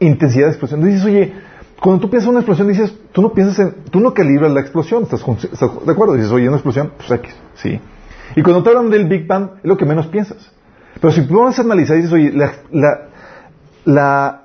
Intensidad 0.00 0.46
de 0.46 0.50
explosión. 0.52 0.82
Dices, 0.84 1.04
oye, 1.04 1.32
cuando 1.80 2.00
tú 2.02 2.10
piensas 2.10 2.26
en 2.28 2.30
una 2.30 2.40
explosión, 2.40 2.68
dices, 2.68 2.94
tú 3.12 3.20
no 3.22 3.32
piensas 3.32 3.58
en, 3.58 3.74
tú 3.90 4.00
no 4.00 4.14
calibras 4.14 4.50
la 4.52 4.60
explosión, 4.60 5.02
¿estás, 5.04 5.22
estás 5.44 5.84
de 5.86 5.92
acuerdo? 5.92 6.14
Dices, 6.14 6.30
oye, 6.32 6.46
una 6.48 6.56
explosión, 6.56 6.92
pues 6.96 7.10
X, 7.10 7.34
sí. 7.54 7.80
Y 8.36 8.42
cuando 8.42 8.62
te 8.62 8.70
hablan 8.70 8.90
del 8.90 9.06
Big 9.06 9.26
Bang, 9.26 9.50
es 9.58 9.64
lo 9.64 9.76
que 9.76 9.84
menos 9.84 10.06
piensas. 10.06 10.52
Pero 11.00 11.12
si 11.12 11.26
tú 11.26 11.40
vas 11.40 11.58
a 11.58 11.62
analizar, 11.62 11.96
dices, 11.96 12.12
oye, 12.12 12.32
la, 12.32 12.52
la, 12.72 13.08
la- 13.84 14.39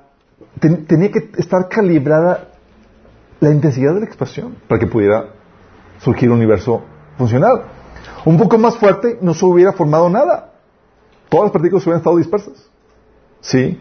ten- 0.60 0.86
tenía 0.86 1.10
que 1.10 1.30
estar 1.38 1.68
calibrada 1.68 2.48
la 3.40 3.50
intensidad 3.50 3.94
de 3.94 4.00
la 4.00 4.06
explosión 4.06 4.56
para 4.68 4.78
que 4.78 4.86
pudiera 4.86 5.26
surgir 6.00 6.30
un 6.30 6.36
universo 6.36 6.82
funcional. 7.18 7.62
Un 8.24 8.38
poco 8.38 8.58
más 8.58 8.76
fuerte, 8.76 9.18
no 9.20 9.34
se 9.34 9.44
hubiera 9.44 9.72
formado 9.72 10.08
nada. 10.08 10.52
Todas 11.28 11.44
las 11.46 11.52
partículas 11.52 11.84
hubieran 11.84 11.98
estado 12.00 12.16
dispersas. 12.16 12.68
¿Sí? 13.40 13.80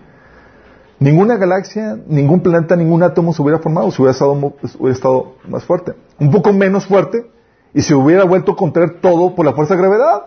Ninguna 0.99 1.35
galaxia, 1.37 1.97
ningún 2.07 2.41
planeta, 2.41 2.75
ningún 2.75 3.03
átomo 3.03 3.33
se 3.33 3.41
hubiera 3.41 3.59
formado, 3.59 3.91
se 3.91 4.01
hubiera 4.01 4.11
estado, 4.13 4.31
hubiera 4.33 4.93
estado 4.95 5.33
más 5.47 5.63
fuerte. 5.63 5.93
Un 6.19 6.31
poco 6.31 6.53
menos 6.53 6.85
fuerte 6.85 7.29
y 7.73 7.81
se 7.81 7.93
hubiera 7.93 8.23
vuelto 8.23 8.53
a 8.53 8.55
contraer 8.55 8.99
todo 9.01 9.35
por 9.35 9.45
la 9.45 9.53
fuerza 9.53 9.75
de 9.75 9.81
gravedad. 9.81 10.23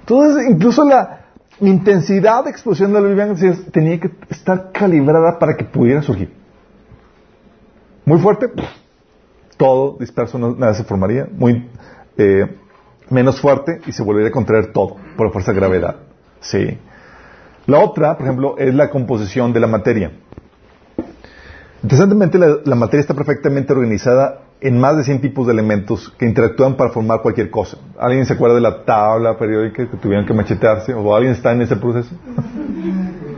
Entonces, 0.00 0.50
incluso 0.50 0.84
la 0.84 1.23
intensidad 1.60 2.44
de 2.44 2.50
explosión 2.50 2.92
del 2.92 3.06
Big 3.06 3.16
Bang 3.16 3.70
tenía 3.70 4.00
que 4.00 4.10
estar 4.30 4.72
calibrada 4.72 5.38
para 5.38 5.56
que 5.56 5.64
pudiera 5.64 6.02
surgir. 6.02 6.32
Muy 8.04 8.18
fuerte, 8.18 8.50
todo 9.56 9.96
disperso, 9.98 10.38
nada 10.38 10.74
se 10.74 10.84
formaría. 10.84 11.26
Muy 11.30 11.68
eh, 12.18 12.56
menos 13.10 13.40
fuerte 13.40 13.80
y 13.86 13.92
se 13.92 14.02
volvería 14.02 14.28
a 14.28 14.32
contraer 14.32 14.72
todo 14.72 14.96
por 15.16 15.26
la 15.26 15.32
fuerza 15.32 15.52
de 15.52 15.58
gravedad. 15.58 15.96
Sí. 16.40 16.78
La 17.66 17.78
otra, 17.78 18.16
por 18.16 18.26
ejemplo, 18.26 18.56
es 18.58 18.74
la 18.74 18.90
composición 18.90 19.52
de 19.52 19.60
la 19.60 19.66
materia. 19.66 20.12
Interesantemente, 21.82 22.38
la, 22.38 22.58
la 22.64 22.74
materia 22.74 23.00
está 23.00 23.14
perfectamente 23.14 23.72
organizada 23.72 24.43
en 24.60 24.78
más 24.78 24.96
de 24.96 25.04
100 25.04 25.20
tipos 25.20 25.46
de 25.46 25.52
elementos 25.52 26.12
que 26.18 26.24
interactúan 26.24 26.76
para 26.76 26.90
formar 26.90 27.20
cualquier 27.20 27.50
cosa. 27.50 27.76
¿Alguien 27.98 28.24
se 28.24 28.32
acuerda 28.32 28.54
de 28.54 28.62
la 28.62 28.84
tabla 28.84 29.38
periódica 29.38 29.88
que 29.90 29.96
tuvieron 29.96 30.24
que 30.26 30.32
machetearse? 30.32 30.94
¿O 30.94 31.14
alguien 31.14 31.34
está 31.34 31.52
en 31.52 31.62
ese 31.62 31.76
proceso? 31.76 32.14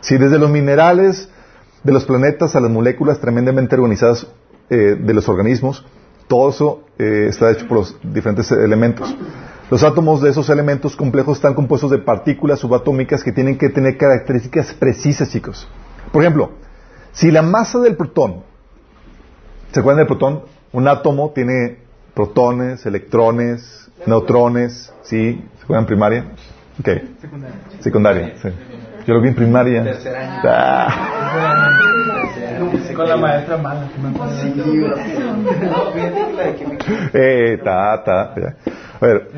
Sí, 0.00 0.16
desde 0.16 0.38
los 0.38 0.48
minerales 0.48 1.28
de 1.82 1.92
los 1.92 2.04
planetas 2.04 2.54
a 2.54 2.60
las 2.60 2.70
moléculas 2.70 3.20
tremendamente 3.20 3.74
organizadas 3.74 4.28
eh, 4.70 4.96
de 4.98 5.12
los 5.12 5.28
organismos, 5.28 5.84
todo 6.28 6.50
eso 6.50 6.84
eh, 6.98 7.26
está 7.28 7.50
hecho 7.50 7.66
por 7.66 7.78
los 7.78 7.96
diferentes 8.02 8.50
elementos. 8.52 9.14
Los 9.70 9.82
átomos 9.82 10.22
de 10.22 10.30
esos 10.30 10.48
elementos 10.50 10.96
complejos 10.96 11.38
están 11.38 11.54
compuestos 11.54 11.90
de 11.90 11.98
partículas 11.98 12.60
subatómicas 12.60 13.24
que 13.24 13.32
tienen 13.32 13.58
que 13.58 13.68
tener 13.68 13.98
características 13.98 14.72
precisas, 14.74 15.30
chicos. 15.30 15.68
Por 16.12 16.22
ejemplo, 16.22 16.52
si 17.12 17.30
la 17.30 17.42
masa 17.42 17.78
del 17.80 17.96
protón, 17.96 18.44
¿se 19.72 19.80
acuerdan 19.80 19.98
del 19.98 20.06
protón? 20.06 20.42
Un 20.72 20.88
átomo 20.88 21.30
tiene 21.34 21.78
protones, 22.14 22.84
electrones, 22.86 23.90
neutrones, 24.06 24.92
¿sí? 25.02 25.44
¿Se 25.58 25.64
acuerdan 25.64 25.86
primaria? 25.86 26.24
Ok. 26.80 26.88
Secundaria. 27.20 27.56
Secundaria, 27.80 28.34
sí. 28.42 28.48
Yo 29.06 29.14
lo 29.14 29.20
vi 29.22 29.28
en 29.28 29.34
primaria. 29.34 29.84
Tercer 29.84 30.16
año. 30.16 30.42
Ah. 30.44 31.78
Con 32.94 33.08
la 33.08 33.16
maestra 33.16 33.56
mala. 33.56 33.82
de. 33.82 33.88
Eh, 37.14 37.58
ta, 37.62 38.02
ta. 38.04 38.34
ya. 38.36 38.56
A 39.00 39.06
ver, 39.06 39.30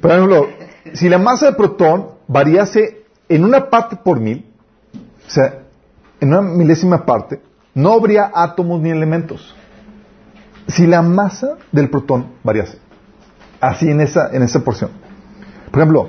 por 0.00 0.10
ejemplo, 0.10 0.48
si 0.92 1.08
la 1.08 1.18
masa 1.18 1.46
del 1.46 1.56
protón 1.56 2.10
variase 2.28 3.04
en 3.28 3.44
una 3.44 3.70
parte 3.70 3.96
por 3.96 4.20
mil, 4.20 4.46
o 5.26 5.30
sea, 5.30 5.60
en 6.20 6.28
una 6.28 6.42
milésima 6.42 7.04
parte, 7.04 7.40
no 7.74 7.92
habría 7.92 8.30
átomos 8.34 8.80
ni 8.80 8.90
elementos. 8.90 9.54
Si 10.68 10.86
la 10.86 11.02
masa 11.02 11.56
del 11.72 11.90
protón 11.90 12.26
variase, 12.42 12.78
así 13.60 13.90
en 13.90 14.00
esa, 14.00 14.30
en 14.34 14.42
esa 14.42 14.64
porción. 14.64 14.90
Por 15.70 15.80
ejemplo, 15.80 16.08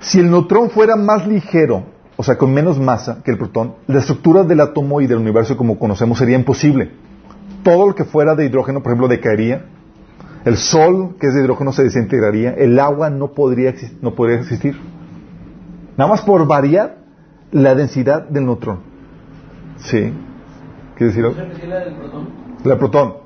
si 0.00 0.20
el 0.20 0.30
neutrón 0.30 0.70
fuera 0.70 0.96
más 0.96 1.26
ligero, 1.26 1.84
o 2.16 2.22
sea, 2.22 2.36
con 2.38 2.52
menos 2.52 2.78
masa 2.78 3.22
que 3.24 3.30
el 3.30 3.38
protón, 3.38 3.74
la 3.86 3.98
estructura 3.98 4.42
del 4.42 4.60
átomo 4.60 5.00
y 5.00 5.06
del 5.06 5.18
universo 5.18 5.56
como 5.56 5.78
conocemos 5.78 6.18
sería 6.18 6.36
imposible. 6.36 6.90
Todo 7.62 7.88
lo 7.88 7.94
que 7.94 8.04
fuera 8.04 8.34
de 8.34 8.46
hidrógeno, 8.46 8.82
por 8.82 8.92
ejemplo, 8.92 9.08
decaería. 9.08 9.66
El 10.44 10.56
sol, 10.56 11.16
que 11.18 11.26
es 11.26 11.34
de 11.34 11.40
hidrógeno, 11.40 11.72
se 11.72 11.82
desintegraría. 11.82 12.52
El 12.54 12.78
agua 12.78 13.10
no 13.10 13.32
podría, 13.32 13.74
no 14.00 14.14
podría 14.14 14.38
existir. 14.38 14.78
Nada 15.96 16.10
más 16.10 16.22
por 16.22 16.46
variar 16.46 16.98
la 17.50 17.74
densidad 17.74 18.28
del 18.28 18.46
neutrón. 18.46 18.80
¿Sí? 19.78 20.12
¿Quieres 20.96 21.14
decir 21.14 21.24
algo? 21.24 21.36
¿Repetir 21.36 21.68
la 21.68 21.80
del 21.80 21.94
protón? 21.96 22.28
El 22.64 22.78
protón. 22.78 23.25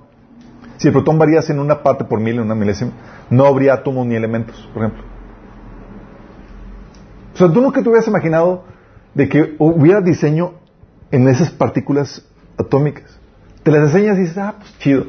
Si 0.80 0.88
el 0.88 0.94
protón 0.94 1.18
variase 1.18 1.52
en 1.52 1.58
una 1.58 1.82
parte 1.82 2.04
por 2.04 2.20
mil, 2.20 2.36
en 2.36 2.40
una 2.40 2.54
milésima, 2.54 2.92
no 3.28 3.44
habría 3.44 3.74
átomos 3.74 4.06
ni 4.06 4.14
elementos, 4.14 4.66
por 4.72 4.82
ejemplo. 4.82 5.04
O 7.34 7.36
sea, 7.36 7.52
tú 7.52 7.60
nunca 7.60 7.82
te 7.82 7.88
hubieras 7.90 8.08
imaginado 8.08 8.64
de 9.12 9.28
que 9.28 9.56
hubiera 9.58 10.00
diseño 10.00 10.54
en 11.10 11.28
esas 11.28 11.50
partículas 11.50 12.26
atómicas. 12.56 13.20
Te 13.62 13.70
las 13.70 13.82
enseñas 13.82 14.16
y 14.16 14.20
dices, 14.22 14.38
ah, 14.38 14.54
pues 14.58 14.78
chido. 14.78 15.04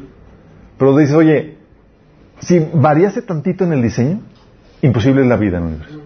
Pero 0.77 0.97
dices, 0.97 1.15
oye, 1.15 1.57
si 2.41 2.59
variase 2.73 3.21
tantito 3.21 3.63
en 3.63 3.71
el 3.71 3.81
diseño, 3.81 4.19
imposible 4.81 5.21
es 5.21 5.27
la 5.27 5.37
vida 5.37 5.59
en 5.59 5.63
el 5.63 5.69
universo. 5.69 6.01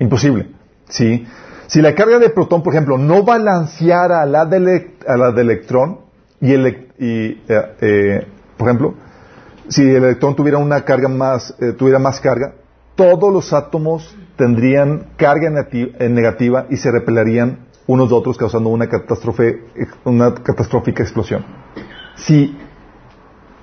Imposible. 0.00 0.48
¿Sí? 0.88 1.28
Si 1.68 1.80
la 1.80 1.94
carga 1.94 2.18
de 2.18 2.30
protón, 2.30 2.64
por 2.64 2.74
ejemplo, 2.74 2.98
no 2.98 3.22
balanceara 3.22 4.20
a 4.20 4.26
la 4.26 4.40
a 4.40 5.16
la 5.16 5.30
del 5.30 5.48
electrón, 5.48 6.10
y, 6.40 6.54
el, 6.54 6.88
por 8.60 8.68
ejemplo, 8.68 8.94
si 9.68 9.80
el 9.80 10.04
electrón 10.04 10.36
tuviera 10.36 10.58
una 10.58 10.84
carga 10.84 11.08
más, 11.08 11.56
eh, 11.60 11.72
tuviera 11.72 11.98
más 11.98 12.20
carga, 12.20 12.52
todos 12.94 13.32
los 13.32 13.54
átomos 13.54 14.14
tendrían 14.36 15.06
carga 15.16 15.48
negativa 15.48 16.66
y 16.68 16.76
se 16.76 16.90
repelerían 16.90 17.60
unos 17.86 18.10
de 18.10 18.14
otros 18.14 18.36
causando 18.36 18.68
una 18.68 18.86
catástrofe, 18.86 19.64
una 20.04 20.34
catastrófica 20.34 21.02
explosión. 21.02 21.42
Si 22.16 22.54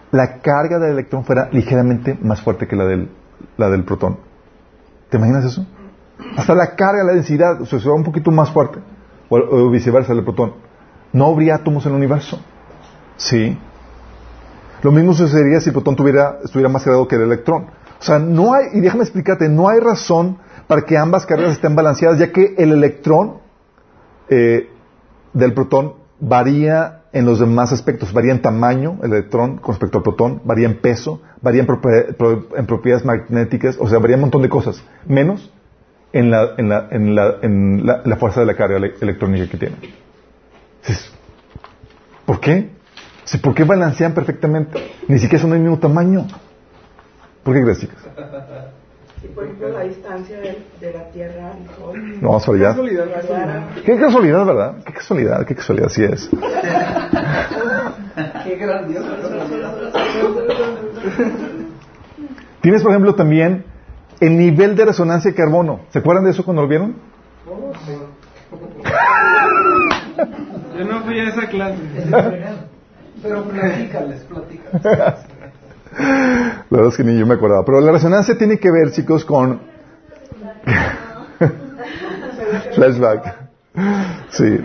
la 0.10 0.41
carga 0.41 0.80
del 0.80 0.93
electrón 0.93 1.24
fuera 1.24 1.48
ligeramente 1.52 2.18
más 2.20 2.41
fuerte 2.41 2.68
que 2.68 2.76
la 2.76 2.86
del, 2.86 3.12
la 3.56 3.70
del 3.70 3.84
protón. 3.84 4.18
¿Te 5.12 5.18
imaginas 5.18 5.45
eso? 5.45 5.64
Hasta 6.36 6.56
la 6.56 6.76
carga, 6.76 7.04
la 7.04 7.14
densidad, 7.14 7.62
o 7.62 7.68
sea, 7.68 7.80
se 7.80 7.88
va 7.88 7.93
un 7.93 8.04
poquito 8.04 8.32
más 8.32 8.50
fuerte. 8.50 8.80
O, 9.30 9.38
o 9.38 9.70
viceversa, 9.70 10.14
el 10.14 10.24
protón. 10.24 10.56
No 11.14 11.28
habría 11.28 11.54
átomos 11.54 11.86
en 11.86 11.91
el 11.91 11.98
universo. 11.98 12.41
Sí. 13.18 13.60
Lo 14.82 14.91
mismo 14.91 15.13
sucedería 15.13 15.59
si 15.59 15.69
el 15.69 15.73
protón 15.73 15.95
tuviera, 15.95 16.39
estuviera 16.43 16.69
más 16.69 16.84
cargado 16.84 17.07
que 17.07 17.15
el 17.15 17.23
electrón. 17.23 17.67
O 17.99 18.03
sea, 18.03 18.19
no 18.19 18.53
hay, 18.53 18.65
y 18.73 18.82
déjame 18.82 19.03
explicarte, 19.03 19.49
no 19.49 19.67
hay 19.69 19.80
razón 19.80 20.38
para 20.67 20.84
que 20.84 20.97
ambas 20.97 21.25
cargas 21.25 21.53
estén 21.53 21.75
balanceadas, 21.75 22.19
ya 22.19 22.32
que 22.32 22.55
el 22.57 22.71
electrón 22.71 23.39
eh, 24.30 24.69
del 25.34 25.53
protón 25.53 25.93
varía 26.19 27.03
en 27.13 27.25
los 27.25 27.39
demás 27.39 27.71
aspectos, 27.71 28.13
varía 28.13 28.32
en 28.32 28.41
tamaño 28.41 28.99
el 29.01 29.13
electrón 29.13 29.57
con 29.57 29.73
respecto 29.73 29.97
al 29.99 30.03
protón, 30.03 30.41
varía 30.43 30.67
en 30.67 30.80
peso, 30.80 31.21
varía 31.41 31.61
en, 31.61 32.65
propiedades 32.65 33.05
magnéticas, 33.05 33.78
o 33.80 33.88
sea, 33.88 33.99
varía 33.99 34.17
un 34.17 34.21
montón 34.21 34.41
de 34.41 34.49
cosas, 34.49 34.84
menos 35.07 35.51
en 36.13 36.30
la, 36.30 36.51
en 36.57 36.69
la, 36.69 36.88
en 36.91 37.15
la, 37.15 37.36
en 37.41 37.86
la, 37.86 38.15
fuerza 38.17 38.41
de 38.41 38.45
la 38.45 38.55
carga 38.55 38.78
ele- 38.78 38.93
electrónica 39.01 39.49
que 39.49 39.57
tiene. 39.57 39.75
¿Por 42.25 42.39
qué? 42.39 42.76
Sí, 43.28 43.38
¿Por 43.39 43.53
qué 43.53 43.65
balancean 43.65 44.13
perfectamente? 44.13 44.80
Ni 45.09 45.19
siquiera 45.19 45.41
son 45.41 45.51
del 45.51 45.59
mismo 45.59 45.78
tamaño. 45.78 46.25
¿Por 47.43 47.53
qué 47.53 47.61
crees, 47.61 47.82
chicas? 47.82 47.97
Y 49.21 49.28
por 49.28 49.43
ejemplo, 49.43 49.67
la 49.67 49.82
distancia 49.82 50.39
de, 50.39 50.63
de 50.80 50.93
la 50.93 51.09
Tierra 51.09 51.51
al 51.51 51.75
Sol. 51.75 52.21
No. 52.21 52.32
Casualidad, 52.32 52.78
casualidad. 52.78 53.67
Qué 53.84 53.97
casualidad, 53.97 54.45
¿verdad? 54.45 54.75
Qué 54.86 54.93
casualidad, 54.93 55.45
qué 55.45 55.55
casualidad, 55.55 55.89
sí 55.89 56.05
es. 56.05 56.30
Qué 58.45 58.55
grandioso. 58.55 59.09
Tienes, 62.61 62.82
por 62.82 62.91
ejemplo, 62.91 63.13
también 63.15 63.65
el 64.21 64.38
nivel 64.38 64.78
de 64.78 64.86
resonancia 64.86 65.32
de 65.32 65.36
carbono. 65.36 65.82
¿Se 65.89 65.99
acuerdan 65.99 66.23
de 66.23 66.32
eso 66.32 66.45
cuando 66.45 66.61
lo 66.61 66.69
vieron? 66.69 66.95
Yo 70.78 70.86
no 70.86 71.03
fui 71.03 71.19
a 71.19 71.28
esa 71.28 71.49
clase. 71.49 71.78
Pero 73.22 73.43
platícales, 73.45 74.22
platícales. 74.22 74.84
La 75.97 76.65
verdad 76.70 76.89
es 76.91 76.97
que 76.97 77.03
ni 77.03 77.18
yo 77.18 77.26
me 77.26 77.34
acordaba. 77.36 77.65
Pero 77.65 77.82
la 77.82 77.91
resonancia 77.91 78.38
tiene 78.38 78.59
que 78.59 78.70
ver, 78.72 78.91
chicos, 78.91 79.26
con... 79.26 79.59
Flashback. 82.76 83.36
Sí. 84.32 84.45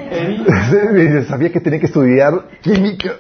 Sí, 0.70 1.24
Sabía 1.28 1.52
que 1.52 1.60
tenía 1.60 1.78
que 1.80 1.86
estudiar 1.86 2.48
química. 2.60 3.12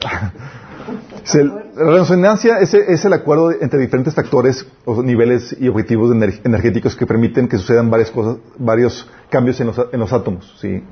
La 1.76 1.90
resonancia 1.98 2.58
es, 2.58 2.74
es 2.74 3.04
el 3.04 3.12
acuerdo 3.12 3.52
entre 3.52 3.78
diferentes 3.78 4.14
factores 4.14 4.66
o 4.84 5.02
niveles 5.02 5.56
y 5.58 5.68
objetivos 5.68 6.10
ener- 6.10 6.40
energéticos 6.44 6.96
que 6.96 7.06
permiten 7.06 7.48
que 7.48 7.58
sucedan 7.58 7.90
varias 7.90 8.10
cosas, 8.10 8.38
varios 8.58 9.08
cambios 9.30 9.60
en 9.60 9.68
los, 9.68 9.80
en 9.92 10.00
los 10.00 10.12
átomos 10.12 10.56
¿sí? 10.60 10.82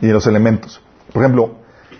y 0.00 0.06
en 0.06 0.12
los 0.12 0.26
elementos. 0.26 0.82
Por 1.12 1.22
ejemplo, 1.22 1.54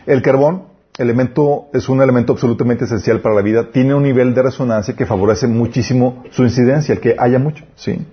el 0.06 0.22
carbón, 0.22 0.64
elemento, 0.98 1.66
es 1.72 1.88
un 1.88 2.02
elemento 2.02 2.32
absolutamente 2.32 2.84
esencial 2.84 3.20
para 3.20 3.34
la 3.34 3.42
vida, 3.42 3.70
tiene 3.70 3.94
un 3.94 4.02
nivel 4.02 4.34
de 4.34 4.42
resonancia 4.42 4.94
que 4.94 5.06
favorece 5.06 5.46
muchísimo 5.46 6.24
su 6.30 6.42
incidencia, 6.42 6.94
el 6.94 7.00
que 7.00 7.14
haya 7.18 7.38
mucho. 7.38 7.64
¿sí? 7.76 8.04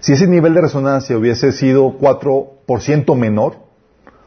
Si 0.00 0.12
ese 0.12 0.26
nivel 0.28 0.54
de 0.54 0.60
resonancia 0.60 1.16
hubiese 1.16 1.50
sido 1.52 1.98
4% 1.98 3.16
menor, 3.16 3.56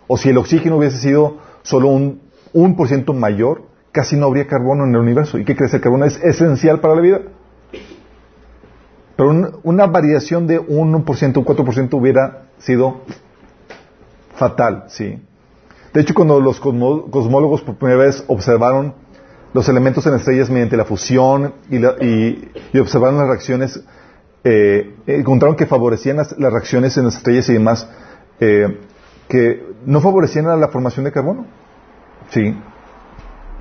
o 0.08 0.18
si 0.18 0.30
el 0.30 0.38
oxígeno 0.38 0.78
hubiese 0.78 0.98
sido 0.98 1.38
solo 1.62 1.90
un 1.90 2.22
1% 2.54 3.14
mayor, 3.14 3.64
casi 3.92 4.16
no 4.18 4.26
habría 4.26 4.48
carbono 4.48 4.84
en 4.86 4.90
el 4.92 4.98
universo. 5.02 5.38
¿Y 5.38 5.46
qué 5.46 5.56
crees? 5.56 5.74
El 5.76 5.82
carbono 5.82 6.06
es 6.06 6.18
esencial 6.24 6.80
para 6.80 6.96
la 6.96 7.02
vida. 7.02 7.22
Pero 9.16 9.30
un- 9.30 9.60
una 9.64 9.86
variación 9.86 10.48
de 10.48 10.58
un 10.60 10.92
1%, 10.96 11.40
un 11.40 11.46
4% 11.46 11.98
hubiera 11.98 12.46
sido 12.58 13.02
fatal, 14.36 14.86
¿sí? 14.88 15.22
De 15.94 16.02
hecho, 16.02 16.14
cuando 16.14 16.40
los 16.40 16.60
cosmólogos 16.60 17.62
por 17.62 17.76
primera 17.76 18.00
vez 18.00 18.24
observaron 18.28 18.94
los 19.54 19.68
elementos 19.68 20.06
en 20.06 20.14
estrellas 20.14 20.50
mediante 20.50 20.78
la 20.78 20.86
fusión 20.86 21.56
y, 21.70 22.80
observaron 22.80 23.18
las 23.18 23.28
reacciones, 23.28 23.84
eh, 24.44 24.96
encontraron 25.08 25.56
que 25.56 25.66
favorecían 25.66 26.18
las, 26.18 26.38
las 26.38 26.54
reacciones 26.54 26.98
en 26.98 27.06
las 27.06 27.18
estrellas 27.18 27.50
y 27.50 27.54
demás, 27.54 27.90
eh, 28.40 28.80
que 29.28 29.66
no 29.86 30.02
favorecían 30.02 30.48
a 30.48 30.56
la 30.56 30.68
formación 30.68 31.06
de 31.06 31.12
carbono. 31.12 31.46
Sí. 32.30 32.56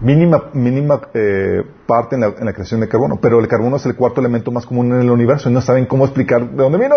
Mínima, 0.01 0.51
mínima 0.53 1.01
eh, 1.14 1.64
parte 1.87 2.14
en 2.14 2.20
la, 2.20 2.29
en 2.39 2.45
la 2.45 2.53
creación 2.53 2.81
de 2.81 2.89
carbono. 2.89 3.18
Pero 3.20 3.41
el 3.41 3.49
carbono 3.49 3.76
es 3.76 3.87
el 3.87 3.97
cuarto 3.97 4.20
elemento 4.20 4.51
más 4.53 4.66
común 4.66 4.93
en 4.93 5.01
el 5.01 5.11
universo 5.11 5.49
y 5.49 5.53
no 5.53 5.61
saben 5.61 5.87
cómo 5.87 6.05
explicar 6.05 6.49
de 6.51 6.57
dónde 6.57 6.79
vino. 6.79 6.97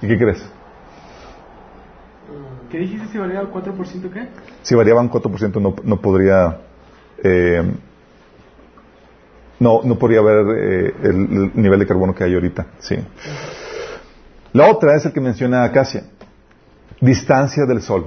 ¿Y 0.00 0.06
qué 0.06 0.16
crees? 0.16 0.57
¿Qué 2.70 2.78
dijiste 2.78 3.06
si 3.08 3.18
el 3.18 3.32
4% 3.32 4.10
qué? 4.12 4.28
Si 4.62 4.74
variaban 4.74 5.10
4% 5.10 5.60
no, 5.60 5.74
no 5.82 6.00
podría... 6.00 6.58
eh, 7.24 7.62
no, 9.60 9.80
no 9.82 9.98
podría 9.98 10.20
haber 10.20 10.56
eh, 10.56 10.94
el, 11.02 11.14
el 11.16 11.50
nivel 11.54 11.80
de 11.80 11.86
carbono 11.86 12.14
que 12.14 12.24
hay 12.24 12.34
ahorita. 12.34 12.66
Sí. 12.78 12.96
La 14.52 14.70
otra 14.70 14.96
es 14.96 15.04
el 15.06 15.12
que 15.12 15.20
menciona 15.20 15.64
Acacia. 15.64 16.04
distancia 17.00 17.64
del 17.66 17.82
Sol. 17.82 18.06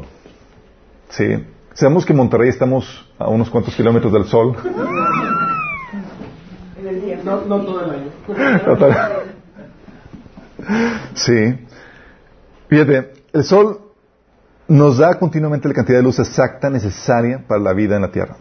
¿Sí? 1.09 1.45
Sabemos 1.74 2.05
que 2.05 2.14
en 2.14 2.18
Monterrey 2.18 2.49
estamos 2.49 3.09
a 3.18 3.28
unos 3.30 3.49
cuantos 3.49 3.76
kilómetros 3.76 4.14
del 4.14 4.26
Sol. 4.26 4.55
En 6.80 6.88
el 6.88 7.01
día. 7.01 7.20
No, 7.24 7.41
no 7.45 7.62
todo 7.62 7.86
el 7.86 7.91
año. 7.91 8.09
Total. 8.66 9.12
Sí. 11.16 11.55
Fíjate, 12.70 13.14
el 13.34 13.43
Sol 13.43 13.81
nos 14.72 15.00
da 15.00 15.20
continuamente 15.20 15.68
la 15.68 15.74
cantidad 15.74 16.00
de 16.00 16.04
luz 16.04 16.20
exacta 16.20 16.70
necesaria 16.70 17.44
para 17.46 17.60
la 17.60 17.74
vida 17.74 17.98
en 17.98 18.04
la 18.04 18.12
Tierra. 18.12 18.38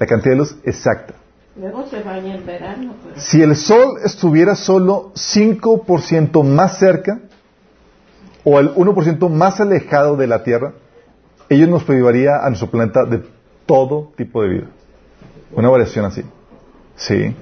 La 0.00 0.06
cantidad 0.06 0.32
de 0.32 0.38
luz 0.38 0.56
exacta. 0.64 1.14
Luego 1.56 1.86
se 1.86 2.02
baña 2.02 2.34
en 2.34 2.44
verano. 2.44 2.94
Pero... 3.04 3.20
Si 3.20 3.40
el 3.40 3.54
Sol 3.54 3.98
estuviera 4.04 4.56
solo 4.56 5.12
5% 5.14 6.42
más 6.42 6.78
cerca 6.78 7.20
o 8.42 8.58
el 8.58 8.74
1% 8.74 9.30
más 9.30 9.60
alejado 9.60 10.16
de 10.16 10.26
la 10.26 10.42
Tierra, 10.42 10.72
ello 11.48 11.68
nos 11.68 11.84
privaría 11.84 12.44
a 12.44 12.48
nuestro 12.48 12.70
planeta 12.70 13.04
de 13.04 13.22
todo 13.64 14.12
tipo 14.16 14.42
de 14.42 14.48
vida. 14.48 14.66
Una 15.52 15.68
variación 15.68 16.04
así. 16.04 16.24
Sí. 16.96 17.36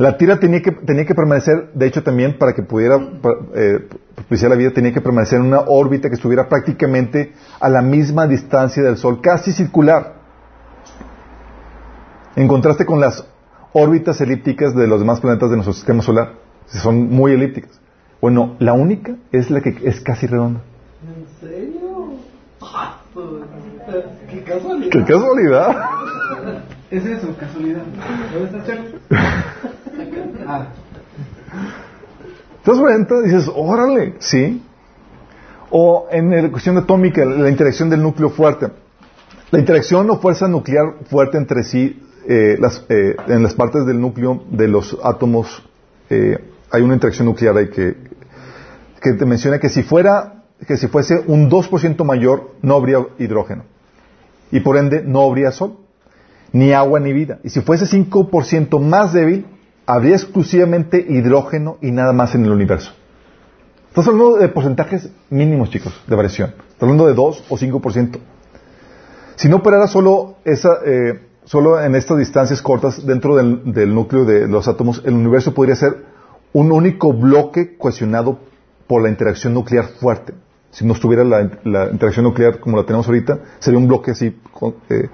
La 0.00 0.16
Tierra 0.16 0.40
tenía 0.40 0.62
que, 0.62 0.72
tenía 0.72 1.04
que 1.04 1.14
permanecer, 1.14 1.72
de 1.74 1.86
hecho 1.86 2.02
también 2.02 2.38
para 2.38 2.54
que 2.54 2.62
pudiera 2.62 2.96
eh, 3.54 3.86
propiciar 4.14 4.50
la 4.50 4.56
vida, 4.56 4.70
tenía 4.70 4.94
que 4.94 5.02
permanecer 5.02 5.38
en 5.38 5.44
una 5.44 5.60
órbita 5.60 6.08
que 6.08 6.14
estuviera 6.14 6.48
prácticamente 6.48 7.34
a 7.60 7.68
la 7.68 7.82
misma 7.82 8.26
distancia 8.26 8.82
del 8.82 8.96
Sol, 8.96 9.20
casi 9.20 9.52
circular. 9.52 10.14
En 12.34 12.48
contraste 12.48 12.86
con 12.86 12.98
las 12.98 13.26
órbitas 13.74 14.18
elípticas 14.22 14.74
de 14.74 14.86
los 14.86 15.00
demás 15.00 15.20
planetas 15.20 15.50
de 15.50 15.56
nuestro 15.56 15.74
sistema 15.74 16.02
solar, 16.02 16.32
que 16.72 16.78
son 16.78 17.10
muy 17.10 17.32
elípticas. 17.32 17.78
Bueno, 18.22 18.56
la 18.58 18.72
única 18.72 19.16
es 19.32 19.50
la 19.50 19.60
que 19.60 19.76
es 19.84 20.00
casi 20.00 20.26
redonda. 20.26 20.62
¿En 21.04 21.46
serio? 21.46 22.14
¡Qué 24.30 24.44
casualidad! 24.44 24.90
¡Qué 24.90 25.04
casualidad! 25.04 25.76
Es 26.90 27.06
eso, 27.06 27.36
casualidad. 27.38 27.82
¿Dónde 28.32 28.58
está 28.58 28.64
Chelo? 28.64 28.82
Ah, 30.46 30.66
¿Te 32.64 32.70
das 32.70 32.80
cuenta? 32.80 33.20
Dices, 33.20 33.48
órale, 33.54 34.14
sí. 34.18 34.62
O 35.70 36.08
en 36.10 36.30
la 36.30 36.50
cuestión 36.50 36.76
atómica, 36.78 37.24
la 37.24 37.48
interacción 37.48 37.88
del 37.90 38.02
núcleo 38.02 38.30
fuerte. 38.30 38.68
La 39.52 39.60
interacción 39.60 40.10
o 40.10 40.18
fuerza 40.18 40.48
nuclear 40.48 41.04
fuerte 41.08 41.38
entre 41.38 41.62
sí, 41.62 42.02
eh, 42.26 42.56
las, 42.58 42.84
eh, 42.88 43.14
en 43.28 43.42
las 43.44 43.54
partes 43.54 43.86
del 43.86 44.00
núcleo 44.00 44.42
de 44.50 44.66
los 44.66 44.98
átomos, 45.04 45.62
eh, 46.08 46.38
hay 46.72 46.82
una 46.82 46.94
interacción 46.94 47.26
nuclear 47.26 47.56
ahí 47.56 47.70
que, 47.70 47.96
que 49.00 49.12
te 49.12 49.26
menciona 49.26 49.60
que 49.60 49.68
si 49.68 49.84
fuera, 49.84 50.42
que 50.66 50.76
si 50.76 50.88
fuese 50.88 51.22
un 51.26 51.48
2% 51.48 52.04
mayor, 52.04 52.50
no 52.62 52.74
habría 52.74 53.06
hidrógeno. 53.18 53.62
Y 54.50 54.58
por 54.60 54.76
ende, 54.76 55.02
no 55.04 55.22
habría 55.22 55.52
sol, 55.52 55.76
ni 56.52 56.72
agua, 56.72 57.00
ni 57.00 57.12
vida. 57.12 57.38
Y 57.42 57.50
si 57.50 57.60
fuese 57.60 57.84
5% 57.86 58.80
más 58.80 59.12
débil, 59.12 59.46
habría 59.86 60.14
exclusivamente 60.14 61.04
hidrógeno 61.08 61.78
y 61.80 61.90
nada 61.90 62.12
más 62.12 62.34
en 62.34 62.44
el 62.44 62.52
universo. 62.52 62.92
Estamos 63.88 64.08
hablando 64.08 64.36
de 64.36 64.48
porcentajes 64.48 65.10
mínimos, 65.30 65.70
chicos, 65.70 65.92
de 66.06 66.14
variación. 66.14 66.50
Estamos 66.68 66.92
hablando 66.92 67.06
de 67.06 67.14
2 67.14 67.44
o 67.48 67.56
5%. 67.56 68.18
Si 69.34 69.48
no 69.48 69.56
operara 69.56 69.88
solo, 69.88 70.36
esa, 70.44 70.78
eh, 70.84 71.20
solo 71.44 71.80
en 71.80 71.94
estas 71.94 72.18
distancias 72.18 72.62
cortas 72.62 73.04
dentro 73.04 73.36
del, 73.36 73.72
del 73.72 73.94
núcleo 73.94 74.24
de 74.24 74.46
los 74.46 74.68
átomos, 74.68 75.02
el 75.04 75.14
universo 75.14 75.54
podría 75.54 75.74
ser 75.74 76.04
un 76.52 76.70
único 76.70 77.12
bloque 77.12 77.76
cohesionado 77.76 78.38
por 78.86 79.02
la 79.02 79.08
interacción 79.08 79.54
nuclear 79.54 79.86
fuerte. 80.00 80.34
Si 80.70 80.84
no 80.86 80.94
estuviera 80.94 81.24
la, 81.24 81.50
la 81.64 81.90
interacción 81.90 82.24
nuclear 82.24 82.60
como 82.60 82.76
la 82.76 82.84
tenemos 82.84 83.06
ahorita, 83.08 83.38
sería 83.58 83.78
un 83.78 83.88
bloque 83.88 84.12
así, 84.12 84.38
con, 84.52 84.76
eh, 84.88 85.08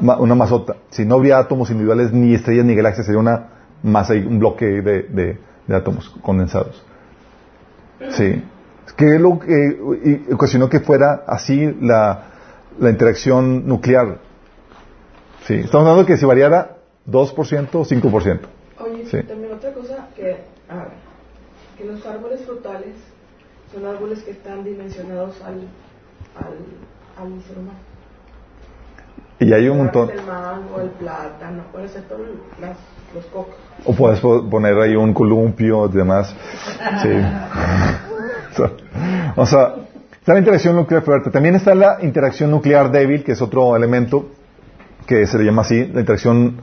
una 0.00 0.34
masota. 0.34 0.76
Si 0.90 1.04
no 1.06 1.14
habría 1.14 1.38
átomos 1.38 1.70
individuales, 1.70 2.12
ni 2.12 2.34
estrellas, 2.34 2.66
ni 2.66 2.74
galaxias, 2.74 3.06
sería 3.06 3.20
una 3.20 3.48
masa, 3.82 4.14
y 4.14 4.18
un 4.26 4.38
bloque 4.38 4.66
de, 4.66 5.02
de- 5.04 5.38
de 5.66 5.74
átomos 5.76 6.10
condensados. 6.22 6.84
Sí. 8.10 8.42
Que 8.96 9.14
es 9.14 9.20
lo 9.20 9.38
que 9.38 9.78
y- 10.28 10.32
ocasionó 10.32 10.68
que 10.68 10.80
fuera 10.80 11.22
así 11.26 11.74
la, 11.80 12.24
la 12.78 12.90
interacción 12.90 13.66
nuclear. 13.66 14.18
Sí. 15.46 15.54
Estamos 15.54 15.86
hablando 15.88 16.06
que 16.06 16.16
si 16.16 16.26
variara 16.26 16.76
2% 17.08 17.68
o 17.74 17.84
5%. 17.84 18.40
Oye, 18.80 19.06
Sí. 19.06 19.22
también 19.22 19.52
otra 19.52 19.72
cosa 19.72 20.08
que, 20.14 20.36
a 20.68 20.74
ver, 20.76 20.88
que 21.78 21.84
los 21.84 22.04
árboles 22.06 22.42
frutales 22.44 22.96
son 23.72 23.86
árboles 23.86 24.22
que 24.22 24.32
están 24.32 24.64
dimensionados 24.64 25.40
al, 25.42 25.60
al, 26.36 26.56
al 27.18 27.42
ser 27.42 27.58
humano. 27.58 27.78
Y 29.38 29.52
hay 29.54 29.68
un 29.68 29.78
montón. 29.78 30.10
El 30.10 30.22
mango, 30.26 30.80
el 30.80 30.90
plátano, 30.90 31.62
excepto 31.82 32.16
las, 32.60 32.76
los 33.14 33.24
cocos. 33.26 33.54
O 33.86 33.94
puedes 33.94 34.20
po- 34.20 34.48
poner 34.50 34.78
ahí 34.78 34.94
un 34.96 35.14
columpio 35.14 35.86
y 35.86 35.92
demás. 35.92 36.34
Sí. 37.02 37.08
o 39.36 39.46
sea, 39.46 39.74
está 40.12 40.34
la 40.34 40.38
interacción 40.40 40.76
nuclear 40.76 41.02
fuerte. 41.02 41.30
También 41.30 41.54
está 41.54 41.74
la 41.74 41.98
interacción 42.02 42.50
nuclear 42.50 42.90
débil, 42.90 43.24
que 43.24 43.32
es 43.32 43.40
otro 43.40 43.74
elemento 43.76 44.26
que 45.06 45.26
se 45.26 45.38
le 45.38 45.44
llama 45.44 45.62
así, 45.62 45.86
la 45.86 46.00
interacción 46.00 46.60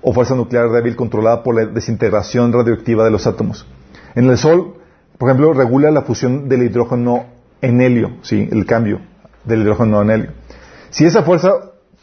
o 0.00 0.12
fuerza 0.12 0.34
nuclear 0.34 0.70
débil 0.70 0.94
controlada 0.96 1.42
por 1.42 1.54
la 1.56 1.66
desintegración 1.66 2.52
radioactiva 2.52 3.04
de 3.04 3.10
los 3.10 3.26
átomos. 3.26 3.66
En 4.14 4.30
el 4.30 4.38
Sol, 4.38 4.74
por 5.20 5.28
ejemplo, 5.28 5.52
regula 5.52 5.90
la 5.90 6.00
fusión 6.00 6.48
del 6.48 6.62
hidrógeno 6.62 7.26
en 7.60 7.82
helio, 7.82 8.12
sí, 8.22 8.48
el 8.50 8.64
cambio 8.64 9.02
del 9.44 9.60
hidrógeno 9.60 10.00
en 10.00 10.08
helio. 10.10 10.30
Si 10.88 11.04
esa 11.04 11.22
fuerza 11.24 11.52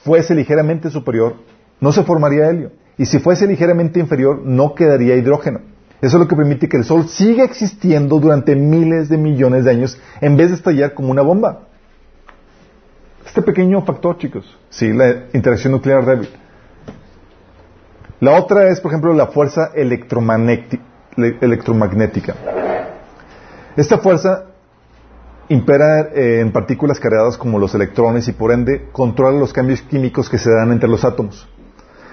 fuese 0.03 0.35
ligeramente 0.35 0.91
superior, 0.91 1.33
no 1.81 1.91
se 1.91 2.03
formaría 2.03 2.47
helio. 2.47 2.73
Y 2.95 3.07
si 3.07 3.17
fuese 3.17 3.47
ligeramente 3.47 3.99
inferior, 3.99 4.43
no 4.45 4.75
quedaría 4.75 5.15
hidrógeno. 5.15 5.61
Eso 5.99 6.17
es 6.17 6.21
lo 6.21 6.27
que 6.27 6.35
permite 6.35 6.69
que 6.69 6.77
el 6.77 6.83
Sol 6.83 7.07
siga 7.09 7.43
existiendo 7.43 8.19
durante 8.19 8.55
miles 8.55 9.09
de 9.09 9.17
millones 9.17 9.65
de 9.65 9.71
años 9.71 9.99
en 10.21 10.37
vez 10.37 10.49
de 10.49 10.55
estallar 10.57 10.93
como 10.93 11.09
una 11.09 11.23
bomba. 11.23 11.61
Este 13.25 13.41
pequeño 13.41 13.81
factor, 13.83 14.19
chicos. 14.19 14.45
Sí, 14.69 14.93
la 14.93 15.25
interacción 15.33 15.73
nuclear 15.73 16.05
débil. 16.05 16.29
La 18.19 18.39
otra 18.39 18.69
es, 18.69 18.79
por 18.79 18.91
ejemplo, 18.91 19.11
la 19.15 19.25
fuerza 19.27 19.71
electromagnéti- 19.73 20.79
le- 21.15 21.37
electromagnética. 21.41 22.35
Esta 23.77 23.99
fuerza 23.99 24.45
impera 25.49 26.09
eh, 26.13 26.39
en 26.41 26.51
partículas 26.51 26.99
cargadas 26.99 27.37
como 27.37 27.59
los 27.59 27.75
electrones 27.75 28.27
y 28.27 28.31
por 28.31 28.51
ende 28.51 28.89
controla 28.91 29.37
los 29.37 29.53
cambios 29.53 29.83
químicos 29.83 30.31
que 30.31 30.39
se 30.39 30.49
dan 30.49 30.71
entre 30.71 30.89
los 30.89 31.05
átomos. 31.05 31.47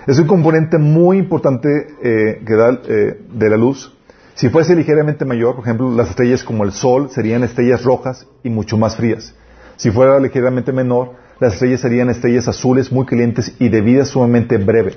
Es 0.07 0.19
un 0.19 0.27
componente 0.27 0.77
muy 0.77 1.17
importante 1.17 1.69
eh, 2.03 2.43
que 2.47 2.55
da 2.55 2.79
eh, 2.87 3.19
de 3.33 3.49
la 3.49 3.57
luz. 3.57 3.97
Si 4.35 4.51
fuese 4.51 4.77
ligeramente 4.77 5.25
mayor, 5.25 5.55
por 5.55 5.65
ejemplo, 5.65 5.91
las 5.91 6.11
estrellas 6.11 6.45
como 6.45 6.65
el 6.65 6.73
Sol 6.73 7.09
serían 7.11 7.43
estrellas 7.43 7.83
rojas 7.83 8.27
y 8.43 8.51
mucho 8.51 8.77
más 8.77 8.97
frías. 8.97 9.35
Si 9.77 9.91
fuera 9.91 10.21
ligeramente 10.21 10.71
menor, 10.71 11.12
las 11.41 11.55
estrellas 11.55 11.81
serían 11.81 12.11
estrellas 12.11 12.47
azules 12.47 12.93
muy 12.93 13.07
calientes 13.07 13.57
y 13.59 13.71
de 13.71 13.81
vida 13.81 14.05
sumamente 14.05 14.59
breve. 14.59 14.97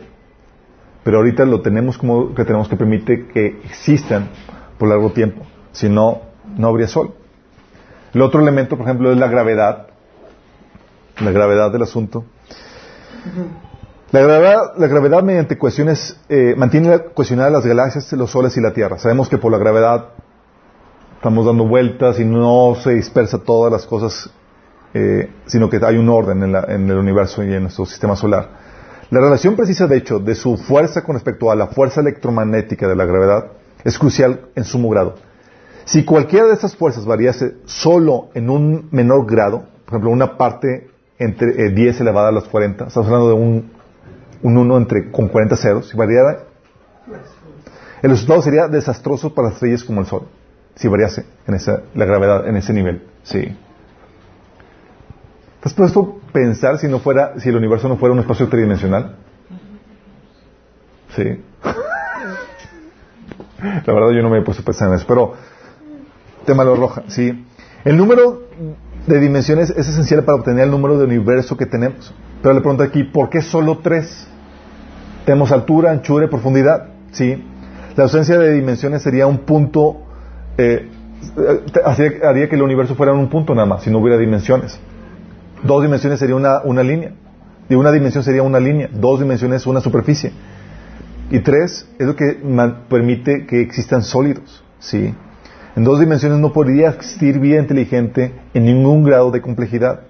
Pero 1.05 1.19
ahorita 1.19 1.45
lo 1.45 1.61
tenemos 1.61 1.97
como 1.97 2.35
que 2.35 2.43
tenemos 2.43 2.67
que 2.67 2.75
permitir 2.75 3.29
que 3.29 3.57
existan 3.63 4.27
por 4.77 4.89
largo 4.89 5.13
tiempo. 5.13 5.43
Si 5.71 5.87
no, 5.87 6.26
no 6.57 6.67
habría 6.67 6.87
Sol. 6.87 7.13
El 8.13 8.21
otro 8.21 8.41
elemento, 8.41 8.77
por 8.77 8.85
ejemplo, 8.85 9.11
es 9.11 9.17
la 9.17 9.27
gravedad. 9.27 9.87
La 11.19 11.31
gravedad 11.31 11.71
del 11.71 11.83
asunto. 11.83 12.25
La 14.11 14.21
gravedad, 14.21 14.73
la 14.77 14.87
gravedad 14.87 15.23
mediante 15.23 15.57
cohesiones 15.57 16.17
eh, 16.29 16.53
mantiene 16.57 16.89
la- 16.89 16.99
cohesionadas 17.03 17.51
las 17.51 17.65
galaxias, 17.65 18.11
los 18.13 18.31
soles 18.31 18.55
y 18.57 18.61
la 18.61 18.71
Tierra. 18.73 18.97
Sabemos 18.97 19.27
que 19.27 19.37
por 19.37 19.51
la 19.51 19.57
gravedad 19.57 20.09
estamos 21.15 21.45
dando 21.45 21.65
vueltas 21.67 22.19
y 22.19 22.25
no 22.25 22.75
se 22.81 22.91
dispersa 22.93 23.39
todas 23.39 23.71
las 23.71 23.85
cosas, 23.85 24.29
eh, 24.93 25.29
sino 25.45 25.69
que 25.69 25.79
hay 25.83 25.97
un 25.97 26.07
orden 26.09 26.41
en, 26.43 26.51
la- 26.53 26.65
en 26.69 26.89
el 26.89 26.97
universo 26.97 27.43
y 27.43 27.53
en 27.53 27.63
nuestro 27.63 27.85
sistema 27.85 28.15
solar. 28.15 28.49
La 29.09 29.19
relación 29.19 29.55
precisa, 29.55 29.87
de 29.87 29.97
hecho, 29.97 30.19
de 30.19 30.35
su 30.35 30.57
fuerza 30.57 31.03
con 31.03 31.15
respecto 31.15 31.51
a 31.51 31.55
la 31.55 31.67
fuerza 31.67 31.99
electromagnética 32.01 32.87
de 32.87 32.95
la 32.95 33.05
gravedad 33.05 33.47
es 33.83 33.97
crucial 33.99 34.41
en 34.55 34.63
sumo 34.63 34.89
grado. 34.89 35.15
Si 35.87 36.03
cualquiera 36.03 36.47
de 36.47 36.53
estas 36.53 36.75
fuerzas 36.75 37.05
variase 37.05 37.55
solo 37.63 38.27
en 38.33 38.49
un 38.49 38.89
menor 38.91 39.25
grado, 39.25 39.67
por 39.85 39.93
ejemplo, 39.93 40.09
una 40.09 40.37
parte 40.37 40.89
entre 41.17 41.65
eh, 41.65 41.69
10 41.69 42.01
elevada 42.01 42.27
a 42.27 42.33
las 42.33 42.43
40, 42.43 42.87
estamos 42.87 43.07
hablando 43.07 43.29
de 43.29 43.35
un, 43.35 43.71
un 44.43 44.57
1 44.57 44.77
entre, 44.77 45.11
con 45.11 45.29
40 45.29 45.55
ceros, 45.55 45.87
si 45.87 45.95
variara, 45.95 46.43
el 48.01 48.09
resultado 48.09 48.41
sería 48.41 48.67
desastroso 48.67 49.33
para 49.33 49.47
estrellas 49.47 49.85
como 49.85 50.01
el 50.01 50.07
Sol, 50.07 50.27
si 50.75 50.89
variase 50.89 51.25
en 51.47 51.53
esa, 51.53 51.83
la 51.95 52.03
gravedad 52.03 52.45
en 52.49 52.57
ese 52.57 52.73
nivel. 52.73 53.03
Sí. 53.23 53.43
¿Te 55.61 55.69
has 55.69 55.73
puesto 55.73 56.19
a 56.27 56.31
pensar 56.33 56.79
si 56.79 56.89
no 56.89 56.99
fuera, 56.99 57.39
si 57.39 57.47
el 57.47 57.55
universo 57.55 57.87
no 57.87 57.95
fuera 57.95 58.11
un 58.11 58.19
espacio 58.19 58.49
tridimensional? 58.49 59.15
Sí. 61.15 61.41
La 63.85 63.93
verdad 63.93 64.11
yo 64.11 64.21
no 64.21 64.29
me 64.29 64.39
he 64.39 64.41
puesto 64.41 64.63
a 64.63 64.65
pensar 64.65 64.89
en 64.89 64.95
eso, 64.95 65.05
pero 65.07 65.33
tema 66.47 66.63
de 66.63 66.69
lo 66.71 66.75
roja, 66.77 67.03
sí. 67.07 67.45
El 67.83 67.97
número 67.97 68.47
de 69.05 69.19
dimensiones 69.19 69.69
es 69.69 69.87
esencial 69.87 70.23
para 70.23 70.37
obtener 70.37 70.63
el 70.63 70.71
número 70.71 70.97
de 70.97 71.05
universo 71.05 71.55
que 71.55 71.65
tenemos. 71.65 72.13
Pero 72.41 72.55
le 72.55 72.61
pregunto 72.61 72.83
aquí, 72.83 73.03
¿por 73.03 73.29
qué 73.29 73.41
solo 73.41 73.79
tres? 73.79 74.27
Tenemos 75.25 75.51
altura, 75.51 75.91
anchura 75.91 76.25
y 76.25 76.29
profundidad. 76.29 76.87
¿sí? 77.11 77.43
La 77.95 78.03
ausencia 78.03 78.39
de 78.39 78.53
dimensiones 78.53 79.03
sería 79.03 79.27
un 79.27 79.39
punto, 79.39 80.01
eh, 80.57 80.89
haría 81.85 82.49
que 82.49 82.55
el 82.55 82.61
universo 82.61 82.95
fuera 82.95 83.13
un 83.13 83.29
punto 83.29 83.53
nada 83.53 83.67
más, 83.67 83.83
si 83.83 83.91
no 83.91 83.99
hubiera 83.99 84.17
dimensiones. 84.17 84.79
Dos 85.63 85.81
dimensiones 85.81 86.19
sería 86.19 86.35
una, 86.35 86.83
línea. 86.83 87.11
De 87.67 87.75
una 87.75 87.91
dimensión 87.91 88.23
sería 88.23 88.43
una 88.43 88.59
línea, 88.59 88.89
dos 88.91 89.19
dimensiones 89.19 89.67
una 89.67 89.81
superficie. 89.81 90.31
Y 91.29 91.39
tres 91.39 91.89
es 91.99 92.07
lo 92.07 92.15
que 92.15 92.39
permite 92.87 93.45
que 93.45 93.61
existan 93.61 94.01
sólidos. 94.01 94.63
¿sí? 94.79 95.13
En 95.77 95.83
dos 95.83 95.99
dimensiones 95.99 96.39
no 96.39 96.51
podría 96.51 96.89
existir 96.89 97.39
vida 97.39 97.59
inteligente 97.59 98.33
en 98.55 98.65
ningún 98.65 99.03
grado 99.03 99.29
de 99.29 99.41
complejidad. 99.41 100.01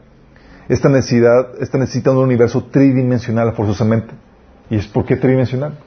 Esta, 0.69 0.87
necesidad, 0.87 1.61
esta 1.61 1.77
necesita 1.77 2.11
un 2.11 2.19
universo 2.19 2.63
tridimensional 2.71 3.51
forzosamente. 3.51 4.13
¿Y 4.69 4.77
es 4.77 4.87
por 4.87 5.03
qué 5.03 5.17
tridimensional? 5.17 5.77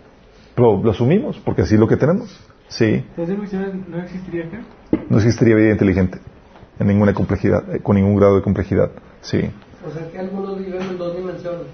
Pero 0.55 0.83
lo 0.83 0.91
asumimos, 0.91 1.39
porque 1.43 1.63
así 1.63 1.77
es 1.77 1.81
lo 1.81 1.89
que 1.89 1.97
tenemos. 1.97 2.29
Sí. 2.69 3.03
¿Dos 3.17 3.27
dimensiones 3.27 3.89
no 3.89 3.99
existiría 4.03 4.49
acá? 4.49 4.61
No 5.09 5.17
existiría 5.17 5.57
vida 5.57 5.71
inteligente 5.71 6.19
en 6.79 6.87
ninguna 6.87 7.15
complejidad, 7.15 7.75
eh, 7.75 7.81
con 7.81 7.97
ningún 7.97 8.17
grado 8.17 8.37
de 8.37 8.43
complejidad. 8.43 8.91
Sí. 9.23 9.51
O 9.83 9.91
sea 9.91 10.11
que 10.11 10.19
algunos 10.19 10.59
viven 10.59 10.83
en 10.83 10.99
dos 10.99 11.17
dimensiones. 11.17 11.69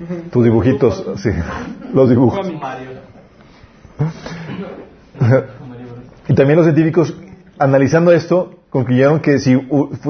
Tus 0.32 0.42
dibujitos, 0.42 1.06
sí. 1.22 1.30
Los 1.94 2.10
dibujos. 2.10 2.44
y 6.30 6.34
también 6.34 6.56
los 6.56 6.64
científicos, 6.64 7.12
analizando 7.58 8.12
esto, 8.12 8.54
concluyeron 8.70 9.18
que 9.18 9.40
si 9.40 9.58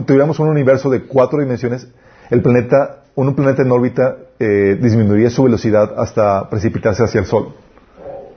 tuviéramos 0.04 0.38
un 0.38 0.48
universo 0.48 0.90
de 0.90 1.04
cuatro 1.04 1.40
dimensiones, 1.40 1.88
el 2.28 2.42
planeta, 2.42 3.04
un 3.14 3.34
planeta 3.34 3.62
en 3.62 3.72
órbita, 3.72 4.18
eh, 4.38 4.78
disminuiría 4.78 5.30
su 5.30 5.44
velocidad 5.44 5.98
hasta 5.98 6.50
precipitarse 6.50 7.02
hacia 7.02 7.20
el 7.20 7.24
Sol. 7.26 7.54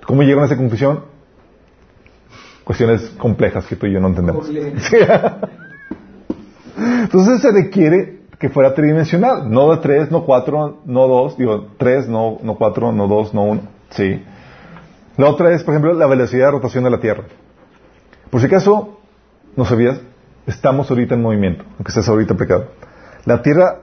¿Cómo 0.08 0.22
llegaron 0.22 0.44
a 0.44 0.46
esa 0.46 0.56
conclusión? 0.56 1.02
Cuestiones 2.64 3.02
complejas 3.18 3.66
que 3.66 3.76
tú 3.76 3.86
y 3.86 3.92
yo 3.92 4.00
no 4.00 4.08
entendemos. 4.08 4.50
Entonces 6.78 7.42
se 7.42 7.52
requiere 7.52 8.20
que 8.40 8.48
fuera 8.48 8.74
tridimensional, 8.74 9.52
no 9.52 9.72
de 9.72 9.82
tres, 9.82 10.10
no 10.10 10.24
cuatro, 10.24 10.80
no 10.86 11.08
dos, 11.10 11.38
digo, 11.38 11.68
tres, 11.78 12.08
no, 12.08 12.38
no 12.44 12.56
cuatro, 12.56 12.94
no 12.94 13.10
dos, 13.10 13.34
no 13.34 13.44
uno. 13.44 13.64
Sí. 13.90 14.24
La 15.18 15.28
otra 15.30 15.52
es, 15.52 15.66
por 15.66 15.74
ejemplo, 15.74 15.94
la 15.94 16.08
velocidad 16.08 16.46
de 16.46 16.52
rotación 16.52 16.86
de 16.86 16.90
la 16.90 17.02
Tierra. 17.02 17.26
Por 18.34 18.42
si 18.42 18.48
acaso, 18.48 18.98
no 19.56 19.64
sabías, 19.64 20.02
estamos 20.48 20.90
ahorita 20.90 21.14
en 21.14 21.22
movimiento, 21.22 21.66
aunque 21.76 21.90
estés 21.90 22.10
ahorita 22.10 22.34
pecado. 22.34 22.72
La 23.26 23.44
Tierra 23.44 23.82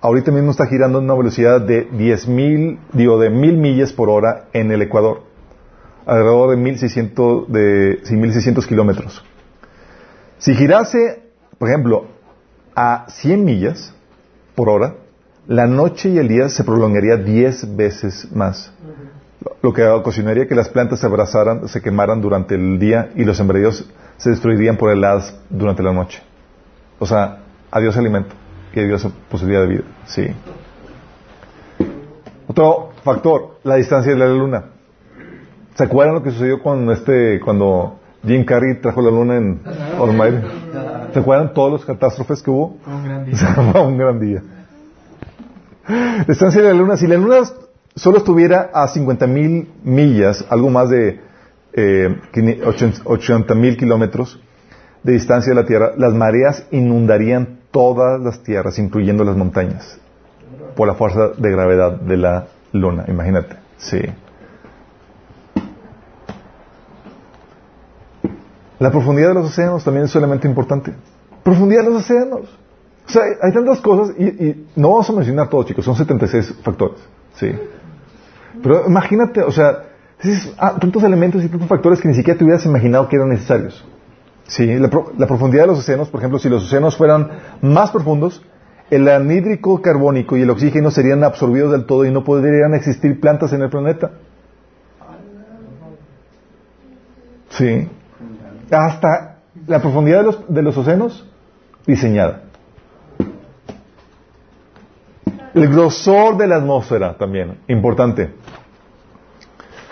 ahorita 0.00 0.32
mismo 0.32 0.52
está 0.52 0.64
girando 0.64 0.96
a 0.96 1.02
una 1.02 1.12
velocidad 1.12 1.60
de 1.60 1.90
10.000, 1.90 2.78
digo, 2.94 3.18
de 3.18 3.28
mil 3.28 3.58
millas 3.58 3.92
por 3.92 4.08
hora 4.08 4.46
en 4.54 4.72
el 4.72 4.80
Ecuador, 4.80 5.24
alrededor 6.06 6.56
de 6.56 6.62
1.600, 6.62 7.46
de 7.48 8.02
1.600 8.04 8.66
kilómetros. 8.66 9.22
Si 10.38 10.54
girase, 10.54 11.22
por 11.58 11.68
ejemplo, 11.68 12.06
a 12.74 13.04
100 13.10 13.44
millas 13.44 13.94
por 14.54 14.70
hora, 14.70 14.94
la 15.46 15.66
noche 15.66 16.08
y 16.08 16.16
el 16.16 16.28
día 16.28 16.48
se 16.48 16.64
prolongaría 16.64 17.18
10 17.18 17.76
veces 17.76 18.32
más. 18.32 18.72
Lo 19.62 19.72
que 19.72 19.86
ocasionaría 19.86 20.46
que 20.46 20.54
las 20.54 20.68
plantas 20.68 21.00
se 21.00 21.06
abrazaran, 21.06 21.68
se 21.68 21.80
quemaran 21.82 22.20
durante 22.20 22.54
el 22.54 22.78
día 22.78 23.10
y 23.14 23.24
los 23.24 23.36
sembradíos 23.36 23.88
se 24.16 24.30
destruirían 24.30 24.76
por 24.76 24.90
heladas 24.90 25.38
durante 25.50 25.82
la 25.82 25.92
noche. 25.92 26.22
O 26.98 27.06
sea, 27.06 27.38
adiós 27.70 27.96
alimento 27.96 28.34
y 28.74 28.80
adiós 28.80 29.08
posibilidad 29.30 29.62
de 29.62 29.68
vida. 29.68 29.82
Sí. 30.06 30.28
Otro 32.46 32.90
factor, 33.02 33.58
la 33.64 33.76
distancia 33.76 34.12
de 34.12 34.18
la 34.18 34.26
luna. 34.26 34.64
¿Se 35.74 35.84
acuerdan 35.84 36.14
lo 36.14 36.22
que 36.22 36.30
sucedió 36.30 36.62
con 36.62 36.90
este, 36.90 37.40
cuando 37.40 37.98
Jim 38.24 38.44
Carrey 38.44 38.80
trajo 38.80 39.02
la 39.02 39.10
luna 39.10 39.36
en 39.36 39.60
Olmaire? 39.98 40.42
¿Se 41.12 41.18
acuerdan 41.18 41.52
todos 41.52 41.72
los 41.72 41.84
catástrofes 41.84 42.42
que 42.42 42.50
hubo? 42.50 42.76
Un 42.86 43.04
gran 43.04 43.24
día. 43.26 43.82
un 43.82 43.98
gran 43.98 44.20
día. 44.20 44.42
Distancia 46.26 46.62
de 46.62 46.68
la 46.68 46.74
luna, 46.74 46.96
si 46.96 47.06
la 47.06 47.16
luna 47.16 47.40
solo 47.96 48.18
estuviera 48.18 48.70
a 48.72 48.88
50.000 48.88 49.66
millas, 49.84 50.44
algo 50.50 50.70
más 50.70 50.90
de 50.90 51.20
eh, 51.72 52.16
80.000 52.32 53.76
kilómetros 53.76 54.40
de 55.02 55.12
distancia 55.12 55.54
de 55.54 55.60
la 55.60 55.66
Tierra, 55.66 55.92
las 55.96 56.14
mareas 56.14 56.66
inundarían 56.70 57.60
todas 57.70 58.20
las 58.20 58.42
tierras, 58.42 58.78
incluyendo 58.78 59.24
las 59.24 59.36
montañas, 59.36 59.98
por 60.76 60.86
la 60.88 60.94
fuerza 60.94 61.30
de 61.36 61.50
gravedad 61.50 61.92
de 62.00 62.16
la 62.16 62.46
luna. 62.72 63.04
Imagínate. 63.08 63.56
Sí. 63.76 64.00
La 68.78 68.90
profundidad 68.90 69.28
de 69.28 69.34
los 69.34 69.46
océanos 69.46 69.84
también 69.84 70.06
es 70.06 70.10
solamente 70.10 70.48
importante. 70.48 70.94
Profundidad 71.42 71.82
de 71.82 71.90
los 71.90 72.02
océanos. 72.02 72.42
O 73.06 73.10
sea, 73.10 73.22
hay 73.42 73.52
tantas 73.52 73.80
cosas 73.80 74.16
y, 74.18 74.66
no 74.76 74.90
vamos 74.90 75.10
a 75.10 75.12
mencionar 75.12 75.48
todos, 75.48 75.66
chicos, 75.66 75.84
son 75.84 75.96
76 75.96 76.54
factores. 76.62 77.00
Sí. 77.34 77.52
Pero 78.62 78.86
imagínate, 78.86 79.42
o 79.42 79.50
sea, 79.50 79.84
ah, 80.58 80.76
tantos 80.80 81.02
elementos 81.02 81.42
y 81.44 81.48
tantos 81.48 81.68
factores 81.68 82.00
que 82.00 82.08
ni 82.08 82.14
siquiera 82.14 82.38
te 82.38 82.44
hubieras 82.44 82.64
imaginado 82.64 83.08
que 83.08 83.16
eran 83.16 83.28
necesarios. 83.28 83.84
Sí, 84.46 84.66
la, 84.66 84.88
profundidad 85.26 85.62
de 85.62 85.68
los 85.68 85.78
océanos, 85.78 86.08
por 86.10 86.20
ejemplo, 86.20 86.38
si 86.38 86.48
los 86.48 86.64
océanos 86.64 86.96
fueran 86.96 87.30
más 87.62 87.90
profundos, 87.90 88.42
el 88.90 89.08
anhídrico 89.08 89.80
carbónico 89.80 90.36
y 90.36 90.42
el 90.42 90.50
oxígeno 90.50 90.90
serían 90.90 91.24
absorbidos 91.24 91.72
del 91.72 91.86
todo 91.86 92.04
y 92.04 92.10
no 92.10 92.24
podrían 92.24 92.74
existir 92.74 93.18
plantas 93.20 93.52
en 93.54 93.62
el 93.62 93.70
planeta. 93.70 94.12
Sí. 97.48 97.88
Hasta 98.70 99.38
la 99.66 99.80
profundidad 99.80 100.18
de 100.18 100.24
los, 100.24 100.54
de 100.54 100.62
los 100.62 100.76
océanos 100.76 101.26
diseñada. 101.86 102.43
El 105.54 105.68
grosor 105.68 106.36
de 106.36 106.48
la 106.48 106.56
atmósfera 106.56 107.16
también, 107.16 107.58
importante. 107.68 108.30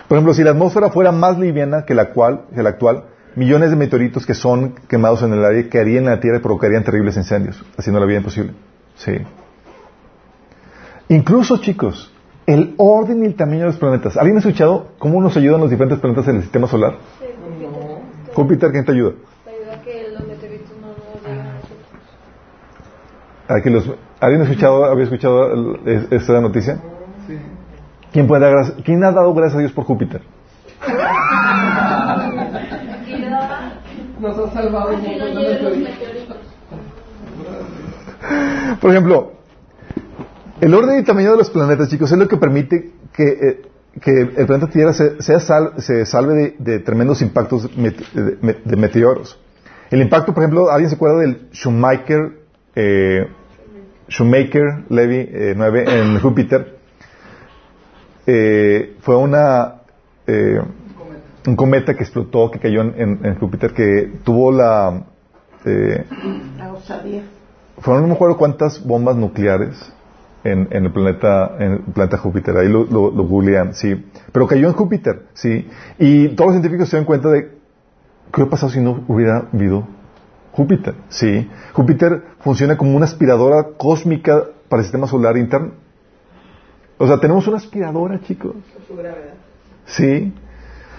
Por 0.07 0.17
ejemplo, 0.17 0.33
si 0.33 0.43
la 0.43 0.51
atmósfera 0.51 0.89
fuera 0.89 1.11
más 1.11 1.39
liviana 1.39 1.85
que 1.85 1.93
la, 1.93 2.09
cual, 2.09 2.41
que 2.53 2.61
la 2.61 2.69
actual, 2.69 3.05
millones 3.35 3.69
de 3.69 3.77
meteoritos 3.77 4.25
que 4.25 4.33
son 4.33 4.75
quemados 4.87 5.23
en 5.23 5.33
el 5.33 5.43
aire 5.43 5.69
caerían 5.69 6.03
en 6.03 6.09
la 6.11 6.19
Tierra 6.19 6.37
y 6.37 6.41
provocarían 6.41 6.83
terribles 6.83 7.15
incendios, 7.15 7.63
haciendo 7.77 7.99
la 7.99 8.05
vida 8.05 8.17
imposible. 8.17 8.53
Sí. 8.95 9.13
Incluso, 11.07 11.57
chicos, 11.57 12.11
el 12.45 12.75
orden 12.77 13.23
y 13.23 13.27
el 13.27 13.35
tamaño 13.35 13.61
de 13.61 13.65
los 13.67 13.77
planetas. 13.77 14.17
¿Alguien 14.17 14.35
ha 14.35 14.39
escuchado 14.39 14.89
cómo 14.99 15.21
nos 15.21 15.35
ayudan 15.37 15.61
los 15.61 15.69
diferentes 15.69 15.99
planetas 15.99 16.27
en 16.27 16.35
el 16.37 16.41
sistema 16.41 16.67
solar? 16.67 16.97
Sí, 17.19 17.25
Júpiter. 17.41 18.33
Júpiter, 18.33 18.71
¿quién 18.71 18.85
te 18.85 18.91
ayuda? 18.91 19.13
Te 19.45 19.51
ayuda 19.51 19.73
a 19.75 19.81
que 19.81 20.09
los 20.09 20.27
meteoritos 20.27 20.71
no 20.81 20.87
nos 20.87 21.23
lleguen 21.23 21.39
a 21.39 21.53
nosotros. 21.53 21.77
¿A 23.47 23.61
que 23.61 23.69
los, 23.69 23.91
¿Alguien 24.23 24.41
ha 24.41 24.45
escuchado, 24.45 24.85
había 24.85 25.03
escuchado 25.03 25.51
el- 25.85 26.07
esta 26.11 26.39
noticia? 26.39 26.77
Sí. 27.27 27.37
¿Quién, 28.13 28.25
puede 28.27 28.41
dar 28.43 28.51
gracias- 28.53 28.77
¿Quién 28.85 29.03
ha 29.03 29.11
dado 29.11 29.33
gracias 29.33 29.57
a 29.57 29.59
Dios 29.59 29.71
por 29.73 29.83
Júpiter? 29.83 30.21
Nos 34.21 34.37
ha 34.39 34.53
salvado. 34.53 34.91
Por 38.79 38.91
ejemplo, 38.91 39.33
el 40.61 40.73
orden 40.73 40.99
y 40.99 41.03
tamaño 41.03 41.31
de 41.31 41.37
los 41.37 41.49
planetas, 41.49 41.89
chicos, 41.89 42.11
es 42.11 42.17
lo 42.17 42.27
que 42.27 42.37
permite 42.37 42.91
que, 43.13 43.23
eh, 43.23 43.61
que 44.01 44.21
el 44.21 44.45
planeta 44.47 44.67
Tierra 44.71 44.93
se, 44.93 45.21
sea 45.21 45.39
sal- 45.41 45.73
se 45.77 46.05
salve 46.05 46.33
de, 46.33 46.55
de 46.59 46.79
tremendos 46.79 47.21
impactos 47.21 47.69
met- 47.77 48.09
de, 48.13 48.35
de- 48.37 48.61
de 48.63 48.75
meteoros. 48.77 49.37
El 49.91 50.01
impacto, 50.01 50.33
por 50.33 50.43
ejemplo, 50.43 50.71
¿alguien 50.71 50.89
se 50.89 50.95
acuerda 50.95 51.19
del 51.19 51.49
Shoemaker, 51.51 52.39
eh, 52.75 53.27
Shoemaker 54.15 54.85
Levy 54.89 55.17
eh, 55.31 55.53
9 55.57 55.85
en 55.87 56.19
Júpiter? 56.21 56.77
Eh, 58.25 58.95
fue 59.01 59.17
una 59.17 59.81
eh, 60.27 60.61
un 61.45 61.55
cometa 61.57 61.93
que 61.95 62.03
explotó, 62.03 62.49
que 62.51 62.59
cayó 62.59 62.81
en, 62.81 62.93
en- 62.97 63.25
en 63.25 63.35
Júpiter, 63.35 63.73
que 63.73 64.13
tuvo 64.23 64.51
la 64.51 65.03
eh, 65.65 66.05
La 66.57 66.71
osadía. 66.71 67.23
fueron 67.79 68.03
no 68.03 68.07
me 68.09 68.13
acuerdo 68.13 68.37
cuántas 68.37 68.85
bombas 68.85 69.15
nucleares 69.17 69.91
en, 70.45 70.67
en 70.71 70.85
el 70.85 70.91
planeta 70.93 71.55
en 71.59 71.71
el 71.73 71.79
planeta 71.79 72.17
Júpiter 72.17 72.55
ahí 72.57 72.67
lo, 72.69 72.83
lo, 72.85 73.11
lo 73.11 73.23
googlean 73.25 73.73
sí 73.73 74.05
pero 74.31 74.45
cayó 74.47 74.67
en 74.67 74.73
Júpiter 74.73 75.23
sí 75.33 75.67
y 75.99 76.29
todos 76.35 76.51
los 76.51 76.59
científicos 76.61 76.89
se 76.89 76.97
dan 76.97 77.05
cuenta 77.05 77.29
de 77.29 77.43
qué 77.43 78.41
hubiera 78.41 78.49
pasado 78.51 78.71
si 78.71 78.79
no 78.81 79.03
hubiera 79.07 79.47
habido 79.53 79.87
Júpiter 80.53 80.95
sí 81.09 81.49
Júpiter 81.73 82.23
funciona 82.39 82.77
como 82.77 82.95
una 82.95 83.05
aspiradora 83.05 83.67
cósmica 83.77 84.43
para 84.69 84.79
el 84.81 84.85
sistema 84.85 85.07
solar 85.07 85.35
interno 85.37 85.71
o 86.97 87.05
sea 87.07 87.19
tenemos 87.19 87.45
una 87.47 87.57
aspiradora 87.57 88.19
chicos 88.21 88.53
Por 88.73 88.85
su 88.87 88.95
gravedad. 88.95 89.33
sí 89.85 90.33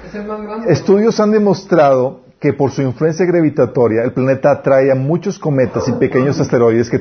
Es 0.06 0.14
el 0.14 0.26
más 0.26 0.42
grande. 0.42 0.70
Estudios 0.72 1.18
han 1.20 1.30
demostrado 1.30 2.20
que 2.40 2.52
por 2.52 2.70
su 2.72 2.82
influencia 2.82 3.24
gravitatoria 3.24 4.02
el 4.02 4.12
planeta 4.12 4.50
atrae 4.50 4.92
a 4.92 4.94
muchos 4.94 5.38
cometas 5.38 5.88
y 5.88 5.92
pequeños 5.92 6.38
asteroides 6.40 6.90
que, 6.90 7.00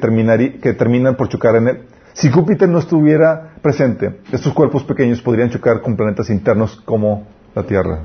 que 0.62 0.74
terminan 0.74 1.16
por 1.18 1.28
chocar 1.28 1.58
en 1.58 1.68
él. 1.68 1.78
Si 2.14 2.30
Júpiter 2.32 2.70
no 2.70 2.78
estuviera 2.80 3.56
presente, 3.62 4.22
estos 4.32 4.54
cuerpos 4.54 4.84
pequeños 4.86 5.22
podrían 5.22 5.50
chocar 5.50 5.82
con 5.82 5.98
planetas 5.98 6.30
internos 6.30 6.80
como 6.86 7.28
la 7.56 7.64
Tierra. 7.64 8.04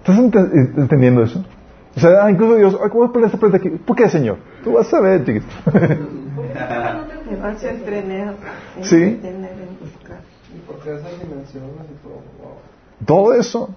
¿Estás 0.00 0.18
ente- 0.18 0.72
entendiendo 0.76 1.22
eso? 1.22 1.42
O 1.96 2.00
sea, 2.00 2.24
ah, 2.24 2.30
incluso 2.30 2.56
Dios, 2.56 2.74
ay, 2.82 2.88
¿cómo 2.90 3.00
voy 3.04 3.08
a 3.08 3.12
poner 3.12 3.26
este 3.26 3.38
planeta 3.38 3.58
aquí? 3.58 3.70
¿Por 3.78 3.96
qué, 3.96 4.08
Señor? 4.08 4.38
Tú 4.64 4.72
vas 4.72 4.92
a 4.92 5.00
ver, 5.00 5.24
chiquito. 5.24 5.46
Me 7.30 7.36
vas 7.36 7.62
a 7.64 7.70
entrenar. 7.70 8.34
en 8.76 8.84
Sí. 8.84 9.20
todo. 13.06 13.34
Eso. 13.34 13.74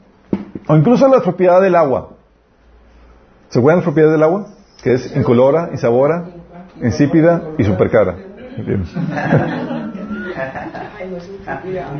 O 0.68 0.76
incluso 0.76 1.07
la 1.07 1.22
propiedad 1.22 1.61
del 1.61 1.76
agua. 1.76 2.09
¿Se 3.49 3.59
acuerdan 3.59 3.80
la 3.80 3.84
propiedad 3.86 4.11
del 4.11 4.24
agua? 4.24 4.47
Que 4.84 4.93
es 4.93 5.15
incolora, 5.15 5.70
insabora, 5.72 6.26
insípida 6.82 7.41
y 7.57 7.63
super 7.63 7.89
cara. 7.89 8.15
¿Entiendes? 8.57 8.89
Ay, 10.99 11.09
no 11.11 11.18
es 11.18 11.30
un 11.30 11.38
cuidado. 11.61 11.93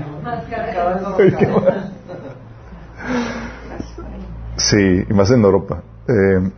Sí, 4.58 5.06
y 5.10 5.14
más 5.14 5.32
en 5.32 5.44
Europa. 5.44 5.84
Eh, 6.08 6.52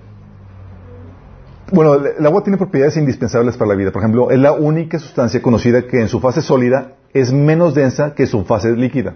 bueno, 1.72 1.95
el 1.95 2.26
agua 2.26 2.43
tiene 2.43 2.58
propiedades 2.58 2.97
indispensables 2.97 3.58
para 3.58 3.70
la 3.70 3.76
vida. 3.76 3.91
Por 3.91 4.02
ejemplo, 4.02 4.32
es 4.32 4.39
la 4.39 4.54
única 4.54 4.97
sustancia 5.00 5.41
conocida 5.41 5.84
que 5.88 6.02
en 6.02 6.08
su 6.08 6.20
fase 6.20 6.41
sólida 6.41 6.93
es 7.14 7.32
menos 7.32 7.76
densa 7.76 8.16
que 8.16 8.26
su 8.26 8.43
fase 8.43 8.72
líquida. 8.72 9.16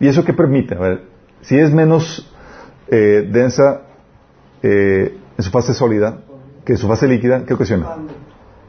¿Y 0.00 0.08
eso 0.08 0.24
qué 0.24 0.32
permite? 0.32 0.74
A 0.74 0.80
ver, 0.80 1.04
si 1.42 1.58
es 1.58 1.72
menos 1.72 2.30
eh, 2.88 3.28
densa 3.30 3.82
eh, 4.62 5.18
en 5.36 5.44
su 5.44 5.50
fase 5.50 5.74
sólida 5.74 6.22
que 6.64 6.72
en 6.72 6.78
su 6.78 6.88
fase 6.88 7.06
líquida, 7.06 7.44
¿qué 7.44 7.54
ocasiona? 7.54 7.96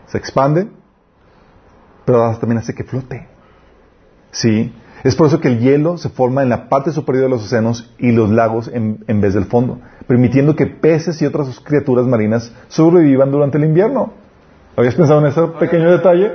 Se 0.08 0.18
expande, 0.18 0.68
pero 2.06 2.38
también 2.38 2.60
hace 2.60 2.74
que 2.74 2.84
flote. 2.84 3.28
Sí. 4.32 4.74
Es 5.04 5.16
por 5.16 5.28
eso 5.28 5.40
que 5.40 5.48
el 5.50 5.60
hielo 5.60 5.98
se 5.98 6.10
forma 6.10 6.42
en 6.44 6.50
la 6.50 6.70
parte 6.70 6.92
superior 6.92 7.26
de 7.26 7.30
los 7.30 7.44
océanos 7.44 7.94
y 8.00 8.12
los 8.12 8.30
lagos 8.30 8.68
en, 8.74 9.04
en 9.08 9.22
vez 9.22 9.34
del 9.34 9.46
fondo, 9.46 9.80
permitiendo 10.08 10.56
que 10.56 10.66
peces 10.68 11.22
y 11.22 11.26
otras 11.26 11.60
criaturas 11.60 12.06
marinas 12.06 12.52
sobrevivan 12.68 13.32
durante 13.32 13.58
el 13.58 13.66
invierno. 13.66 14.14
¿Habías 14.76 14.96
pensado 14.96 15.20
en 15.22 15.28
ese 15.28 15.42
pequeño 15.60 15.92
detalle? 15.92 16.32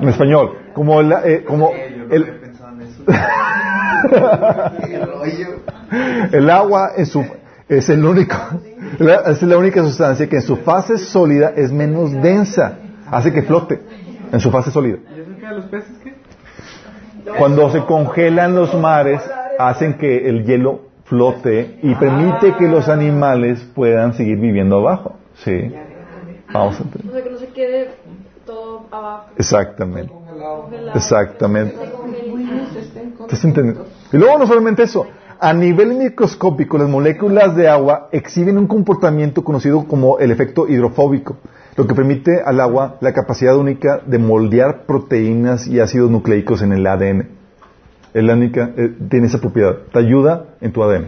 En 0.00 0.08
español. 0.08 0.56
Como, 0.74 1.02
la- 1.02 1.22
eh, 1.26 1.44
como 1.44 1.70
el, 2.10 2.40
el 6.32 6.50
agua 6.50 6.90
en 6.96 7.06
su, 7.06 7.24
es 7.68 7.88
el 7.88 8.04
único, 8.04 8.36
es 9.26 9.42
la 9.42 9.58
única 9.58 9.82
sustancia 9.82 10.28
que 10.28 10.36
en 10.36 10.42
su 10.42 10.56
fase 10.56 10.98
sólida 10.98 11.52
es 11.56 11.72
menos 11.72 12.12
densa, 12.12 12.78
hace 13.10 13.32
que 13.32 13.42
flote 13.42 13.80
en 14.32 14.40
su 14.40 14.50
fase 14.50 14.70
sólida. 14.70 14.98
Cuando 17.38 17.70
se 17.70 17.84
congelan 17.84 18.54
los 18.54 18.74
mares, 18.74 19.22
hacen 19.58 19.98
que 19.98 20.28
el 20.28 20.44
hielo 20.44 20.90
flote 21.04 21.78
y 21.82 21.94
permite 21.94 22.54
que 22.56 22.68
los 22.68 22.88
animales 22.88 23.60
puedan 23.74 24.14
seguir 24.14 24.38
viviendo 24.38 24.78
abajo. 24.78 25.16
Sí. 25.34 25.72
Vamos 26.52 26.80
a 26.80 26.82
entender. 26.82 27.10
O 27.10 27.12
sea, 27.12 27.24
que 27.24 27.30
no 27.30 27.38
se 27.38 27.48
quede 27.48 27.90
todo 28.46 28.86
abajo. 28.90 29.30
Exactamente. 29.36 30.12
Exactamente. 30.94 31.76
¿Estás 33.20 33.44
entendiendo? 33.44 33.86
Y 34.12 34.16
luego 34.16 34.38
no 34.38 34.46
solamente 34.46 34.82
eso, 34.82 35.06
a 35.38 35.52
nivel 35.52 35.94
microscópico 35.94 36.78
las 36.78 36.88
moléculas 36.88 37.56
de 37.56 37.68
agua 37.68 38.08
exhiben 38.12 38.58
un 38.58 38.66
comportamiento 38.66 39.42
conocido 39.44 39.86
como 39.86 40.18
el 40.18 40.30
efecto 40.30 40.68
hidrofóbico, 40.68 41.36
lo 41.76 41.86
que 41.86 41.94
permite 41.94 42.42
al 42.44 42.60
agua 42.60 42.98
la 43.00 43.12
capacidad 43.12 43.56
única 43.56 44.00
de 44.04 44.18
moldear 44.18 44.86
proteínas 44.86 45.66
y 45.66 45.80
ácidos 45.80 46.10
nucleicos 46.10 46.62
en 46.62 46.72
el 46.72 46.86
ADN. 46.86 47.28
El 48.12 48.28
única 48.28 48.70
eh, 48.76 48.92
tiene 49.08 49.26
esa 49.28 49.40
propiedad, 49.40 49.76
te 49.92 49.98
ayuda 49.98 50.46
en 50.60 50.72
tu 50.72 50.82
ADN. 50.82 51.06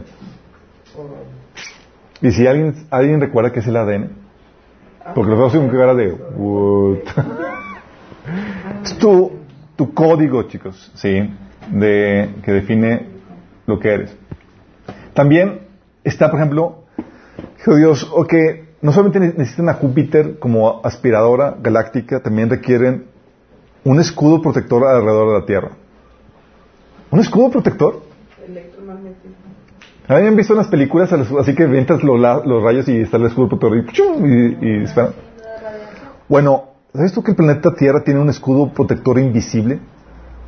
Y 2.21 2.31
si 2.31 2.47
alguien, 2.47 2.87
alguien 2.91 3.21
recuerda 3.21 3.53
qué 3.53 3.61
es 3.61 3.67
el 3.67 3.77
ADN, 3.77 4.11
porque 5.15 5.31
los 5.31 5.39
dos 5.39 5.53
son 5.53 5.69
cara 5.69 5.95
de 5.95 6.13
"What?". 6.13 6.99
es 8.85 8.97
tu, 8.99 9.33
tu 9.75 9.93
código, 9.93 10.45
chicos, 10.45 10.93
sí, 10.95 11.29
de 11.71 12.31
que 12.45 12.53
define 12.53 13.09
lo 13.67 13.81
que 13.81 13.95
eres. 13.95 14.17
También 15.15 15.63
está, 16.05 16.31
por 16.31 16.39
ejemplo, 16.39 16.85
dijo 17.59 17.77
Dios, 17.77 18.09
ok, 18.13 18.33
no 18.83 18.93
solamente 18.93 19.20
ne- 19.20 19.35
necesitan 19.39 19.68
a 19.68 19.74
Júpiter 19.74 20.39
como 20.39 20.80
aspiradora 20.85 21.57
galáctica, 21.61 22.20
también 22.20 22.51
requieren 22.51 23.07
un 23.85 24.01
escudo 24.01 24.43
protector 24.43 24.85
alrededor 24.87 25.33
de 25.35 25.41
la 25.41 25.47
Tierra. 25.47 25.70
¿Un 27.11 27.20
escudo 27.20 27.51
protector? 27.51 28.03
¿Habían 30.09 30.37
visto 30.37 30.53
en 30.53 30.59
las 30.59 30.68
películas 30.68 31.12
así 31.12 31.55
que 31.55 31.66
vientas 31.66 32.03
los, 32.03 32.20
rayos 32.62 32.89
y 32.89 33.01
está 33.01 33.16
el 33.16 33.26
escudo 33.26 33.49
protector 33.49 33.76
y, 33.76 33.80
y, 34.28 34.59
y 34.61 34.78
disparan? 34.80 35.12
Bueno, 36.28 36.64
¿sabes 36.95 37.12
tú 37.12 37.22
que 37.22 37.30
el 37.33 37.37
planeta 37.37 37.74
Tierra 37.74 38.03
tiene 38.03 38.20
un 38.20 38.28
escudo 38.28 38.72
protector 38.72 39.18
invisible 39.18 39.78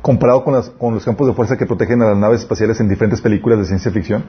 comparado 0.01 0.43
con, 0.43 0.53
las- 0.53 0.69
con 0.69 0.93
los 0.93 1.05
campos 1.05 1.27
de 1.27 1.33
fuerza 1.33 1.57
que 1.57 1.65
protegen 1.65 2.01
a 2.01 2.07
las 2.09 2.17
naves 2.17 2.41
espaciales 2.41 2.79
en 2.79 2.89
diferentes 2.89 3.21
películas 3.21 3.59
de 3.59 3.65
ciencia 3.65 3.91
ficción? 3.91 4.23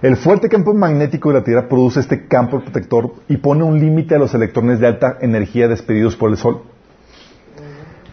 El 0.00 0.16
fuerte 0.16 0.48
campo 0.48 0.74
magnético 0.74 1.30
de 1.30 1.40
la 1.40 1.44
Tierra 1.44 1.68
produce 1.68 1.98
este 1.98 2.28
campo 2.28 2.60
protector 2.60 3.14
y 3.28 3.38
pone 3.38 3.64
un 3.64 3.80
límite 3.80 4.14
a 4.14 4.18
los 4.18 4.32
electrones 4.32 4.78
de 4.78 4.86
alta 4.86 5.18
energía 5.20 5.66
despedidos 5.66 6.14
por 6.14 6.30
el 6.30 6.36
Sol. 6.36 6.62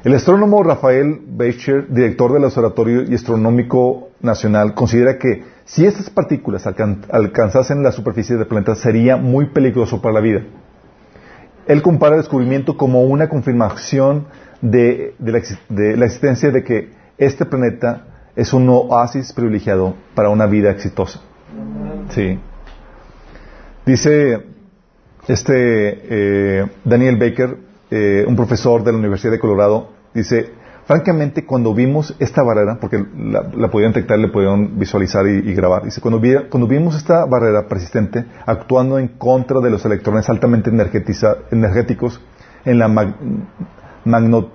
El 0.03 0.15
astrónomo 0.15 0.63
Rafael 0.63 1.19
Becher, 1.27 1.87
director 1.89 2.33
del 2.33 2.43
Observatorio 2.45 3.03
y 3.03 3.13
Astronómico 3.13 4.09
Nacional, 4.19 4.73
considera 4.73 5.19
que 5.19 5.43
si 5.65 5.85
estas 5.85 6.09
partículas 6.09 6.65
alcan- 6.65 7.05
alcanzasen 7.11 7.83
la 7.83 7.91
superficie 7.91 8.35
del 8.35 8.47
planeta 8.47 8.73
sería 8.73 9.17
muy 9.17 9.47
peligroso 9.49 10.01
para 10.01 10.15
la 10.15 10.21
vida. 10.21 10.41
Él 11.67 11.83
compara 11.83 12.15
el 12.15 12.21
descubrimiento 12.21 12.77
como 12.77 13.03
una 13.03 13.29
confirmación 13.29 14.25
de 14.59 15.13
la 15.19 15.37
existencia 16.05 16.49
de 16.49 16.63
que 16.63 16.89
este 17.19 17.45
planeta 17.45 18.07
es 18.35 18.53
un 18.53 18.67
oasis 18.69 19.33
privilegiado 19.33 19.93
para 20.15 20.29
una 20.29 20.47
vida 20.47 20.71
exitosa. 20.71 21.21
Sí. 22.09 22.39
Dice 23.85 24.43
este 25.27 25.53
eh, 25.53 26.65
Daniel 26.83 27.17
Baker, 27.17 27.57
eh, 27.91 28.25
un 28.27 28.35
profesor 28.35 28.83
de 28.83 28.91
la 28.91 28.97
Universidad 28.97 29.31
de 29.31 29.39
Colorado, 29.39 29.89
dice, 30.13 30.51
francamente 30.85 31.45
cuando 31.45 31.73
vimos 31.73 32.15
esta 32.19 32.43
barrera, 32.43 32.77
porque 32.79 33.03
la, 33.17 33.49
la 33.55 33.69
podían 33.69 33.91
detectar, 33.91 34.17
le 34.19 34.27
podían 34.29 34.77
visualizar 34.79 35.27
y, 35.27 35.37
y 35.49 35.53
grabar, 35.53 35.83
dice, 35.83 36.01
cuando, 36.01 36.19
vi- 36.19 36.47
cuando 36.49 36.67
vimos 36.67 36.95
esta 36.95 37.25
barrera 37.25 37.67
persistente 37.67 38.25
actuando 38.45 38.97
en 38.99 39.07
contra 39.09 39.59
de 39.59 39.69
los 39.69 39.83
electrones 39.85 40.29
altamente 40.29 40.69
energéticos 40.69 42.21
en 42.65 42.79
la 42.79 42.87
mag- 42.87 43.15
magno- 44.05 44.49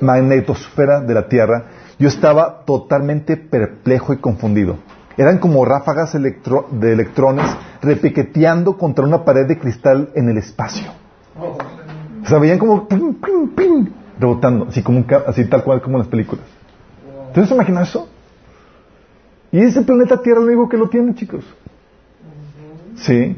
magnetosfera 0.00 1.00
de 1.00 1.14
la 1.14 1.28
Tierra, 1.28 1.64
yo 1.98 2.08
estaba 2.08 2.64
totalmente 2.64 3.36
perplejo 3.36 4.12
y 4.12 4.18
confundido. 4.18 4.78
Eran 5.16 5.38
como 5.38 5.64
ráfagas 5.64 6.14
electro- 6.14 6.66
de 6.70 6.92
electrones 6.92 7.46
repiqueteando 7.82 8.76
contra 8.76 9.04
una 9.04 9.24
pared 9.24 9.46
de 9.46 9.58
cristal 9.58 10.10
en 10.14 10.28
el 10.28 10.38
espacio. 10.38 10.90
O 11.38 12.26
sea, 12.26 12.38
veían 12.38 12.58
como 12.58 12.88
ping, 12.88 13.14
ping, 13.14 13.48
ping, 13.54 13.86
rebotando, 14.18 14.66
así, 14.68 14.82
como 14.82 14.98
un 14.98 15.06
así 15.26 15.44
tal 15.44 15.62
cual 15.62 15.82
como 15.82 15.96
en 15.96 16.00
las 16.00 16.08
películas. 16.08 16.44
¿Entonces 17.28 17.48
se 17.48 17.54
imaginan 17.54 17.82
eso? 17.82 18.08
Y 19.52 19.60
ese 19.60 19.82
planeta 19.82 20.20
Tierra 20.22 20.40
lo 20.40 20.46
único 20.46 20.68
que 20.68 20.76
lo 20.76 20.88
tiene, 20.88 21.14
chicos. 21.14 21.44
Sí. 22.96 23.36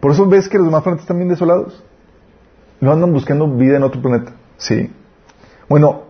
Por 0.00 0.12
eso 0.12 0.26
ves 0.26 0.48
que 0.48 0.58
los 0.58 0.66
demás 0.66 0.82
planetas 0.82 1.04
están 1.04 1.18
bien 1.18 1.28
desolados. 1.28 1.82
No 2.80 2.92
andan 2.92 3.12
buscando 3.12 3.48
vida 3.48 3.76
en 3.76 3.82
otro 3.82 4.00
planeta. 4.00 4.32
Sí. 4.56 4.90
Bueno, 5.68 6.02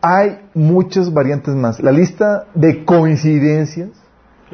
hay 0.00 0.40
muchas 0.54 1.12
variantes 1.12 1.54
más. 1.54 1.80
La 1.80 1.92
lista 1.92 2.46
de 2.54 2.84
coincidencias 2.84 3.90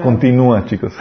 continúa, 0.02 0.64
chicos. 0.64 0.94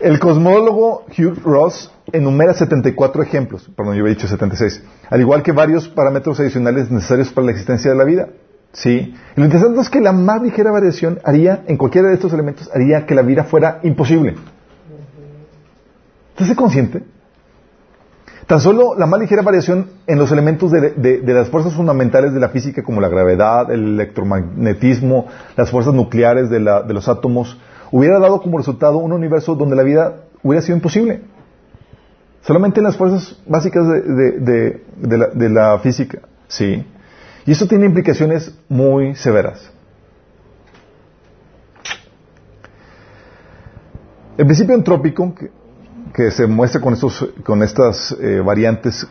El 0.00 0.18
cosmólogo 0.18 1.04
Hugh 1.16 1.42
Ross 1.44 1.92
enumera 2.12 2.54
74 2.54 3.22
ejemplos, 3.22 3.70
perdón, 3.76 3.96
yo 3.96 4.02
había 4.02 4.14
dicho 4.14 4.26
76, 4.26 4.82
al 5.10 5.20
igual 5.20 5.42
que 5.42 5.52
varios 5.52 5.88
parámetros 5.88 6.40
adicionales 6.40 6.90
necesarios 6.90 7.30
para 7.32 7.46
la 7.46 7.52
existencia 7.52 7.90
de 7.90 7.96
la 7.96 8.04
vida. 8.04 8.28
Sí. 8.72 9.14
Y 9.36 9.40
lo 9.40 9.44
interesante 9.44 9.80
es 9.80 9.90
que 9.90 10.00
la 10.00 10.12
más 10.12 10.42
ligera 10.42 10.70
variación 10.70 11.18
haría, 11.24 11.64
en 11.66 11.76
cualquiera 11.76 12.08
de 12.08 12.14
estos 12.14 12.32
elementos, 12.32 12.70
haría 12.74 13.04
que 13.04 13.14
la 13.14 13.22
vida 13.22 13.44
fuera 13.44 13.80
imposible. 13.82 14.36
¿Estás 16.38 16.56
consciente? 16.56 17.02
Tan 18.50 18.58
solo 18.58 18.96
la 18.98 19.06
más 19.06 19.20
ligera 19.20 19.42
variación 19.42 19.90
en 20.08 20.18
los 20.18 20.32
elementos 20.32 20.72
de, 20.72 21.22
las 21.24 21.48
fuerzas 21.50 21.72
fundamentales 21.72 22.34
de 22.34 22.40
la 22.40 22.48
física, 22.48 22.82
como 22.82 23.00
la 23.00 23.08
gravedad, 23.08 23.70
el 23.70 23.94
electromagnetismo, 23.94 25.28
las 25.56 25.70
fuerzas 25.70 25.94
nucleares 25.94 26.50
de, 26.50 26.58
los 26.58 27.08
átomos, 27.08 27.56
hubiera 27.92 28.18
dado 28.18 28.42
como 28.42 28.58
resultado 28.58 28.96
un 28.96 29.12
universo 29.12 29.54
donde 29.54 29.76
la 29.76 29.84
vida 29.84 30.22
hubiera 30.42 30.62
sido 30.62 30.74
imposible. 30.74 31.20
Solamente 32.42 32.80
en 32.80 32.86
las 32.86 32.96
fuerzas 32.96 33.40
básicas 33.46 33.86
de, 33.86 35.48
la, 35.48 35.78
física. 35.78 36.18
Sí. 36.48 36.84
Y 37.46 37.52
esto 37.52 37.68
tiene 37.68 37.86
implicaciones 37.86 38.52
muy 38.68 39.14
severas. 39.14 39.70
El 44.36 44.44
principio 44.44 44.74
entrópico, 44.74 45.36
que 46.14 46.30
se 46.30 46.46
muestra 46.46 46.80
con, 46.80 46.94
estos, 46.94 47.28
con 47.44 47.62
estas 47.62 48.12
eh, 48.20 48.40
variantes 48.40 49.06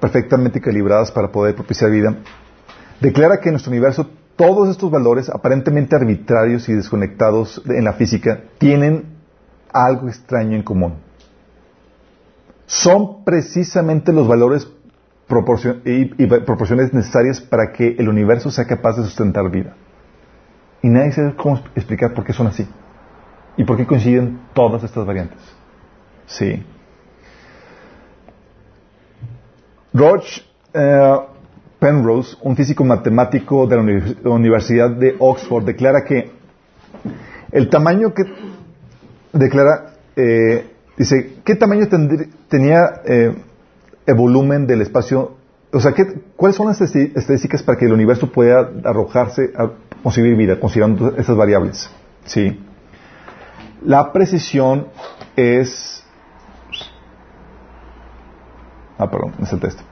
perfectamente 0.00 0.60
calibradas 0.60 1.10
para 1.12 1.30
poder 1.32 1.54
propiciar 1.54 1.90
vida, 1.90 2.16
declara 3.00 3.40
que 3.40 3.48
en 3.48 3.54
nuestro 3.54 3.70
universo 3.70 4.08
todos 4.36 4.68
estos 4.68 4.90
valores 4.90 5.28
aparentemente 5.28 5.94
arbitrarios 5.96 6.68
y 6.68 6.72
desconectados 6.74 7.62
de- 7.64 7.78
en 7.78 7.84
la 7.84 7.92
física 7.94 8.40
tienen 8.58 9.04
algo 9.72 10.08
extraño 10.08 10.56
en 10.56 10.62
común. 10.62 10.94
Son 12.66 13.24
precisamente 13.24 14.12
los 14.12 14.26
valores 14.26 14.68
y, 15.84 16.22
y 16.22 16.26
proporciones 16.26 16.92
necesarias 16.92 17.40
para 17.40 17.72
que 17.72 17.96
el 17.98 18.08
universo 18.08 18.50
sea 18.50 18.66
capaz 18.66 18.96
de 18.96 19.04
sustentar 19.04 19.50
vida. 19.50 19.74
Y 20.82 20.88
nadie 20.88 21.12
sabe 21.12 21.34
cómo 21.34 21.60
explicar 21.74 22.12
por 22.14 22.24
qué 22.24 22.32
son 22.32 22.46
así. 22.46 22.68
¿Y 23.56 23.64
por 23.64 23.76
qué 23.76 23.86
coinciden 23.86 24.40
todas 24.52 24.82
estas 24.84 25.06
variantes? 25.06 25.38
Sí. 26.26 26.62
Roche 29.92 30.42
eh, 30.72 31.16
Penrose, 31.78 32.36
un 32.42 32.56
físico 32.56 32.84
matemático 32.84 33.66
de 33.66 33.76
la 33.76 33.82
Uni- 33.82 34.16
Universidad 34.24 34.90
de 34.90 35.14
Oxford, 35.18 35.64
declara 35.64 36.02
que 36.04 36.30
el 37.52 37.68
tamaño 37.68 38.12
que 38.14 38.24
declara, 39.32 39.92
eh, 40.16 40.70
dice, 40.96 41.36
¿qué 41.44 41.54
tamaño 41.54 41.86
tendrí- 41.86 42.30
tenía 42.48 43.02
eh, 43.04 43.34
el 44.06 44.14
volumen 44.14 44.66
del 44.66 44.80
espacio? 44.80 45.36
O 45.72 45.78
sea, 45.80 45.92
¿qué- 45.92 46.20
¿cuáles 46.36 46.56
son 46.56 46.68
las 46.68 46.80
estadísticas 46.80 47.62
para 47.62 47.78
que 47.78 47.84
el 47.86 47.92
universo 47.92 48.32
pueda 48.32 48.70
arrojarse 48.84 49.52
a 49.56 49.70
concebir 50.02 50.36
vida, 50.36 50.58
considerando 50.58 51.14
estas 51.16 51.36
variables? 51.36 51.90
Sí. 52.24 52.60
La 53.84 54.12
precisión 54.12 54.86
es... 55.36 56.03
Ah, 58.98 59.10
perdón, 59.10 59.34
es 59.42 59.52
el 59.52 59.60
texto. 59.60 59.82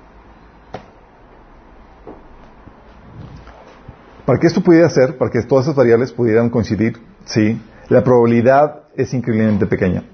Para 4.25 4.39
que 4.39 4.47
esto 4.47 4.63
pudiera 4.63 4.89
ser, 4.89 5.19
para 5.19 5.31
que 5.31 5.43
todas 5.43 5.65
esas 5.67 5.77
variables 5.77 6.13
pudieran 6.13 6.49
coincidir, 6.49 6.99
sí, 7.25 7.61
la 7.89 8.05
probabilidad 8.05 8.85
es 8.97 9.13
increíblemente 9.15 9.67
pequeña. 9.67 10.05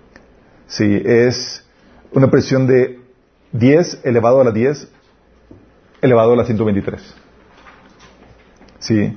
Sí, 0.66 1.02
es 1.04 1.64
una 2.12 2.30
presión 2.30 2.66
de 2.66 3.00
10 3.52 4.00
elevado 4.04 4.40
a 4.40 4.44
la 4.44 4.52
10 4.52 4.88
elevado 6.00 6.32
a 6.32 6.36
la 6.36 6.44
123. 6.44 7.14
Sí. 8.78 9.16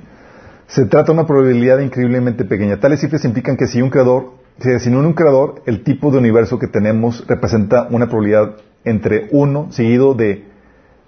Se 0.66 0.86
trata 0.86 1.12
de 1.12 1.18
una 1.18 1.26
probabilidad 1.26 1.78
increíblemente 1.80 2.44
pequeña. 2.44 2.80
Tales 2.80 3.00
cifras 3.00 3.24
implican 3.24 3.56
que 3.56 3.66
si 3.66 3.82
un 3.82 3.90
creador, 3.90 4.32
si 4.58 4.78
sin 4.80 4.96
un 4.96 5.12
creador, 5.12 5.62
el 5.66 5.84
tipo 5.84 6.10
de 6.10 6.18
universo 6.18 6.58
que 6.58 6.66
tenemos 6.66 7.26
representa 7.26 7.86
una 7.90 8.06
probabilidad 8.06 8.56
entre 8.84 9.28
1 9.30 9.72
seguido 9.72 10.14
de 10.14 10.44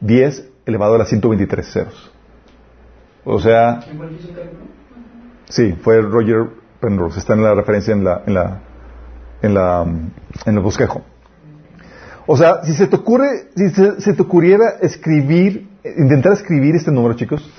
10 0.01 0.49
elevado 0.67 0.95
a 0.95 0.99
la 0.99 1.05
123 1.05 1.67
ceros. 1.67 2.13
O 3.25 3.41
sea, 3.41 3.81
sí, 5.49 5.73
fue 5.83 6.01
Roger 6.03 6.47
Penrose, 6.81 7.19
está 7.19 7.35
en 7.35 7.43
la 7.43 7.55
referencia 7.55 7.95
en 7.95 8.05
la, 8.05 8.23
en 8.27 8.35
la, 8.35 8.61
en 9.43 9.55
la, 9.55 9.87
en 10.47 10.55
el 10.55 10.61
bosquejo. 10.61 11.03
O 12.27 12.37
sea, 12.37 12.65
si 12.65 12.75
se 12.75 12.87
te 12.87 12.97
ocurre, 12.97 13.49
si 13.55 13.71
se, 13.71 14.01
se 14.01 14.15
te 14.15 14.23
ocurriera 14.23 14.77
escribir, 14.81 15.69
intentar 15.85 16.33
escribir 16.33 16.75
este 16.75 16.91
número, 16.91 17.15
chicos, 17.15 17.51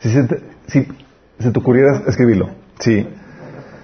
si 0.00 0.10
se 0.10 0.22
te, 0.24 0.42
si 0.66 0.86
se 1.38 1.50
te 1.50 1.58
ocurriera 1.58 2.02
escribirlo, 2.06 2.50
sí. 2.78 3.06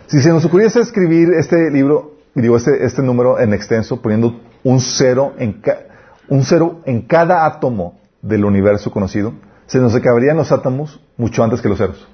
Si 0.07 0.21
se 0.21 0.31
nos 0.31 0.45
ocurriese 0.45 0.81
escribir 0.81 1.29
este 1.39 1.71
libro, 1.71 2.17
digo, 2.35 2.57
este, 2.57 2.85
este 2.85 3.03
número 3.03 3.39
en 3.39 3.53
extenso, 3.55 4.03
poniendo 4.03 4.41
un 4.65 4.81
cero 4.81 5.35
en, 5.39 5.55
ca- 5.61 5.81
un 6.29 6.45
cero 6.45 6.81
en 6.85 7.03
cada 7.03 7.47
átomo 7.47 7.99
del 8.23 8.45
universo 8.45 8.91
conocido, 8.91 9.33
se 9.67 9.79
nos 9.79 9.95
acabarían 9.95 10.37
los 10.37 10.53
átomos 10.53 11.01
mucho 11.17 11.43
antes 11.45 11.61
que 11.63 11.69
los 11.69 11.79
ceros. 11.79 12.07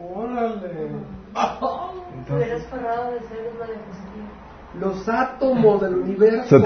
Órale. 0.00 0.88
Hubieras 2.30 2.62
parado 2.64 3.12
de 3.12 3.18
diapositiva. 3.18 4.28
Los 4.80 5.08
átomos 5.08 5.80
del 5.82 5.94
universo. 5.96 6.56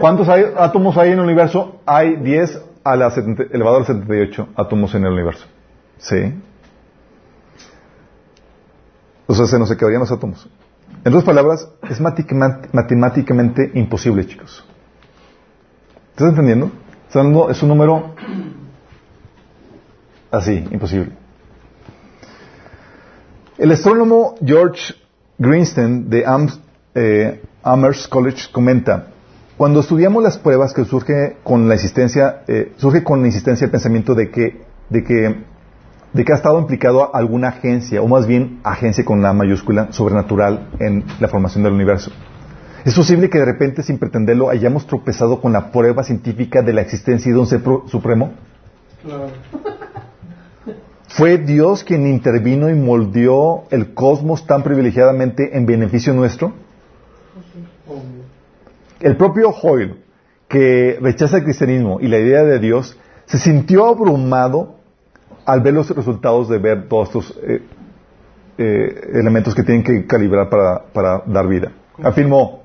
¿Cuántos 0.00 0.28
hay- 0.28 0.44
átomos 0.56 0.96
hay 0.96 1.08
en 1.10 1.18
el 1.18 1.24
universo? 1.24 1.80
Hay 1.84 2.16
10 2.16 2.62
a 2.84 2.96
la 2.96 3.10
70 3.10 3.44
elevado 3.52 3.76
a 3.76 3.80
la 3.80 3.86
78 3.86 4.48
átomos 4.56 4.94
en 4.94 5.04
el 5.04 5.12
universo. 5.12 5.46
¿Sí? 5.98 6.34
O 9.26 9.34
sea, 9.34 9.46
se 9.46 9.58
nos 9.58 9.70
acabarían 9.70 10.00
los 10.00 10.10
átomos. 10.12 10.48
En 11.04 11.12
otras 11.12 11.24
palabras, 11.24 11.68
es 11.88 12.00
matemáticamente 12.00 13.70
imposible, 13.74 14.26
chicos. 14.26 14.64
¿Estás 16.10 16.30
entendiendo? 16.30 16.70
Es 17.48 17.62
un 17.62 17.68
número 17.68 18.14
así, 20.30 20.64
imposible. 20.70 21.12
El 23.56 23.72
astrónomo 23.72 24.34
George 24.44 24.94
Greenstein 25.38 26.10
de 26.10 26.26
Am- 26.26 26.48
eh, 26.94 27.42
Amherst 27.62 28.08
College 28.08 28.48
comenta, 28.52 29.06
cuando 29.56 29.80
estudiamos 29.80 30.22
las 30.22 30.38
pruebas 30.38 30.72
que 30.74 30.84
surge 30.84 31.38
con 31.42 31.68
la 31.68 31.74
existencia, 31.74 32.42
eh, 32.46 32.72
surge 32.76 33.02
con 33.02 33.20
la 33.20 33.26
insistencia 33.28 33.64
el 33.64 33.70
pensamiento 33.70 34.14
de 34.14 34.30
que, 34.30 34.62
de 34.90 35.04
que, 35.04 35.44
de 36.18 36.24
que 36.24 36.32
ha 36.32 36.34
estado 36.34 36.58
implicado 36.58 37.14
alguna 37.14 37.50
agencia, 37.50 38.02
o 38.02 38.08
más 38.08 38.26
bien 38.26 38.58
agencia 38.64 39.04
con 39.04 39.22
la 39.22 39.32
mayúscula, 39.32 39.92
sobrenatural 39.92 40.70
en 40.80 41.04
la 41.20 41.28
formación 41.28 41.62
del 41.62 41.74
universo. 41.74 42.10
Es 42.84 42.96
posible 42.96 43.30
que 43.30 43.38
de 43.38 43.44
repente, 43.44 43.84
sin 43.84 43.98
pretenderlo, 43.98 44.50
hayamos 44.50 44.84
tropezado 44.84 45.40
con 45.40 45.52
la 45.52 45.70
prueba 45.70 46.02
científica 46.02 46.60
de 46.60 46.72
la 46.72 46.80
existencia 46.80 47.32
de 47.32 47.38
un 47.38 47.46
ser 47.46 47.62
supremo. 47.86 48.32
Claro. 49.00 49.28
¿Fue 51.06 51.38
Dios 51.38 51.84
quien 51.84 52.04
intervino 52.08 52.68
y 52.68 52.74
moldeó 52.74 53.66
el 53.70 53.94
cosmos 53.94 54.44
tan 54.44 54.64
privilegiadamente 54.64 55.56
en 55.56 55.66
beneficio 55.66 56.12
nuestro? 56.14 56.52
El 58.98 59.16
propio 59.16 59.50
Hoyle, 59.50 60.02
que 60.48 60.98
rechaza 61.00 61.36
el 61.36 61.44
cristianismo 61.44 62.00
y 62.00 62.08
la 62.08 62.18
idea 62.18 62.42
de 62.42 62.58
Dios, 62.58 62.98
se 63.26 63.38
sintió 63.38 63.86
abrumado 63.86 64.77
al 65.48 65.62
ver 65.62 65.72
los 65.74 65.88
resultados 65.90 66.48
de 66.48 66.58
ver 66.58 66.88
todos 66.88 67.08
estos 67.08 67.38
eh, 67.42 67.62
eh, 68.58 69.10
elementos 69.14 69.54
que 69.54 69.62
tienen 69.62 69.82
que 69.82 70.06
calibrar 70.06 70.50
para, 70.50 70.84
para 70.92 71.22
dar 71.26 71.46
vida. 71.48 71.72
Afirmó, 72.02 72.64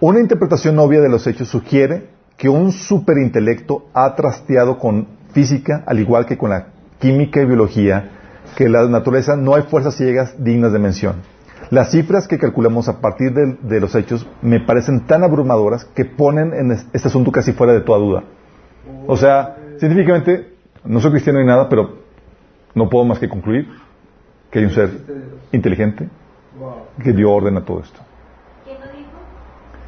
una 0.00 0.20
interpretación 0.20 0.78
obvia 0.78 1.00
de 1.00 1.08
los 1.08 1.26
hechos 1.26 1.48
sugiere 1.48 2.08
que 2.36 2.48
un 2.48 2.72
superintelecto 2.72 3.86
ha 3.94 4.14
trasteado 4.14 4.78
con 4.78 5.06
física, 5.32 5.82
al 5.86 5.98
igual 5.98 6.26
que 6.26 6.36
con 6.36 6.50
la 6.50 6.66
química 7.00 7.40
y 7.40 7.46
biología, 7.46 8.10
que 8.54 8.64
en 8.64 8.72
la 8.72 8.86
naturaleza 8.86 9.34
no 9.34 9.54
hay 9.54 9.62
fuerzas 9.62 9.94
ciegas 9.96 10.34
dignas 10.38 10.72
de 10.72 10.78
mención. 10.78 11.14
Las 11.70 11.90
cifras 11.90 12.28
que 12.28 12.38
calculamos 12.38 12.88
a 12.88 13.00
partir 13.00 13.32
de, 13.32 13.56
de 13.62 13.80
los 13.80 13.94
hechos 13.94 14.26
me 14.42 14.60
parecen 14.60 15.06
tan 15.06 15.22
abrumadoras 15.24 15.84
que 15.86 16.04
ponen 16.04 16.52
en 16.52 16.72
es- 16.72 16.86
este 16.92 17.08
asunto 17.08 17.32
casi 17.32 17.52
fuera 17.52 17.72
de 17.72 17.80
toda 17.80 17.98
duda. 17.98 18.24
O 19.06 19.16
sea, 19.16 19.56
científicamente, 19.78 20.57
no 20.88 21.00
soy 21.00 21.10
cristiano 21.12 21.38
ni 21.40 21.46
nada, 21.46 21.68
pero 21.68 21.98
no 22.74 22.88
puedo 22.88 23.04
más 23.04 23.18
que 23.18 23.28
concluir 23.28 23.68
que 24.50 24.58
hay 24.58 24.64
un 24.64 24.70
ser 24.72 24.90
inteligente 25.52 26.08
que 27.02 27.12
dio 27.12 27.30
orden 27.30 27.56
a 27.56 27.64
todo 27.64 27.80
esto. 27.80 28.00
¿Quién 28.64 28.78
lo 28.80 28.86
dijo? 28.86 29.10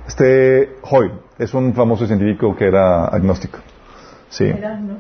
Este 0.07 0.77
Hoyle 0.83 1.13
es 1.39 1.53
un 1.55 1.73
famoso 1.75 2.07
científico 2.07 2.55
que 2.55 2.67
era 2.67 3.07
agnóstico. 3.07 3.59
Sí. 4.29 4.45
Era, 4.45 4.77
¿no? 4.79 4.95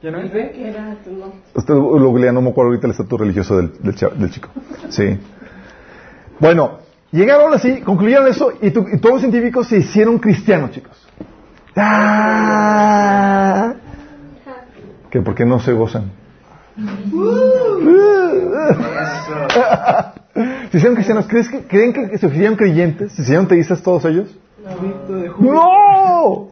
¿Quién 0.00 0.14
es? 0.16 0.32
Era. 0.34 0.96
Usted 1.54 1.74
lo 1.74 2.08
googlea, 2.08 2.32
no 2.32 2.40
me 2.42 2.50
acuerdo 2.50 2.70
ahorita 2.70 2.86
el 2.86 2.92
estatus 2.92 3.20
religioso 3.20 3.56
del, 3.58 3.72
del 3.82 4.30
chico. 4.30 4.48
Sí. 4.88 5.18
Bueno, 6.40 6.78
llegaron 7.12 7.52
así, 7.54 7.80
concluyeron 7.82 8.26
eso 8.26 8.52
y, 8.60 8.70
tu- 8.72 8.86
y 8.92 8.98
todos 8.98 9.14
los 9.14 9.20
científicos 9.22 9.68
se 9.68 9.76
hicieron 9.78 10.18
cristianos, 10.18 10.70
chicos. 10.72 11.06
¡Ah! 11.76 13.74
¿Que 15.12 15.20
por 15.20 15.34
qué 15.34 15.44
no 15.44 15.60
se 15.60 15.74
gozan? 15.74 16.10
¿Se 20.70 20.78
hicieron 20.78 20.94
cristianos? 20.94 21.26
¿Crees 21.28 21.50
que, 21.50 21.60
¿Creen 21.66 21.92
que 21.92 22.16
se 22.16 22.26
hicieron 22.28 22.56
creyentes? 22.56 23.12
¿Se 23.12 23.20
hicieron 23.20 23.46
teístas 23.46 23.82
todos 23.82 24.06
ellos? 24.06 24.34
¡No! 25.38 26.48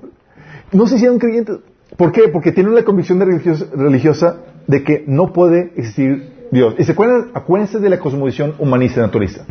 No 0.72 0.86
se 0.86 0.96
hicieron 0.96 1.18
creyentes. 1.18 1.56
¿Por 1.96 2.12
qué? 2.12 2.28
Porque 2.28 2.52
tienen 2.52 2.74
la 2.74 2.84
convicción 2.84 3.18
de 3.18 3.24
religiosa, 3.24 3.64
religiosa 3.74 4.36
de 4.66 4.84
que 4.84 5.04
no 5.06 5.32
puede 5.32 5.72
existir 5.76 6.48
Dios. 6.50 6.74
Y 6.78 6.84
se 6.84 6.92
acuerdan, 6.92 7.30
acuérdense 7.32 7.78
de 7.78 7.88
la 7.88 7.98
cosmovisión 7.98 8.56
humanista 8.58 9.00
naturalista. 9.00 9.46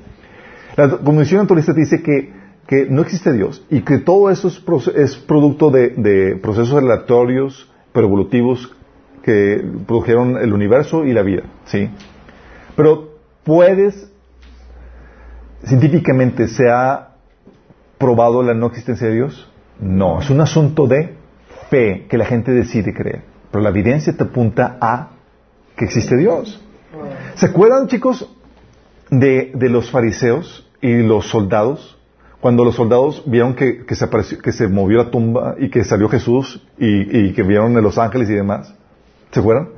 La 0.77 0.87
cosmovisión 0.87 1.41
naturalista 1.41 1.73
dice 1.73 2.03
que, 2.03 2.31
que 2.67 2.85
no 2.85 3.01
existe 3.01 3.33
Dios 3.33 3.65
y 3.71 3.81
que 3.81 3.97
todo 3.97 4.29
eso 4.29 4.49
es 4.95 5.15
producto 5.15 5.71
de, 5.71 5.95
de 5.97 6.35
procesos 6.35 6.75
aleatorios, 6.75 7.71
pero 7.91 8.05
evolutivos, 8.05 8.75
que 9.29 9.63
produjeron 9.85 10.37
el 10.37 10.53
universo 10.53 11.05
y 11.05 11.13
la 11.13 11.21
vida. 11.21 11.43
¿sí? 11.65 11.87
Pero 12.75 13.09
puedes, 13.43 14.11
científicamente, 15.63 16.47
se 16.47 16.67
ha 16.67 17.09
probado 17.99 18.41
la 18.41 18.55
no 18.55 18.67
existencia 18.67 19.07
de 19.07 19.13
Dios? 19.13 19.51
No, 19.79 20.19
es 20.19 20.31
un 20.31 20.41
asunto 20.41 20.87
de 20.87 21.15
fe 21.69 22.07
que 22.09 22.17
la 22.17 22.25
gente 22.25 22.51
decide 22.51 22.91
creer. 22.91 23.21
Pero 23.51 23.63
la 23.63 23.69
evidencia 23.69 24.17
te 24.17 24.23
apunta 24.23 24.77
a 24.81 25.09
que 25.75 25.85
existe 25.85 26.17
Dios. 26.17 26.59
¿Se 27.35 27.45
acuerdan, 27.45 27.87
chicos, 27.87 28.27
de, 29.11 29.51
los 29.69 29.91
fariseos 29.91 30.67
y 30.81 31.03
los 31.03 31.27
soldados? 31.27 31.99
Cuando 32.41 32.63
los 32.65 32.75
soldados 32.75 33.21
vieron 33.27 33.53
que, 33.53 33.85
se 33.91 34.05
apareció, 34.05 34.39
que 34.39 34.53
se 34.53 34.67
movió 34.67 34.97
la 34.97 35.11
tumba 35.11 35.55
y 35.59 35.69
que 35.69 35.83
salió 35.83 36.09
Jesús 36.09 36.65
y, 36.79 37.31
que 37.33 37.43
vieron 37.43 37.79
los 37.79 37.99
ángeles 37.99 38.29
y 38.29 38.33
demás. 38.33 38.73
¿Se 39.31 39.39
acuerdan? 39.39 39.69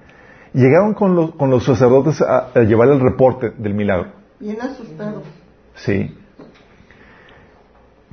Llegaron 0.54 0.94
con 0.94 1.16
los, 1.16 1.36
con 1.36 1.50
los 1.50 1.64
sacerdotes 1.64 2.22
a, 2.22 2.50
a 2.54 2.60
llevar 2.64 2.90
el 2.90 3.00
reporte 3.00 3.52
del 3.52 3.74
milagro. 3.74 4.12
Bien 4.40 4.60
asustados. 4.62 5.24
Sí. 5.76 6.18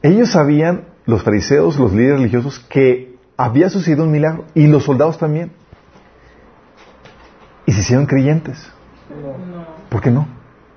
Ellos 0.03 0.31
sabían, 0.31 0.85
los 1.07 1.23
fariseos, 1.23 1.79
los 1.79 1.93
líderes 1.93 2.19
religiosos, 2.19 2.61
que 2.69 3.17
había 3.37 3.71
sucedido 3.71 4.05
un 4.05 4.13
milagro. 4.13 4.45
Y 4.55 4.67
los 4.67 4.85
soldados 4.85 5.19
también. 5.19 5.53
Y 7.67 7.73
se 7.73 7.81
hicieron 7.81 8.07
creyentes. 8.07 8.73
¿Por 9.89 10.01
qué 10.01 10.11
no? 10.11 10.29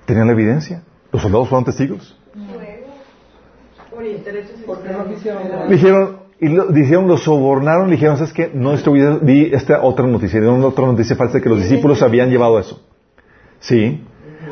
Tenían 0.06 0.28
la 0.28 0.34
evidencia. 0.34 0.84
Los 1.12 1.22
soldados 1.22 1.50
fueron 1.50 1.66
testigos. 1.66 2.18
Por 3.92 4.06
intereses 4.06 4.62
¿Por 4.64 4.82
qué 4.82 4.92
no 4.92 5.06
dijeron, 5.68 6.21
y 6.42 6.50
lo, 6.50 6.66
dijeron, 6.68 7.08
lo 7.08 7.18
sobornaron, 7.18 7.88
le 7.90 7.94
dijeron, 7.96 8.18
¿sabes 8.18 8.34
qué? 8.34 8.52
No 8.54 8.72
distribuí 8.74 9.02
di 9.22 9.52
esta 9.54 9.82
otra 9.84 10.06
noticia, 10.08 10.40
dieron 10.42 10.64
otra 10.64 10.86
noticia 10.88 11.16
falsa 11.16 11.40
que 11.40 11.48
los 11.48 11.60
discípulos 11.60 12.02
habían 12.02 12.30
llevado 12.30 12.60
eso. 12.60 12.82
Sí. 13.60 14.04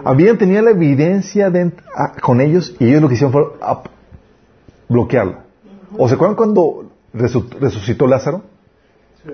Habían, 0.05 0.37
tenían 0.37 0.65
la 0.65 0.71
evidencia 0.71 1.49
de- 1.49 1.71
a- 1.95 2.13
con 2.21 2.39
ellos 2.41 2.75
y 2.79 2.87
ellos 2.87 3.01
lo 3.01 3.07
que 3.09 3.15
hicieron 3.15 3.33
fue 3.33 3.41
a- 3.61 3.81
bloquearla. 4.87 5.45
¿O 5.97 6.07
se 6.07 6.15
acuerdan 6.15 6.35
cuando 6.37 6.91
resu- 7.13 7.49
resucitó 7.59 8.07
Lázaro? 8.07 8.43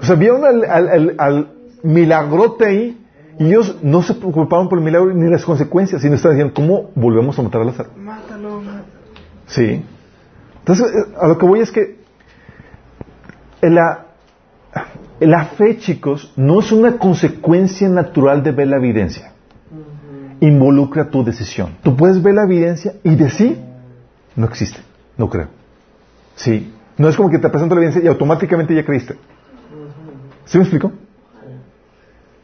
O 0.01 0.05
sea, 0.05 0.15
vieron 0.15 0.45
al, 0.45 0.63
al- 0.65 0.89
al- 0.89 1.15
al 1.19 1.47
milagrote 1.83 2.65
ahí 2.65 3.05
y 3.37 3.47
ellos 3.47 3.77
no 3.83 4.01
se 4.01 4.13
preocuparon 4.13 4.69
por 4.69 4.79
el 4.79 4.83
milagro 4.85 5.13
ni 5.13 5.29
las 5.29 5.43
consecuencias, 5.43 6.01
sino 6.01 6.15
estaban 6.15 6.37
diciendo, 6.37 6.53
¿cómo 6.55 6.89
volvemos 6.95 7.37
a 7.37 7.41
matar 7.43 7.61
a 7.61 7.65
Lázaro? 7.65 7.89
Mátalo, 7.97 8.61
mátalo. 8.61 8.85
Sí. 9.47 9.83
Entonces, 10.59 10.87
eh, 10.87 11.13
a 11.19 11.27
lo 11.27 11.37
que 11.37 11.45
voy 11.45 11.59
es 11.59 11.69
que 11.71 12.04
la, 13.61 14.05
la 15.19 15.45
fe, 15.45 15.77
chicos, 15.77 16.33
no 16.35 16.59
es 16.59 16.71
una 16.71 16.97
consecuencia 16.97 17.89
natural 17.89 18.43
de 18.43 18.51
ver 18.51 18.67
la 18.67 18.77
evidencia. 18.77 19.31
Involucra 20.39 21.09
tu 21.09 21.23
decisión. 21.23 21.77
Tú 21.81 21.95
puedes 21.95 22.21
ver 22.21 22.35
la 22.35 22.43
evidencia 22.43 22.93
y 23.03 23.15
decir, 23.15 23.59
no 24.35 24.45
existe, 24.45 24.79
no 25.17 25.29
creo. 25.29 25.47
Sí. 26.35 26.73
No 26.97 27.09
es 27.09 27.15
como 27.15 27.29
que 27.29 27.39
te 27.39 27.49
presento 27.49 27.75
la 27.75 27.81
evidencia 27.81 28.03
y 28.03 28.07
automáticamente 28.07 28.73
ya 28.73 28.85
creíste. 28.85 29.15
¿Sí 30.45 30.57
me 30.57 30.63
explico? 30.63 30.91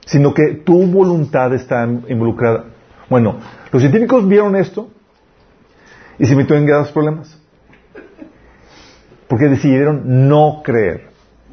Sino 0.05 0.33
que 0.33 0.55
tu 0.65 0.85
voluntad 0.87 1.53
está 1.53 1.85
involucrada. 1.85 2.65
Bueno, 3.09 3.37
los 3.71 3.81
científicos 3.81 4.27
vieron 4.27 4.55
esto 4.55 4.89
y 6.17 6.25
se 6.25 6.35
metió 6.35 6.55
en 6.55 6.65
graves 6.65 6.91
problemas. 6.91 7.40
Porque 9.31 9.47
decidieron 9.47 10.27
no 10.27 10.61
creer. 10.61 11.03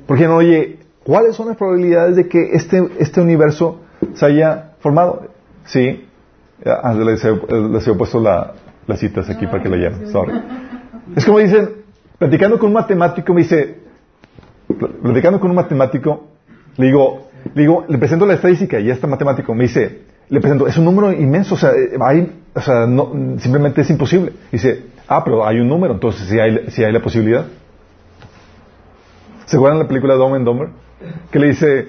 Porque 0.09 0.26
no, 0.26 0.39
oye, 0.39 0.81
¿cuáles 1.05 1.37
son 1.37 1.47
las 1.47 1.57
probabilidades 1.57 2.16
de 2.16 2.29
que 2.29 2.51
este, 2.55 2.89
este 2.99 3.20
universo 3.20 3.83
se 4.14 4.26
haya 4.26 4.72
formado? 4.81 5.29
Sí. 5.64 6.05
Ah, 6.66 6.93
les, 6.93 7.24
he, 7.24 7.31
les 7.31 7.87
he 7.87 7.95
puesto 7.95 8.20
la, 8.20 8.55
las 8.89 8.99
citas 8.99 9.31
aquí 9.31 9.47
para 9.47 9.62
que 9.62 9.68
la 9.68 9.76
lleven. 9.76 10.09
Sorry. 10.09 10.33
Es 11.14 11.24
como 11.24 11.39
dicen, 11.39 11.70
platicando 12.18 12.59
con 12.59 12.70
un 12.70 12.74
matemático, 12.74 13.33
me 13.33 13.43
dice, 13.43 13.76
platicando 15.01 15.39
con 15.39 15.51
un 15.51 15.57
matemático, 15.57 16.31
le 16.79 16.87
digo, 16.87 17.29
le 17.55 17.62
digo, 17.62 17.85
le 17.89 17.97
presento 17.99 18.26
la 18.26 18.35
estadística 18.35 18.81
y 18.81 18.91
este 18.91 19.07
matemático 19.07 19.55
me 19.55 19.62
dice, 19.62 20.01
le 20.29 20.41
presento, 20.41 20.66
es 20.66 20.76
un 20.79 20.85
número 20.85 21.12
inmenso, 21.12 21.55
o 21.55 21.59
sea, 21.59 21.70
eh, 21.70 21.97
hay, 22.01 22.41
o 22.53 22.61
sea, 22.61 22.87
no, 22.89 23.12
simplemente 23.39 23.83
es 23.83 23.91
imposible. 23.91 24.33
Dice, 24.51 24.83
ah, 25.07 25.22
pero 25.22 25.47
hay 25.47 25.61
un 25.61 25.68
número, 25.68 25.95
entonces 25.95 26.26
sí 26.29 26.41
hay, 26.41 26.64
sí 26.70 26.83
hay 26.83 26.93
la 26.93 27.01
posibilidad. 27.01 27.47
¿Se 29.49 29.57
acuerdan 29.57 29.78
la 29.80 29.88
película 29.88 30.14
Dumb 30.14 30.34
and 30.34 30.44
Dumber? 30.44 30.68
Que 31.30 31.38
le 31.38 31.49
dice 31.49 31.88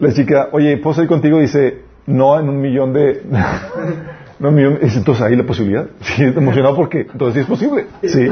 la 0.00 0.12
chica, 0.12 0.48
oye, 0.52 0.76
¿puedo 0.78 0.94
salir 0.94 1.08
contigo? 1.08 1.38
Dice, 1.38 1.82
no, 2.06 2.38
en 2.40 2.48
un 2.48 2.60
millón 2.60 2.92
de... 2.92 3.22
no, 4.38 4.48
un 4.48 4.54
millón. 4.54 4.78
Dice, 4.82 4.98
entonces 4.98 5.22
hay 5.22 5.36
la 5.36 5.44
posibilidad. 5.44 5.86
Sí, 6.00 6.22
emocionado 6.24 6.74
porque 6.76 7.00
entonces 7.12 7.34
sí 7.34 7.40
es 7.40 7.46
posible. 7.46 7.86
Sí. 8.02 8.28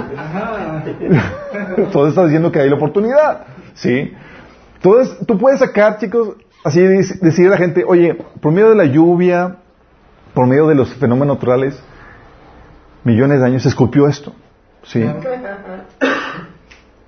Entonces 1.77 2.09
está 2.11 2.25
diciendo 2.25 2.51
que 2.53 2.61
hay 2.61 2.69
la 2.71 2.77
oportunidad. 2.77 3.47
Sí. 3.75 4.13
Entonces, 4.77 5.27
tú 5.27 5.37
puedes 5.39 5.61
sacar, 5.61 5.99
chicos, 5.99 6.37
así 6.65 6.81
dec- 6.81 7.21
decir 7.21 7.47
a 7.49 7.51
la 7.51 7.57
gente, 7.59 7.85
oye, 7.87 8.17
por 8.41 8.53
medio 8.53 8.71
de 8.71 8.77
la 8.77 8.85
lluvia, 8.87 9.57
por 10.35 10.47
medio 10.47 10.67
de 10.69 10.75
los 10.75 10.93
fenómenos 10.95 11.37
naturales, 11.37 11.79
millones 13.05 13.41
de 13.41 13.47
años 13.47 13.63
se 13.63 13.69
esculpió 13.69 14.07
esto. 14.09 14.33
Sí. 14.85 15.03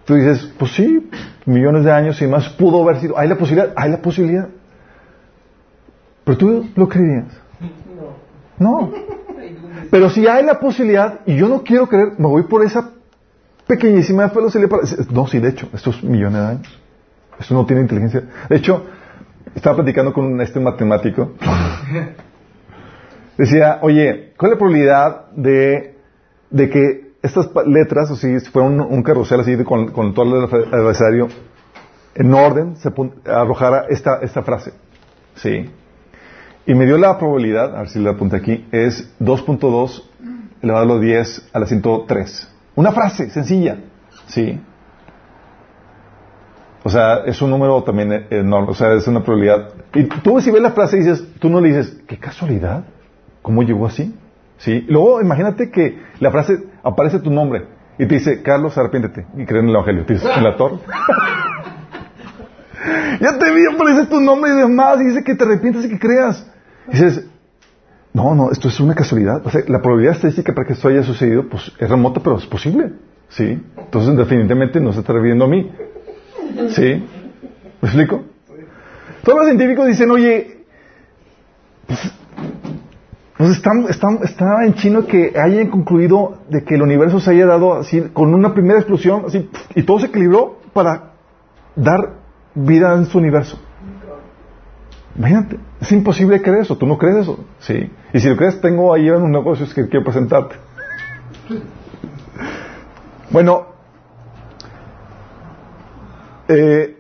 Tú 0.05 0.15
dices, 0.15 0.53
pues 0.59 0.73
sí, 0.73 1.09
millones 1.47 1.85
de 1.85 1.93
años 1.93 2.21
y 2.21 2.27
más 2.27 2.49
pudo 2.51 2.83
haber 2.83 3.01
sido. 3.01 3.17
Hay 3.19 3.29
la 3.29 3.37
posibilidad, 3.37 3.73
hay 3.77 3.91
la 3.91 3.99
posibilidad. 3.99 4.49
Pero 6.25 6.39
tú 6.39 6.69
lo 6.75 6.89
creerías. 6.89 7.27
No. 8.59 8.91
Pero 9.91 10.11
si 10.11 10.27
hay 10.27 10.45
la 10.45 10.59
posibilidad 10.59 11.21
y 11.27 11.37
yo 11.37 11.49
no 11.49 11.63
quiero 11.63 11.87
creer, 11.89 12.13
me 12.19 12.27
voy 12.27 12.45
por 12.45 12.65
esa 12.65 12.91
pequeñísima 13.67 14.29
velocidad 14.29 14.69
para... 14.69 14.83
No, 15.11 15.27
sí, 15.27 15.39
de 15.39 15.51
hecho, 15.51 15.69
estos 15.73 16.03
millones 16.03 16.41
de 16.41 16.47
años. 16.47 16.81
Esto 17.39 17.55
no 17.55 17.67
tiene 17.67 17.83
inteligencia. 17.83 18.23
De 18.49 18.57
hecho, 18.57 18.85
estaba 19.55 19.77
platicando 19.77 20.13
con 20.13 20.41
este 20.41 20.61
matemático. 20.61 21.33
Decía, 23.39 23.79
oye, 23.83 24.33
¿cuál 24.37 24.53
es 24.53 24.57
la 24.57 24.59
probabilidad 24.59 25.31
de, 25.33 25.97
de 26.51 26.71
que 26.71 27.12
estas 27.23 27.49
letras, 27.67 28.11
o 28.11 28.17
si 28.17 28.39
fuera 28.41 28.69
un, 28.69 29.03
carrusel 29.03 29.41
así 29.41 29.55
de- 29.55 29.65
con, 29.65 29.93
todo 30.15 30.25
el 30.25 30.49
adver- 30.49 30.67
adversario, 30.75 31.29
en 32.15 32.35
orden, 32.35 32.77
se 32.77 32.93
arrojara 33.31 33.87
esta, 33.89 34.19
esta 34.23 34.43
frase? 34.43 34.73
Sí. 35.37 35.71
Y 36.67 36.75
me 36.75 36.85
dio 36.87 36.99
la 36.99 37.19
probabilidad, 37.19 37.75
a 37.75 37.81
ver 37.81 37.89
si 37.89 37.99
la 38.01 38.11
apunté 38.11 38.37
aquí, 38.37 38.67
es 38.71 39.13
2.2 39.21 40.03
elevado 40.63 40.85
a 40.85 40.87
los 40.87 41.01
10 41.01 41.51
a 41.53 41.59
la 41.59 41.67
103. 41.67 42.49
Una 42.75 42.93
frase 42.93 43.31
sencilla. 43.31 43.79
Sí. 44.27 44.61
O 46.85 46.91
sea, 46.91 47.19
es 47.27 47.41
un 47.41 47.51
número 47.51 47.83
también 47.85 48.13
eh, 48.13 48.27
enorme, 48.31 48.71
o 48.71 48.75
sea, 48.75 48.93
es 48.95 49.07
una 49.07 49.23
probabilidad. 49.23 49.69
Y 49.95 50.05
tú 50.05 50.41
si 50.41 50.51
ves 50.51 50.63
la 50.63 50.73
frase 50.73 50.97
dices, 50.97 51.25
tú 51.39 51.49
no 51.49 51.61
le 51.61 51.69
dices, 51.69 52.01
qué 52.09 52.19
casualidad, 52.19 52.85
¿cómo 53.41 53.63
llegó 53.63 53.87
así? 53.87 54.15
Sí. 54.63 54.85
Luego 54.89 55.21
imagínate 55.21 55.71
que 55.71 55.99
la 56.21 56.31
frase 56.31 56.57
aparece 56.85 57.19
tu 57.19 57.31
nombre 57.31 57.67
y 57.99 58.07
te 58.07 58.15
dice, 58.15 58.43
Carlos, 58.43 58.79
arrepiéntete 58.79 59.27
y 59.37 59.45
cree 59.45 59.61
en 59.61 59.69
el 59.69 59.75
Evangelio. 59.75 60.07
Te 60.07 60.15
dices, 60.15 60.31
en 60.37 60.45
la 60.45 60.57
torre. 60.57 60.77
ya 63.21 63.39
te 63.39 63.53
vi, 63.53 63.67
aparece 63.67 64.07
tu 64.07 64.21
nombre 64.21 64.53
y 64.53 64.57
demás 64.57 65.01
y 65.01 65.07
dice 65.07 65.25
que 65.25 65.35
te 65.35 65.43
arrepientes 65.43 65.85
y 65.85 65.89
que 65.89 65.99
creas. 65.99 66.49
Dices, 66.87 67.27
no, 68.13 68.37
no, 68.37 68.53
esto 68.53 68.69
es 68.69 68.79
una 68.79 68.95
casualidad. 68.95 69.45
O 69.45 69.51
sea, 69.51 69.63
la 69.67 69.83
probabilidad 69.83 70.15
estadística 70.15 70.55
para 70.55 70.65
que 70.65 70.75
esto 70.75 70.87
haya 70.87 71.03
sucedido, 71.03 71.49
pues 71.49 71.73
es 71.77 71.91
remota, 71.91 72.21
pero 72.23 72.39
es 72.39 72.47
posible. 72.47 72.93
Sí. 73.31 73.61
Entonces, 73.77 74.17
definitivamente 74.17 74.79
no 74.79 74.93
se 74.93 75.01
está 75.01 75.13
refiriendo 75.13 75.47
a 75.47 75.49
mí. 75.49 75.73
¿Sí? 76.69 77.05
¿Me 77.81 77.89
explico? 77.89 78.23
Todos 79.25 79.39
los 79.39 79.47
científicos 79.47 79.89
dicen, 79.89 80.09
oye, 80.13 80.59
pues, 81.89 82.13
pues 83.43 83.57
está, 83.57 83.71
está, 83.89 84.09
está 84.23 84.65
en 84.65 84.75
chino 84.75 85.07
que 85.07 85.33
hayan 85.37 85.69
concluido 85.69 86.39
de 86.49 86.63
que 86.63 86.77
el 86.77 86.83
universo 86.83 87.19
se 87.19 87.33
haya 87.33 87.47
dado 87.47 87.75
así, 87.75 88.01
con 88.13 88.35
una 88.35 88.55
primera 88.55 88.79
explosión, 88.79 89.25
así, 89.27 89.51
y 89.75 89.83
todo 89.83 89.99
se 89.99 90.07
equilibró 90.07 90.59
para 90.73 91.13
dar 91.75 92.15
vida 92.55 92.95
en 92.95 93.07
su 93.07 93.19
universo. 93.19 93.59
Imagínate, 95.17 95.59
es 95.81 95.91
imposible 95.93 96.41
creer 96.41 96.61
eso, 96.61 96.79
tú 96.79 96.87
no 96.87 96.97
crees 96.99 97.17
eso, 97.17 97.45
sí. 97.59 97.91
Y 98.13 98.21
si 98.21 98.29
lo 98.29 98.37
crees, 98.37 98.61
tengo 98.61 98.95
ahí 98.95 99.11
unos 99.11 99.29
negocios 99.29 99.75
que 99.75 99.89
quiero 99.89 100.05
presentarte. 100.05 100.57
Bueno, 103.31 103.73
Eh, 106.49 106.99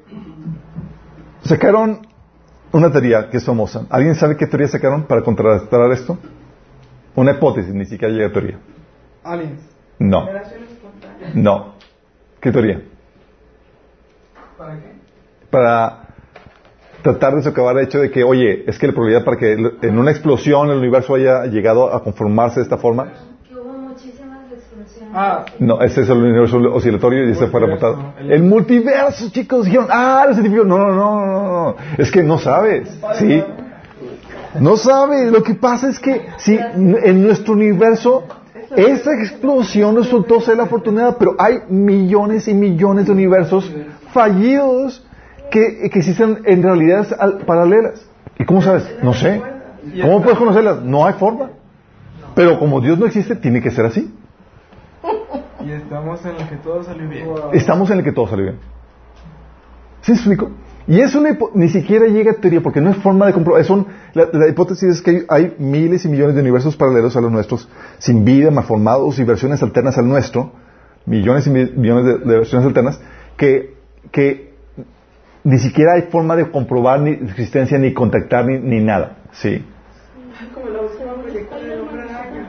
sacaron 1.42 2.06
una 2.72 2.90
teoría 2.90 3.28
que 3.30 3.36
es 3.36 3.44
famosa. 3.44 3.86
¿Alguien 3.90 4.14
sabe 4.14 4.36
qué 4.36 4.46
teoría 4.46 4.68
sacaron 4.68 5.04
para 5.04 5.22
contrastar 5.22 5.90
esto? 5.92 6.18
Una 7.14 7.32
hipótesis, 7.32 7.72
ni 7.74 7.84
siquiera 7.84 8.12
llega 8.12 8.28
a 8.28 8.32
teoría. 8.32 8.58
Aliens. 9.22 9.60
No, 9.98 10.26
no. 11.34 11.74
¿Qué 12.40 12.50
teoría? 12.50 12.82
¿Para 14.56 14.80
qué? 14.80 14.92
Para 15.50 16.02
tratar 17.02 17.36
de 17.36 17.42
socavar 17.42 17.76
el 17.76 17.84
hecho 17.84 18.00
de 18.00 18.10
que, 18.10 18.24
oye, 18.24 18.64
es 18.66 18.78
que 18.78 18.86
la 18.86 18.92
probabilidad 18.92 19.24
para 19.24 19.36
que 19.36 19.52
en 19.52 19.98
una 19.98 20.10
explosión 20.10 20.70
el 20.70 20.78
universo 20.78 21.14
haya 21.14 21.44
llegado 21.46 21.94
a 21.94 22.02
conformarse 22.02 22.60
de 22.60 22.64
esta 22.64 22.78
forma, 22.78 23.12
Ah, 25.14 25.44
no, 25.58 25.80
ese 25.82 26.02
es 26.02 26.08
el 26.08 26.18
universo 26.18 26.56
oscilatorio 26.72 27.28
y 27.28 27.32
ese 27.32 27.46
fue 27.48 27.60
reportado. 27.60 28.14
el- 28.18 28.32
El 28.32 28.42
multiverso, 28.44 29.28
chicos, 29.30 29.66
dijeron, 29.66 29.88
ah, 29.90 30.24
los 30.26 30.36
científicos, 30.36 30.66
no, 30.66 30.78
no, 30.78 30.90
no, 30.92 31.26
no, 31.26 31.42
no, 31.42 31.76
es 31.98 32.10
que 32.10 32.22
no 32.22 32.38
sabes, 32.38 32.88
¿sí? 33.18 33.42
No 34.60 34.76
sabes, 34.76 35.30
lo 35.32 35.42
que 35.42 35.54
pasa 35.54 35.88
es 35.88 35.98
que, 35.98 36.26
sí, 36.38 36.58
en 36.74 37.22
nuestro 37.22 37.54
universo, 37.54 38.24
esa 38.76 39.12
explosión 39.14 39.96
resultó 39.96 40.40
ser 40.40 40.56
la 40.56 40.64
afortunada, 40.64 41.16
pero 41.18 41.34
hay 41.38 41.58
millones 41.68 42.48
y 42.48 42.54
millones 42.54 43.06
de 43.06 43.12
universos 43.12 43.70
fallidos 44.12 45.04
que, 45.50 45.90
que 45.90 45.98
existen 45.98 46.40
en 46.44 46.62
realidades 46.62 47.12
al- 47.18 47.38
paralelas. 47.38 48.06
¿Y 48.38 48.44
cómo 48.44 48.62
sabes? 48.62 48.90
No 49.02 49.12
sé. 49.12 49.40
¿Cómo 50.00 50.22
puedes 50.22 50.38
conocerlas? 50.38 50.82
No 50.82 51.04
hay 51.06 51.14
forma. 51.14 51.50
Pero 52.34 52.58
como 52.58 52.80
Dios 52.80 52.98
no 52.98 53.04
existe, 53.06 53.36
tiene 53.36 53.60
que 53.60 53.70
ser 53.70 53.84
así. 53.86 54.10
Y 55.66 55.72
estamos 55.72 56.24
en 56.24 56.32
lo 56.32 56.48
que 56.48 56.56
todo 56.56 56.82
salió 56.84 57.08
bien. 57.08 57.28
Estamos 57.52 57.90
en 57.90 57.98
el 57.98 58.04
que 58.04 58.12
todo 58.12 58.28
salió 58.28 58.44
bien. 58.46 58.58
¿Sí 60.02 60.12
explico? 60.12 60.50
Y 60.88 61.00
eso 61.00 61.22
ni 61.54 61.68
siquiera 61.68 62.06
llega 62.06 62.32
a 62.32 62.34
teoría 62.34 62.60
porque 62.60 62.80
no 62.80 62.90
es 62.90 62.96
forma 62.96 63.26
de 63.26 63.32
comprobar. 63.32 63.60
es 63.62 63.70
un- 63.70 63.86
la, 64.14 64.26
la 64.32 64.48
hipótesis 64.48 64.88
es 64.96 65.02
que 65.02 65.10
hay, 65.10 65.24
hay 65.28 65.54
miles 65.58 66.04
y 66.04 66.08
millones 66.08 66.34
de 66.34 66.40
universos 66.40 66.76
paralelos 66.76 67.16
a 67.16 67.20
los 67.20 67.30
nuestros, 67.30 67.68
sin 67.98 68.24
vida, 68.24 68.50
malformados 68.50 69.18
y 69.20 69.24
versiones 69.24 69.62
alternas 69.62 69.96
al 69.98 70.08
nuestro, 70.08 70.52
millones 71.06 71.46
y 71.46 71.50
mi- 71.50 71.66
millones 71.70 72.04
de, 72.06 72.18
de 72.18 72.36
versiones 72.38 72.66
alternas, 72.66 73.00
que, 73.36 73.74
que 74.10 74.54
ni 75.44 75.58
siquiera 75.58 75.92
hay 75.94 76.02
forma 76.02 76.34
de 76.34 76.50
comprobar 76.50 77.00
ni 77.00 77.10
existencia, 77.12 77.78
ni 77.78 77.92
contactar, 77.94 78.44
ni, 78.46 78.58
ni 78.58 78.80
nada. 78.82 79.18
Sí. 79.32 79.64
Como 80.52 80.68
la 80.68 80.80
última 80.80 81.14
película 81.22 81.58
del 81.60 81.80
hombre 81.80 82.02
araña. 82.02 82.48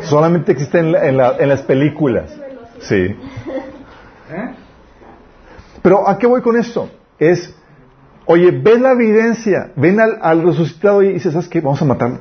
Solamente 0.00 0.50
existe 0.52 0.80
en, 0.80 0.90
la- 0.90 1.06
en 1.08 1.16
la- 1.16 1.36
en 1.38 1.48
las 1.48 1.62
películas. 1.62 2.36
Sí. 2.80 2.94
¿Eh? 2.96 4.50
Pero 5.82 6.08
¿a 6.08 6.18
qué 6.18 6.26
voy 6.26 6.42
con 6.42 6.56
esto? 6.56 6.90
Es, 7.18 7.54
oye, 8.26 8.50
ven 8.50 8.82
la 8.82 8.92
evidencia, 8.92 9.70
ven 9.76 10.00
al, 10.00 10.18
al 10.20 10.42
resucitado 10.42 11.02
y 11.02 11.12
dices, 11.14 11.32
¿sabes 11.32 11.48
qué? 11.48 11.60
Vamos 11.60 11.80
a 11.82 11.84
matarlo. 11.84 12.18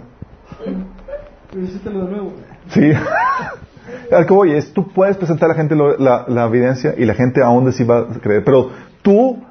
Visítalo 1.54 2.06
de 2.06 2.12
nuevo. 2.12 2.34
Sí. 2.70 2.92
Al 4.12 4.26
que 4.26 4.34
voy 4.34 4.52
es, 4.54 4.72
tú 4.74 4.88
puedes 4.92 5.18
presentar 5.18 5.50
a 5.50 5.54
la 5.54 5.56
gente 5.56 5.76
lo- 5.76 5.98
la, 5.98 6.26
la 6.28 6.46
evidencia 6.46 6.94
y 6.98 7.06
la 7.06 7.14
gente 7.16 7.42
aún 7.44 7.68
así 7.68 7.84
va 7.84 8.00
a 8.00 8.06
creer, 8.20 8.44
pero 8.44 8.70
tú, 9.02 9.42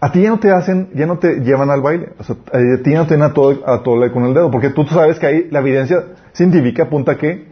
a 0.00 0.10
ti 0.12 0.22
ya 0.22 0.30
no 0.30 0.38
te 0.40 0.50
hacen, 0.50 0.90
ya 0.94 1.06
no 1.06 1.18
te 1.18 1.40
llevan 1.40 1.70
al 1.70 1.80
baile, 1.80 2.10
o 2.18 2.24
sea, 2.24 2.36
a 2.52 2.82
ti 2.82 2.90
ya 2.92 2.98
no 2.98 3.06
te 3.06 3.16
dan 3.16 3.30
a 3.30 3.34
todo, 3.34 3.62
a 3.66 3.82
todo 3.82 4.12
con 4.12 4.24
el 4.24 4.34
dedo, 4.34 4.50
porque 4.50 4.70
tú 4.70 4.84
sabes 4.86 5.18
que 5.20 5.26
ahí 5.26 5.48
la 5.50 5.60
evidencia 5.60 6.04
científica 6.32 6.84
apunta 6.84 7.12
a 7.12 7.16
que 7.18 7.48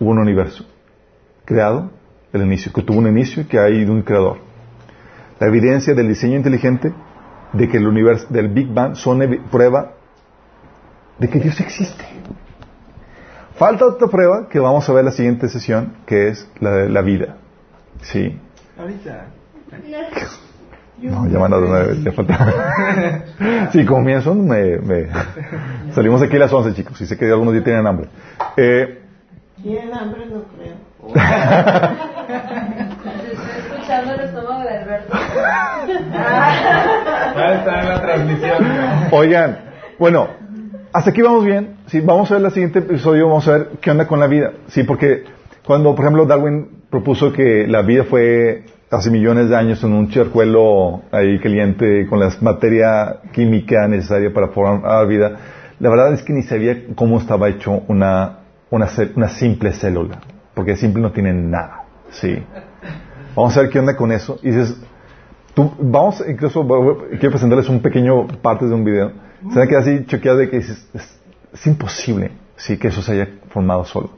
hubo 0.00 0.10
un 0.10 0.18
universo 0.18 0.64
creado, 1.52 1.90
el 2.32 2.42
inicio, 2.42 2.72
que 2.72 2.82
tuvo 2.82 2.98
un 2.98 3.06
inicio 3.08 3.42
y 3.42 3.46
que 3.46 3.58
hay 3.58 3.84
un 3.84 4.02
creador. 4.02 4.38
La 5.38 5.48
evidencia 5.48 5.94
del 5.94 6.08
diseño 6.08 6.36
inteligente 6.36 6.92
de 7.52 7.68
que 7.68 7.76
el 7.76 7.86
universo, 7.86 8.26
del 8.30 8.48
Big 8.48 8.68
Bang, 8.72 8.94
son 8.96 9.20
prueba 9.50 9.92
de 11.18 11.28
que 11.28 11.38
Dios 11.38 11.60
existe. 11.60 12.04
Falta 13.56 13.84
otra 13.86 14.08
prueba 14.08 14.48
que 14.48 14.58
vamos 14.58 14.88
a 14.88 14.92
ver 14.92 15.00
en 15.00 15.06
la 15.06 15.12
siguiente 15.12 15.48
sesión, 15.48 15.94
que 16.06 16.28
es 16.28 16.48
la 16.60 16.70
de 16.72 16.88
la 16.88 17.02
vida. 17.02 17.36
Sí. 18.00 18.38
Ahorita. 18.78 19.26
No, 21.02 21.26
ya 21.28 21.38
van 21.38 21.52
a 21.52 21.92
ya 22.04 22.12
falta. 22.12 23.24
Sí, 23.72 23.84
comienzo, 23.84 24.34
me, 24.34 24.78
me- 24.78 25.08
salimos 25.92 26.22
aquí 26.22 26.36
a 26.36 26.40
las 26.40 26.52
11, 26.52 26.74
chicos, 26.74 27.00
y 27.00 27.06
sé 27.06 27.18
que 27.18 27.26
algunos 27.26 27.54
ya 27.54 27.64
tienen 27.64 27.86
hambre. 27.86 28.08
Eh, 28.56 29.00
Tienen 29.62 29.92
hambre, 29.92 30.26
no 30.26 30.44
creo. 30.44 30.74
Estoy 31.02 31.18
escuchando 33.58 34.14
el 34.14 34.20
estómago 34.20 34.62
de 34.62 34.78
Alberto. 34.78 35.18
Ya 37.36 37.54
está 37.54 37.80
en 37.80 37.88
la 37.88 38.00
transmisión. 38.00 38.56
oigan, 39.10 39.58
bueno, 39.98 40.28
hasta 40.92 41.10
aquí 41.10 41.22
vamos 41.22 41.44
bien. 41.44 41.76
Sí, 41.86 42.00
vamos 42.00 42.30
a 42.30 42.34
ver 42.34 42.44
el 42.44 42.50
siguiente 42.52 42.78
episodio, 42.80 43.28
vamos 43.28 43.48
a 43.48 43.52
ver 43.52 43.68
qué 43.80 43.90
onda 43.90 44.06
con 44.06 44.20
la 44.20 44.26
vida. 44.26 44.52
Sí, 44.68 44.84
porque 44.84 45.24
cuando, 45.66 45.94
por 45.94 46.04
ejemplo, 46.04 46.26
Darwin 46.26 46.82
propuso 46.90 47.32
que 47.32 47.66
la 47.66 47.82
vida 47.82 48.04
fue 48.04 48.64
hace 48.90 49.10
millones 49.10 49.48
de 49.48 49.56
años 49.56 49.82
en 49.82 49.94
un 49.94 50.10
charcuelo 50.10 51.02
ahí 51.10 51.40
caliente 51.40 52.06
con 52.06 52.20
la 52.20 52.30
materia 52.42 53.16
química 53.32 53.88
necesaria 53.88 54.32
para 54.32 54.48
formar 54.48 55.06
vida, 55.08 55.32
la 55.80 55.88
verdad 55.88 56.12
es 56.12 56.22
que 56.22 56.32
ni 56.32 56.42
sabía 56.42 56.76
cómo 56.94 57.18
estaba 57.18 57.48
hecho 57.48 57.82
una, 57.88 58.40
una, 58.70 58.88
una 59.16 59.28
simple 59.30 59.72
célula, 59.72 60.20
porque 60.54 60.76
simple 60.76 61.02
no 61.02 61.12
tiene 61.12 61.32
nada. 61.32 61.84
Sí. 62.10 62.42
Vamos 63.34 63.56
a 63.56 63.62
ver 63.62 63.70
qué 63.70 63.78
onda 63.78 63.96
con 63.96 64.12
eso. 64.12 64.38
Y 64.42 64.50
dices, 64.50 64.76
Tú, 65.54 65.70
vamos, 65.78 66.24
incluso, 66.26 66.66
quiero 67.10 67.30
presentarles 67.30 67.68
un 67.68 67.80
pequeño 67.80 68.26
parte 68.40 68.66
de 68.66 68.74
un 68.74 68.84
video. 68.84 69.12
Se 69.50 69.58
van 69.58 69.66
a 69.66 69.66
quedar 69.66 69.82
así 69.82 70.06
choqueados 70.06 70.40
de 70.40 70.50
que 70.50 70.56
dices, 70.58 70.88
es, 71.52 71.66
imposible, 71.66 72.32
sí, 72.56 72.78
que 72.78 72.88
eso 72.88 73.02
se 73.02 73.12
haya 73.12 73.28
formado 73.50 73.84
solo. 73.84 74.10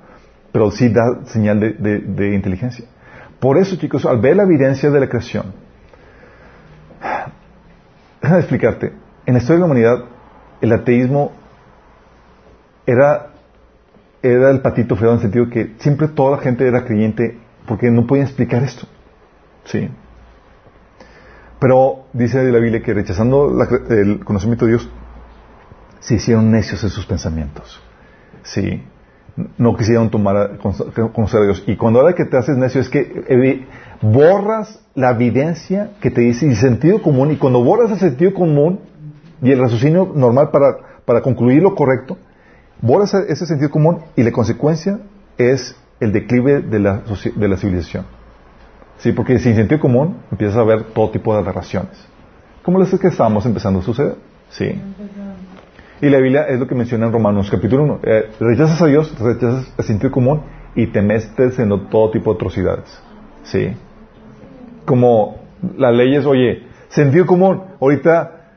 Pero 0.53 0.71
sí 0.71 0.89
da 0.91 1.25
señal 1.25 1.59
de 1.59 2.35
inteligencia. 2.35 2.85
Por 3.41 3.59
eso, 3.59 3.77
chicos, 3.77 4.07
al 4.07 4.21
ver 4.21 4.37
la 4.37 4.45
evidencia 4.45 4.91
de 4.91 5.01
la 5.01 5.09
creación, 5.09 5.53
déjame 8.23 8.41
explicarte, 8.41 8.93
en 9.27 9.35
la 9.35 9.41
historia 9.41 9.57
de 9.57 9.61
la 9.61 9.67
humanidad, 9.67 10.05
el 10.61 10.73
ateísmo 10.73 11.33
era, 12.87 13.34
era 14.25 14.51
el 14.51 14.61
patito 14.63 14.97
feo 14.97 15.11
en 15.11 15.17
el 15.17 15.21
sentido 15.21 15.51
que 15.51 15.75
siempre 15.79 16.09
toda 16.09 16.39
la 16.39 16.43
gente 16.43 16.67
era 16.67 16.85
creyente 16.85 17.39
porque 17.67 17.91
no 17.91 18.07
podían 18.07 18.27
explicar 18.27 18.63
esto. 18.63 18.87
Sí. 19.65 19.91
Pero 21.61 22.07
dice 22.15 22.43
la 22.51 22.59
Biblia 22.59 22.83
que 22.83 22.95
rechazando 22.95 23.53
la 23.53 23.69
el 23.95 24.25
conocimiento 24.25 24.65
de 24.65 24.73
Dios, 24.73 24.91
se 26.01 26.15
hicieron 26.15 26.51
necios 26.51 26.83
en 26.83 26.91
sus 26.91 27.05
pensamientos. 27.05 27.83
Sí. 28.43 28.83
No 29.59 29.77
quisieron 29.77 30.11
tomar 30.11 30.59
conocer 30.59 31.41
a 31.43 31.45
Dios. 31.45 31.63
Y 31.67 31.77
cuando 31.77 32.01
ahora 32.01 32.15
que 32.15 32.25
te 32.25 32.39
haces 32.39 32.57
necio 32.57 32.81
es 32.81 32.89
que 32.89 33.67
borras 34.01 34.81
la 34.95 35.11
evidencia 35.11 35.91
que 36.01 36.11
te 36.11 36.23
dice 36.23 36.47
y 36.47 36.55
sentido 36.55 37.03
común. 37.03 37.31
Y 37.33 37.37
cuando 37.37 37.63
borras 37.63 37.91
el 37.91 37.99
sentido 37.99 38.33
común 38.33 38.81
y 39.43 39.51
el 39.51 39.59
raciocinio 39.59 40.13
normal 40.15 40.51
para, 40.51 40.77
para 41.05 41.21
concluir 41.21 41.63
lo 41.63 41.75
correcto, 41.75 42.17
borras 42.81 43.15
ese 43.15 43.47
sentido 43.47 43.71
común 43.71 44.01
y 44.17 44.23
la 44.23 44.33
consecuencia 44.33 45.01
es 45.39 45.77
el 46.01 46.13
declive 46.13 46.61
de 46.61 46.79
la, 46.79 47.03
de 47.35 47.49
la 47.49 47.57
civilización. 47.57 48.05
Sí, 48.99 49.13
porque 49.13 49.39
sin 49.39 49.55
sentido 49.55 49.81
común 49.81 50.19
empiezas 50.31 50.57
a 50.57 50.65
ver 50.65 50.85
todo 50.85 51.11
tipo 51.11 51.33
de 51.35 51.41
aberraciones. 51.41 52.09
Como 52.63 52.79
las 52.79 52.99
que 52.99 53.09
estamos 53.09 53.45
empezando 53.45 53.81
a 53.81 53.83
suceder. 53.83 54.17
Sí. 54.51 54.81
Y 56.01 56.09
la 56.09 56.19
Biblia 56.19 56.43
es 56.49 56.59
lo 56.59 56.67
que 56.67 56.75
menciona 56.75 57.07
en 57.07 57.13
Romanos 57.13 57.51
capítulo 57.51 57.85
1. 57.85 58.01
Eh, 58.03 58.31
rechazas 58.41 58.81
a 58.81 58.87
Dios, 58.87 59.15
rechazas 59.19 59.73
el 59.77 59.85
sentido 59.85 60.11
común 60.11 60.43
y 60.75 60.87
te 60.87 61.03
metes 61.03 61.59
en 61.59 61.69
todo 61.89 62.11
tipo 62.11 62.33
de 62.33 62.37
atrocidades. 62.37 63.01
Sí. 63.43 63.73
Como 64.85 65.37
las 65.77 65.95
leyes, 65.95 66.27
oye, 66.27 66.65
sentido 66.89 67.27
común, 67.27 67.63
ahorita 67.81 68.51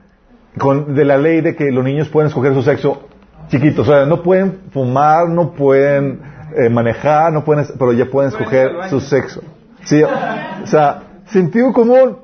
con, 0.58 0.96
de 0.96 1.06
la 1.06 1.18
ley 1.18 1.42
de 1.42 1.56
que 1.56 1.72
los 1.72 1.84
niños 1.84 2.10
pueden 2.10 2.28
escoger 2.28 2.54
su 2.54 2.64
sexo 2.64 3.07
chiquitos, 3.50 3.88
o 3.88 3.92
sea, 3.92 4.06
no 4.06 4.22
pueden 4.22 4.62
fumar, 4.72 5.28
no 5.30 5.52
pueden 5.52 6.22
eh, 6.56 6.70
manejar, 6.70 7.32
no 7.32 7.44
pueden, 7.44 7.66
pero 7.78 7.94
ya 7.94 8.06
pueden 8.06 8.30
escoger 8.30 8.72
su 8.90 9.00
sexo. 9.00 9.42
Sí, 9.84 10.02
o 10.04 10.68
sea, 10.68 11.04
sentido 11.28 11.72
común. 11.72 12.18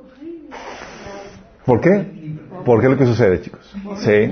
¿Por 1.66 1.80
qué? 1.80 2.38
Porque 2.66 2.88
es 2.88 2.92
lo 2.92 2.98
que 2.98 3.06
sucede, 3.06 3.42
chicos. 3.42 3.74
Sí. 3.98 4.32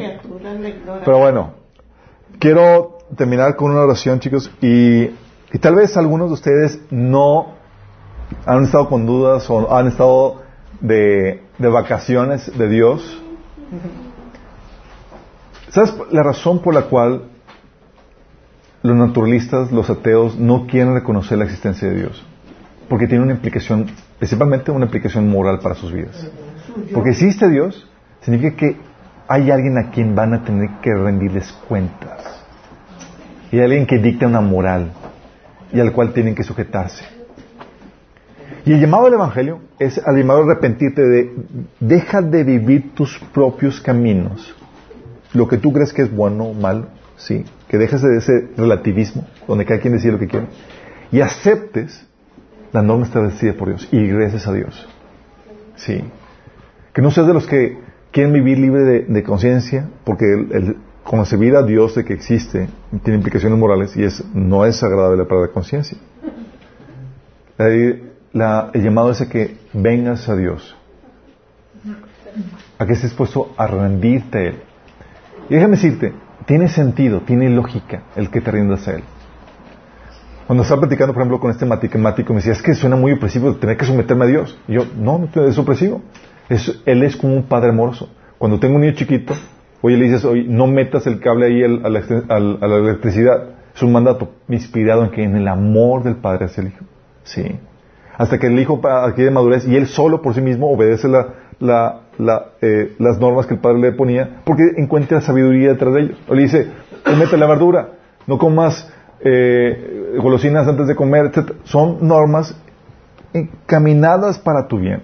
Pero 1.05 1.17
bueno, 1.19 1.53
quiero 2.39 2.97
terminar 3.15 3.55
con 3.55 3.71
una 3.71 3.81
oración, 3.81 4.19
chicos, 4.19 4.51
y, 4.61 5.03
y 5.03 5.59
tal 5.59 5.75
vez 5.75 5.95
algunos 5.97 6.29
de 6.29 6.33
ustedes 6.33 6.79
no 6.89 7.53
han 8.45 8.63
estado 8.63 8.87
con 8.87 9.05
dudas 9.05 9.49
o 9.49 9.73
han 9.75 9.87
estado 9.87 10.41
de, 10.79 11.41
de 11.57 11.67
vacaciones 11.69 12.57
de 12.57 12.69
Dios. 12.69 13.21
¿Sabes 15.71 15.93
la 16.11 16.23
razón 16.23 16.61
por 16.61 16.73
la 16.73 16.83
cual 16.83 17.23
los 18.83 18.95
naturalistas, 18.95 19.71
los 19.71 19.89
ateos, 19.89 20.37
no 20.37 20.67
quieren 20.67 20.93
reconocer 20.93 21.37
la 21.37 21.45
existencia 21.45 21.89
de 21.89 21.95
Dios? 21.95 22.25
Porque 22.87 23.07
tiene 23.07 23.23
una 23.23 23.33
implicación 23.33 23.87
principalmente 24.21 24.69
una 24.69 24.85
implicación 24.85 25.27
moral 25.27 25.57
para 25.57 25.73
sus 25.73 25.91
vidas. 25.91 26.29
Porque 26.93 27.09
existe 27.09 27.49
Dios, 27.49 27.89
significa 28.21 28.55
que 28.55 28.77
hay 29.27 29.49
alguien 29.49 29.79
a 29.79 29.89
quien 29.89 30.13
van 30.13 30.35
a 30.35 30.43
tener 30.43 30.69
que 30.79 30.93
rendirles 30.93 31.51
cuentas. 31.67 32.21
Y 33.51 33.57
hay 33.57 33.63
alguien 33.63 33.87
que 33.87 33.97
dicta 33.97 34.27
una 34.27 34.41
moral 34.41 34.91
y 35.73 35.79
al 35.79 35.91
cual 35.91 36.13
tienen 36.13 36.35
que 36.35 36.43
sujetarse. 36.43 37.03
Y 38.63 38.73
el 38.73 38.79
llamado 38.79 39.05
del 39.05 39.15
Evangelio 39.15 39.61
es 39.79 39.97
al 39.97 40.17
llamado 40.17 40.41
a 40.41 40.43
arrepentirte 40.43 41.01
de 41.01 41.33
deja 41.79 42.21
de 42.21 42.43
vivir 42.43 42.93
tus 42.93 43.17
propios 43.33 43.81
caminos. 43.81 44.55
Lo 45.33 45.47
que 45.47 45.57
tú 45.57 45.71
crees 45.71 45.93
que 45.93 46.01
es 46.01 46.13
bueno 46.13 46.45
o 46.45 46.53
malo, 46.53 46.87
sí. 47.15 47.45
Que 47.67 47.77
dejes 47.77 48.01
de 48.01 48.17
ese 48.17 48.49
relativismo, 48.57 49.27
donde 49.47 49.65
cada 49.65 49.79
quien 49.79 49.93
decide 49.93 50.13
lo 50.13 50.19
que 50.19 50.27
quiere. 50.27 50.47
Y 51.11 51.21
aceptes 51.21 52.05
la 52.71 52.81
norma 52.81 53.05
establecida 53.05 53.53
por 53.53 53.69
Dios. 53.69 53.87
Y 53.91 54.07
gracias 54.07 54.47
a 54.47 54.53
Dios. 54.53 54.87
Sí. 55.75 56.03
Que 56.93 57.01
no 57.01 57.11
seas 57.11 57.27
de 57.27 57.33
los 57.33 57.47
que 57.47 57.77
quieren 58.11 58.33
vivir 58.33 58.59
libre 58.59 59.05
de, 59.07 59.23
conciencia, 59.23 59.89
porque 60.03 60.25
el, 60.25 60.77
concebir 61.03 61.55
a 61.55 61.63
Dios 61.63 61.95
de 61.95 62.05
que 62.05 62.13
existe 62.13 62.67
tiene 63.03 63.17
implicaciones 63.17 63.57
morales 63.57 63.95
y 63.95 64.03
es, 64.03 64.23
no 64.33 64.65
es 64.65 64.83
agradable 64.83 65.25
para 65.25 65.41
la 65.41 65.47
conciencia. 65.47 65.97
El 67.57 68.11
llamado 68.73 69.11
es 69.11 69.21
a 69.21 69.29
que 69.29 69.57
vengas 69.73 70.27
a 70.29 70.35
Dios, 70.35 70.75
a 72.77 72.85
que 72.85 72.93
estés 72.93 73.11
dispuesto 73.11 73.53
a 73.57 73.67
rendirte 73.67 74.37
a 74.37 74.41
Él. 74.41 74.55
Y 75.51 75.55
déjame 75.55 75.75
decirte, 75.75 76.13
tiene 76.45 76.69
sentido, 76.69 77.23
tiene 77.25 77.49
lógica 77.49 78.03
el 78.15 78.29
que 78.29 78.39
te 78.39 78.51
rindas 78.51 78.87
a 78.87 78.93
Él. 78.93 79.03
Cuando 80.47 80.63
estaba 80.63 80.79
platicando, 80.79 81.13
por 81.13 81.23
ejemplo, 81.23 81.41
con 81.41 81.51
este 81.51 81.65
matemático, 81.65 82.31
me 82.31 82.37
decía, 82.37 82.53
es 82.53 82.61
que 82.61 82.73
suena 82.73 82.95
muy 82.95 83.11
opresivo 83.11 83.53
tener 83.57 83.75
que 83.75 83.83
someterme 83.83 84.23
a 84.23 84.27
Dios. 84.29 84.57
Y 84.69 84.75
yo, 84.75 84.85
no, 84.97 85.27
no 85.35 85.45
es 85.45 85.57
opresivo. 85.57 86.03
Es- 86.47 86.81
él 86.85 87.03
es 87.03 87.17
como 87.17 87.35
un 87.35 87.43
padre 87.43 87.71
amoroso. 87.71 88.07
Cuando 88.37 88.61
tengo 88.61 88.75
un 88.75 88.81
niño 88.83 88.93
chiquito, 88.93 89.33
oye, 89.81 89.97
le 89.97 90.05
dices, 90.05 90.23
oye, 90.23 90.45
no 90.47 90.67
metas 90.67 91.05
el 91.05 91.19
cable 91.19 91.47
ahí 91.47 91.63
a 91.65 91.89
la, 91.89 92.77
electricidad. 92.77 93.49
Es 93.75 93.83
un 93.83 93.91
mandato 93.91 94.31
inspirado 94.47 95.03
en 95.03 95.11
que 95.11 95.21
en 95.21 95.35
el 95.35 95.49
amor 95.49 96.03
del 96.03 96.15
padre 96.15 96.45
hacia 96.45 96.61
el 96.61 96.67
hijo. 96.69 96.85
Sí. 97.23 97.59
Hasta 98.17 98.39
que 98.39 98.47
el 98.47 98.57
hijo 98.57 98.79
adquiere 98.87 99.31
madurez 99.31 99.67
y 99.67 99.75
él 99.75 99.87
solo 99.87 100.21
por 100.21 100.33
sí 100.33 100.39
mismo 100.39 100.71
obedece 100.71 101.09
la- 101.59 102.03
eh, 102.61 102.95
las 102.99 103.19
normas 103.19 103.45
que 103.47 103.55
el 103.55 103.59
padre 103.59 103.79
le 103.79 103.91
ponía 103.93 104.41
porque 104.45 104.63
encuentra 104.77 105.21
sabiduría 105.21 105.69
detrás 105.69 105.93
de 105.93 106.01
ellos. 106.01 106.17
O 106.27 106.33
le 106.35 106.43
dice, 106.43 106.67
"Tú 107.03 107.11
mete 107.15 107.37
la 107.37 107.47
verdura, 107.47 107.89
no 108.27 108.37
comas 108.37 108.91
eh, 109.23 110.15
golosinas 110.19 110.67
antes 110.67 110.87
de 110.87 110.95
comer, 110.95 111.27
etc. 111.27 111.51
Son 111.65 112.07
normas 112.07 112.55
encaminadas 113.33 114.39
para 114.39 114.67
tu 114.67 114.79
bien. 114.79 115.03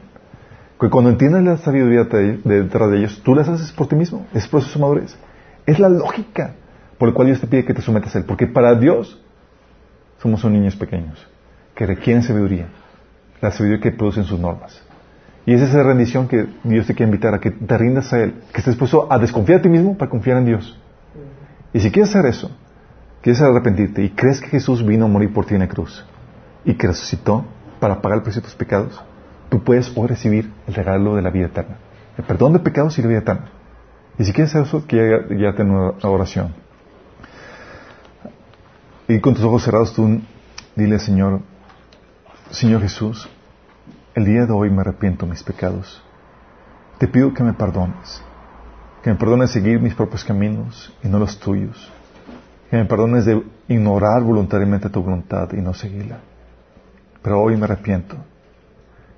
Que 0.80 0.90
cuando 0.90 1.10
entiendes 1.10 1.44
la 1.44 1.58
sabiduría 1.58 2.04
de- 2.04 2.38
de- 2.38 2.64
detrás 2.64 2.90
de 2.92 2.98
ellos, 2.98 3.22
tú 3.24 3.34
las 3.36 3.48
haces 3.48 3.72
por 3.72 3.88
ti 3.88 3.96
mismo. 3.96 4.26
Es 4.34 4.48
proceso 4.48 4.78
de 4.78 4.82
madurez. 4.82 5.18
Es 5.66 5.80
la 5.80 5.90
lógica 5.90 6.54
por 6.98 7.10
la 7.10 7.14
cual 7.16 7.28
Dios 7.28 7.42
te 7.42 7.48
pide 7.48 7.66
que 7.66 7.74
te 7.74 7.82
sometas 7.82 8.16
a 8.16 8.20
Él. 8.20 8.26
Porque 8.26 8.48
para 8.48 8.76
Dios 8.76 9.22
somos 10.22 10.40
son 10.42 10.54
niños 10.54 10.76
pequeños 10.76 11.26
que 11.76 11.86
requieren 11.86 12.24
sabiduría. 12.24 12.68
La 13.42 13.52
sabiduría 13.52 13.82
que 13.82 13.92
producen 13.92 14.24
sus 14.24 14.40
normas. 14.40 14.82
Y 15.48 15.54
es 15.54 15.62
esa 15.62 15.82
rendición 15.82 16.28
que 16.28 16.46
Dios 16.66 16.88
te 16.88 16.94
quiere 16.94 17.10
invitar 17.10 17.34
a 17.34 17.40
que 17.40 17.52
te 17.52 17.78
rindas 17.78 18.12
a 18.12 18.20
Él. 18.22 18.34
Que 18.52 18.58
estés 18.58 18.74
dispuesto 18.74 19.08
a 19.10 19.18
desconfiar 19.18 19.60
de 19.60 19.64
ti 19.64 19.70
mismo 19.70 19.98
para 19.98 20.12
confiar 20.12 20.40
en 20.40 20.46
Dios. 20.46 20.78
Y 21.72 21.80
si 21.80 21.90
quieres 21.90 22.10
hacer 22.10 22.26
eso, 22.26 22.52
quieres 23.22 23.42
arrepentirte 23.42 24.04
y 24.04 24.10
crees 24.10 24.42
que 24.42 24.50
Jesús 24.50 24.86
vino 24.86 25.06
a 25.06 25.08
morir 25.08 25.32
por 25.32 25.46
ti 25.46 25.54
en 25.54 25.62
la 25.62 25.70
cruz 25.70 26.06
y 26.66 26.74
que 26.74 26.88
resucitó 26.88 27.46
para 27.80 28.02
pagar 28.02 28.18
el 28.18 28.24
precio 28.24 28.42
de 28.42 28.48
tus 28.48 28.56
pecados, 28.56 29.02
tú 29.48 29.64
puedes 29.64 29.90
hoy 29.96 30.08
recibir 30.08 30.52
el 30.68 30.74
regalo 30.74 31.16
de 31.16 31.22
la 31.22 31.30
vida 31.30 31.46
eterna. 31.46 31.78
El 32.18 32.26
perdón 32.26 32.52
de 32.52 32.60
pecados 32.60 33.00
y 33.00 33.02
la 33.02 33.08
vida 33.08 33.20
eterna. 33.20 33.46
Y 34.20 34.26
si 34.26 34.34
quieres 34.34 34.54
hacer 34.54 34.68
eso, 34.68 34.84
quiero 34.86 35.30
ya 35.30 35.56
tener 35.56 35.72
una 35.72 35.94
oración. 36.04 36.54
Y 39.08 39.22
con 39.22 39.34
tus 39.34 39.46
ojos 39.46 39.64
cerrados 39.64 39.94
tú 39.94 40.20
dile, 40.76 41.00
Señor, 41.00 41.40
Señor 42.52 42.82
Jesús, 42.82 43.30
el 44.18 44.26
día 44.26 44.48
de 44.48 44.52
hoy 44.52 44.72
me 44.72 44.82
arrepiento 44.82 45.28
mis 45.28 45.44
pecados. 45.44 46.02
Te 46.98 47.08
pido 47.08 47.36
que 47.36 47.44
me 47.44 47.54
perdones. 47.54 48.20
Que 49.04 49.12
me 49.12 49.16
perdones 49.16 49.52
seguir 49.52 49.80
mis 49.80 49.94
propios 49.94 50.26
caminos 50.26 50.92
y 51.04 51.08
no 51.08 51.20
los 51.20 51.40
tuyos. 51.40 51.94
Que 52.72 52.78
me 52.78 52.86
perdones 52.86 53.26
de 53.26 53.44
ignorar 53.68 54.24
voluntariamente 54.24 54.90
tu 54.90 55.04
voluntad 55.04 55.54
y 55.54 55.62
no 55.62 55.72
seguirla. 55.72 56.18
Pero 57.22 57.44
hoy 57.44 57.58
me 57.58 57.66
arrepiento 57.66 58.18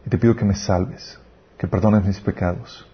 y 0.05 0.09
te 0.09 0.17
pido 0.17 0.35
que 0.35 0.43
me 0.43 0.53
salves, 0.53 1.17
que 1.57 1.65
perdones 1.65 2.03
mis 2.03 2.19
pecados. 2.19 2.85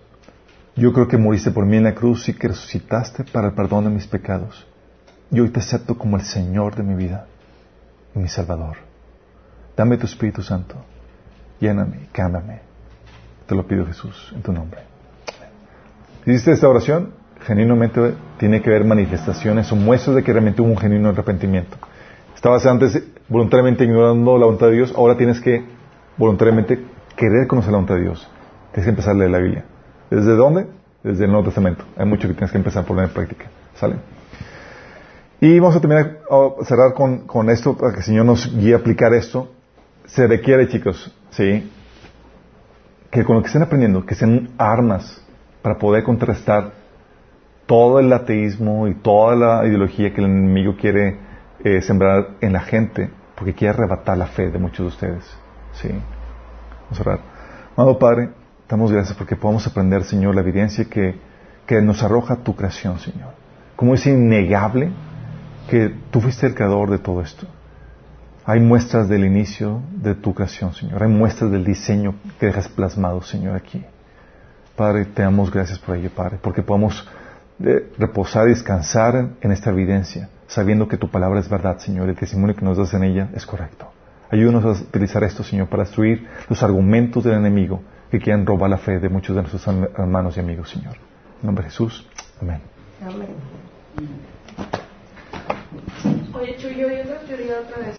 Yo 0.76 0.94
creo 0.94 1.08
que 1.08 1.18
moriste 1.18 1.50
por 1.50 1.66
mí 1.66 1.78
en 1.78 1.86
la 1.86 1.96
cruz 1.96 2.30
y 2.30 2.36
que 2.36 2.50
resucitaste 2.50 3.24
para 3.24 3.48
el 3.48 3.56
perdón 3.56 3.86
de 3.86 3.90
mis 3.90 4.06
pecados. 4.06 4.68
Y 5.32 5.40
hoy 5.40 5.50
te 5.50 5.60
acepto 5.60 5.98
como 5.98 6.18
el 6.18 6.24
Señor 6.24 6.76
de 6.76 6.84
mi 6.84 6.94
vida 6.94 7.26
y 8.14 8.20
mi 8.20 8.28
Salvador. 8.28 8.78
Dame 9.76 9.98
tu 9.98 10.06
Espíritu 10.06 10.44
Santo. 10.44 10.76
Lléname, 11.60 12.08
cámbiame. 12.12 12.62
Te 13.46 13.56
lo 13.56 13.66
pido 13.68 13.86
Jesús, 13.86 14.32
en 14.36 14.42
tu 14.42 14.52
nombre. 14.52 14.82
Si 16.24 16.32
hiciste 16.32 16.52
esta 16.52 16.68
oración, 16.68 17.14
genuinamente 17.42 18.16
tiene 18.40 18.62
que 18.62 18.70
haber 18.70 18.86
manifestaciones 18.86 19.72
o 19.72 19.76
muestras 19.76 20.16
de 20.16 20.24
que 20.24 20.34
realmente 20.34 20.62
hubo 20.62 20.70
un 20.70 20.78
genuino 20.78 21.10
arrepentimiento. 21.10 21.78
Estabas 22.36 22.66
antes 22.66 23.02
voluntariamente 23.30 23.84
ignorando 23.84 24.38
la 24.38 24.46
voluntad 24.46 24.68
de 24.68 24.74
Dios, 24.74 24.94
ahora 24.96 25.18
tienes 25.18 25.40
que 25.40 25.64
voluntariamente 26.18 26.84
querer 27.16 27.48
conocer 27.48 27.72
la 27.72 27.78
voluntad 27.78 27.96
de 27.96 28.02
Dios. 28.02 28.28
Tienes 28.72 28.86
que 28.86 28.90
empezar 28.90 29.16
a 29.16 29.18
leer 29.18 29.32
la 29.32 29.40
Biblia. 29.40 29.66
¿Desde 30.10 30.36
dónde? 30.36 30.68
Desde 31.04 31.26
el 31.26 31.32
Nuevo 31.32 31.46
Testamento. 31.46 31.86
Hay 31.98 32.06
mucho 32.06 32.28
que 32.28 32.34
tienes 32.34 32.52
que 32.52 32.58
empezar 32.58 32.84
por 32.84 32.96
poner 32.96 33.10
en 33.10 33.14
práctica. 33.14 33.46
¿Sale? 33.76 33.96
Y 35.42 35.60
vamos 35.60 35.76
a 35.76 35.80
terminar, 35.80 36.20
a 36.30 36.66
cerrar 36.66 36.94
con, 36.94 37.28
con 37.28 37.50
esto, 37.50 37.78
para 37.78 37.92
que 37.92 38.00
el 38.00 38.06
Señor 38.06 38.26
nos 38.26 38.56
guíe 38.56 38.74
a 38.74 38.78
aplicar 38.78 39.14
esto. 39.14 39.52
Se 40.08 40.28
requiere, 40.28 40.68
chicos, 40.68 41.14
¿sí? 41.32 41.70
Que 43.10 43.24
con 43.24 43.38
lo 43.38 43.42
que 43.42 43.48
estén 43.48 43.64
aprendiendo, 43.64 44.06
que 44.06 44.16
sean 44.16 44.50
armas 44.58 45.22
para 45.62 45.78
poder 45.78 46.04
contrastar 46.04 46.74
todo 47.66 48.00
el 48.00 48.12
ateísmo 48.14 48.88
y 48.88 48.96
toda 48.96 49.36
la 49.36 49.68
ideología 49.68 50.14
que 50.14 50.22
el 50.22 50.28
enemigo 50.28 50.76
quiere 50.76 51.18
eh, 51.64 51.82
sembrar 51.82 52.36
en 52.42 52.54
la 52.54 52.62
gente, 52.62 53.10
porque 53.36 53.54
quiere 53.54 53.74
arrebatar 53.74 54.18
la 54.18 54.28
fe 54.28 54.52
de 54.52 54.60
muchos 54.60 54.80
de 54.80 54.88
ustedes. 54.88 55.38
¿sí? 55.74 55.90
Vamos 56.84 57.00
a 57.00 57.02
orar. 57.02 57.20
Amado 57.76 57.98
Padre, 57.98 58.30
damos 58.70 58.92
gracias 58.92 59.18
porque 59.18 59.36
podamos 59.36 59.66
aprender, 59.66 60.04
Señor, 60.04 60.36
la 60.36 60.42
evidencia 60.42 60.86
que, 60.86 61.16
que 61.66 61.82
nos 61.82 62.04
arroja 62.04 62.38
tu 62.38 62.56
creación, 62.56 63.00
Señor. 63.00 63.30
Como 63.76 63.96
es 63.96 64.06
innegable 64.06 64.92
que 65.70 65.94
tú 66.12 66.22
fuiste 66.22 66.48
el 66.48 66.56
creador 66.56 66.92
de 66.92 67.00
todo 67.00 67.22
esto. 67.22 67.48
Hay 68.48 68.60
muestras 68.60 69.10
del 69.10 69.26
inicio 69.26 69.82
de 69.92 70.14
tu 70.14 70.34
creación, 70.36 70.74
Señor. 70.74 71.02
Hay 71.02 71.10
muestras 71.10 71.50
del 71.52 71.64
diseño 71.64 72.16
que 72.40 72.46
dejas 72.46 72.68
plasmado, 72.68 73.22
Señor, 73.24 73.56
aquí. 73.56 73.84
Padre, 74.76 75.06
te 75.06 75.24
damos 75.24 75.52
gracias 75.52 75.80
por 75.80 75.96
ello, 75.96 76.12
Padre, 76.16 76.38
porque 76.42 76.62
podamos 76.62 77.08
eh, 77.60 77.92
reposar 77.98 78.48
y 78.48 78.52
descansar 78.52 79.16
en, 79.16 79.36
en 79.42 79.52
esta 79.52 79.72
evidencia, 79.72 80.30
sabiendo 80.46 80.88
que 80.88 80.98
tu 80.98 81.10
palabra 81.10 81.40
es 81.40 81.50
verdad, 81.50 81.80
Señor, 81.80 82.08
y 82.08 82.12
el 82.12 82.18
testimonio 82.18 82.56
que 82.56 82.64
nos 82.64 82.78
das 82.78 82.94
en 82.94 83.04
ella 83.04 83.30
es 83.34 83.46
correcto. 83.48 83.92
Ayúdanos 84.30 84.66
a 84.66 84.84
utilizar 84.84 85.24
esto, 85.24 85.44
Señor, 85.44 85.68
para 85.68 85.84
destruir 85.84 86.28
los 86.48 86.62
argumentos 86.62 87.24
del 87.24 87.34
enemigo 87.34 87.82
que 88.12 88.20
quieran 88.20 88.46
robar 88.46 88.70
la 88.70 88.78
fe 88.78 89.00
de 89.00 89.10
muchos 89.10 89.36
de 89.36 89.42
nuestros 89.42 89.68
hermanos 89.98 90.38
y 90.38 90.40
amigos, 90.40 90.70
Señor. 90.70 90.96
En 91.42 91.48
nombre 91.48 91.64
de 91.64 91.72
Jesús. 91.72 92.08
Amén. 92.42 92.62
Amén. 93.02 93.28
Oye, 96.34 96.56
Chuy, 96.58 96.76
yo 96.76 96.88
vi 96.90 96.96
una 96.96 97.20
teoría 97.20 97.60
otra 97.62 97.78
vez. 97.78 97.94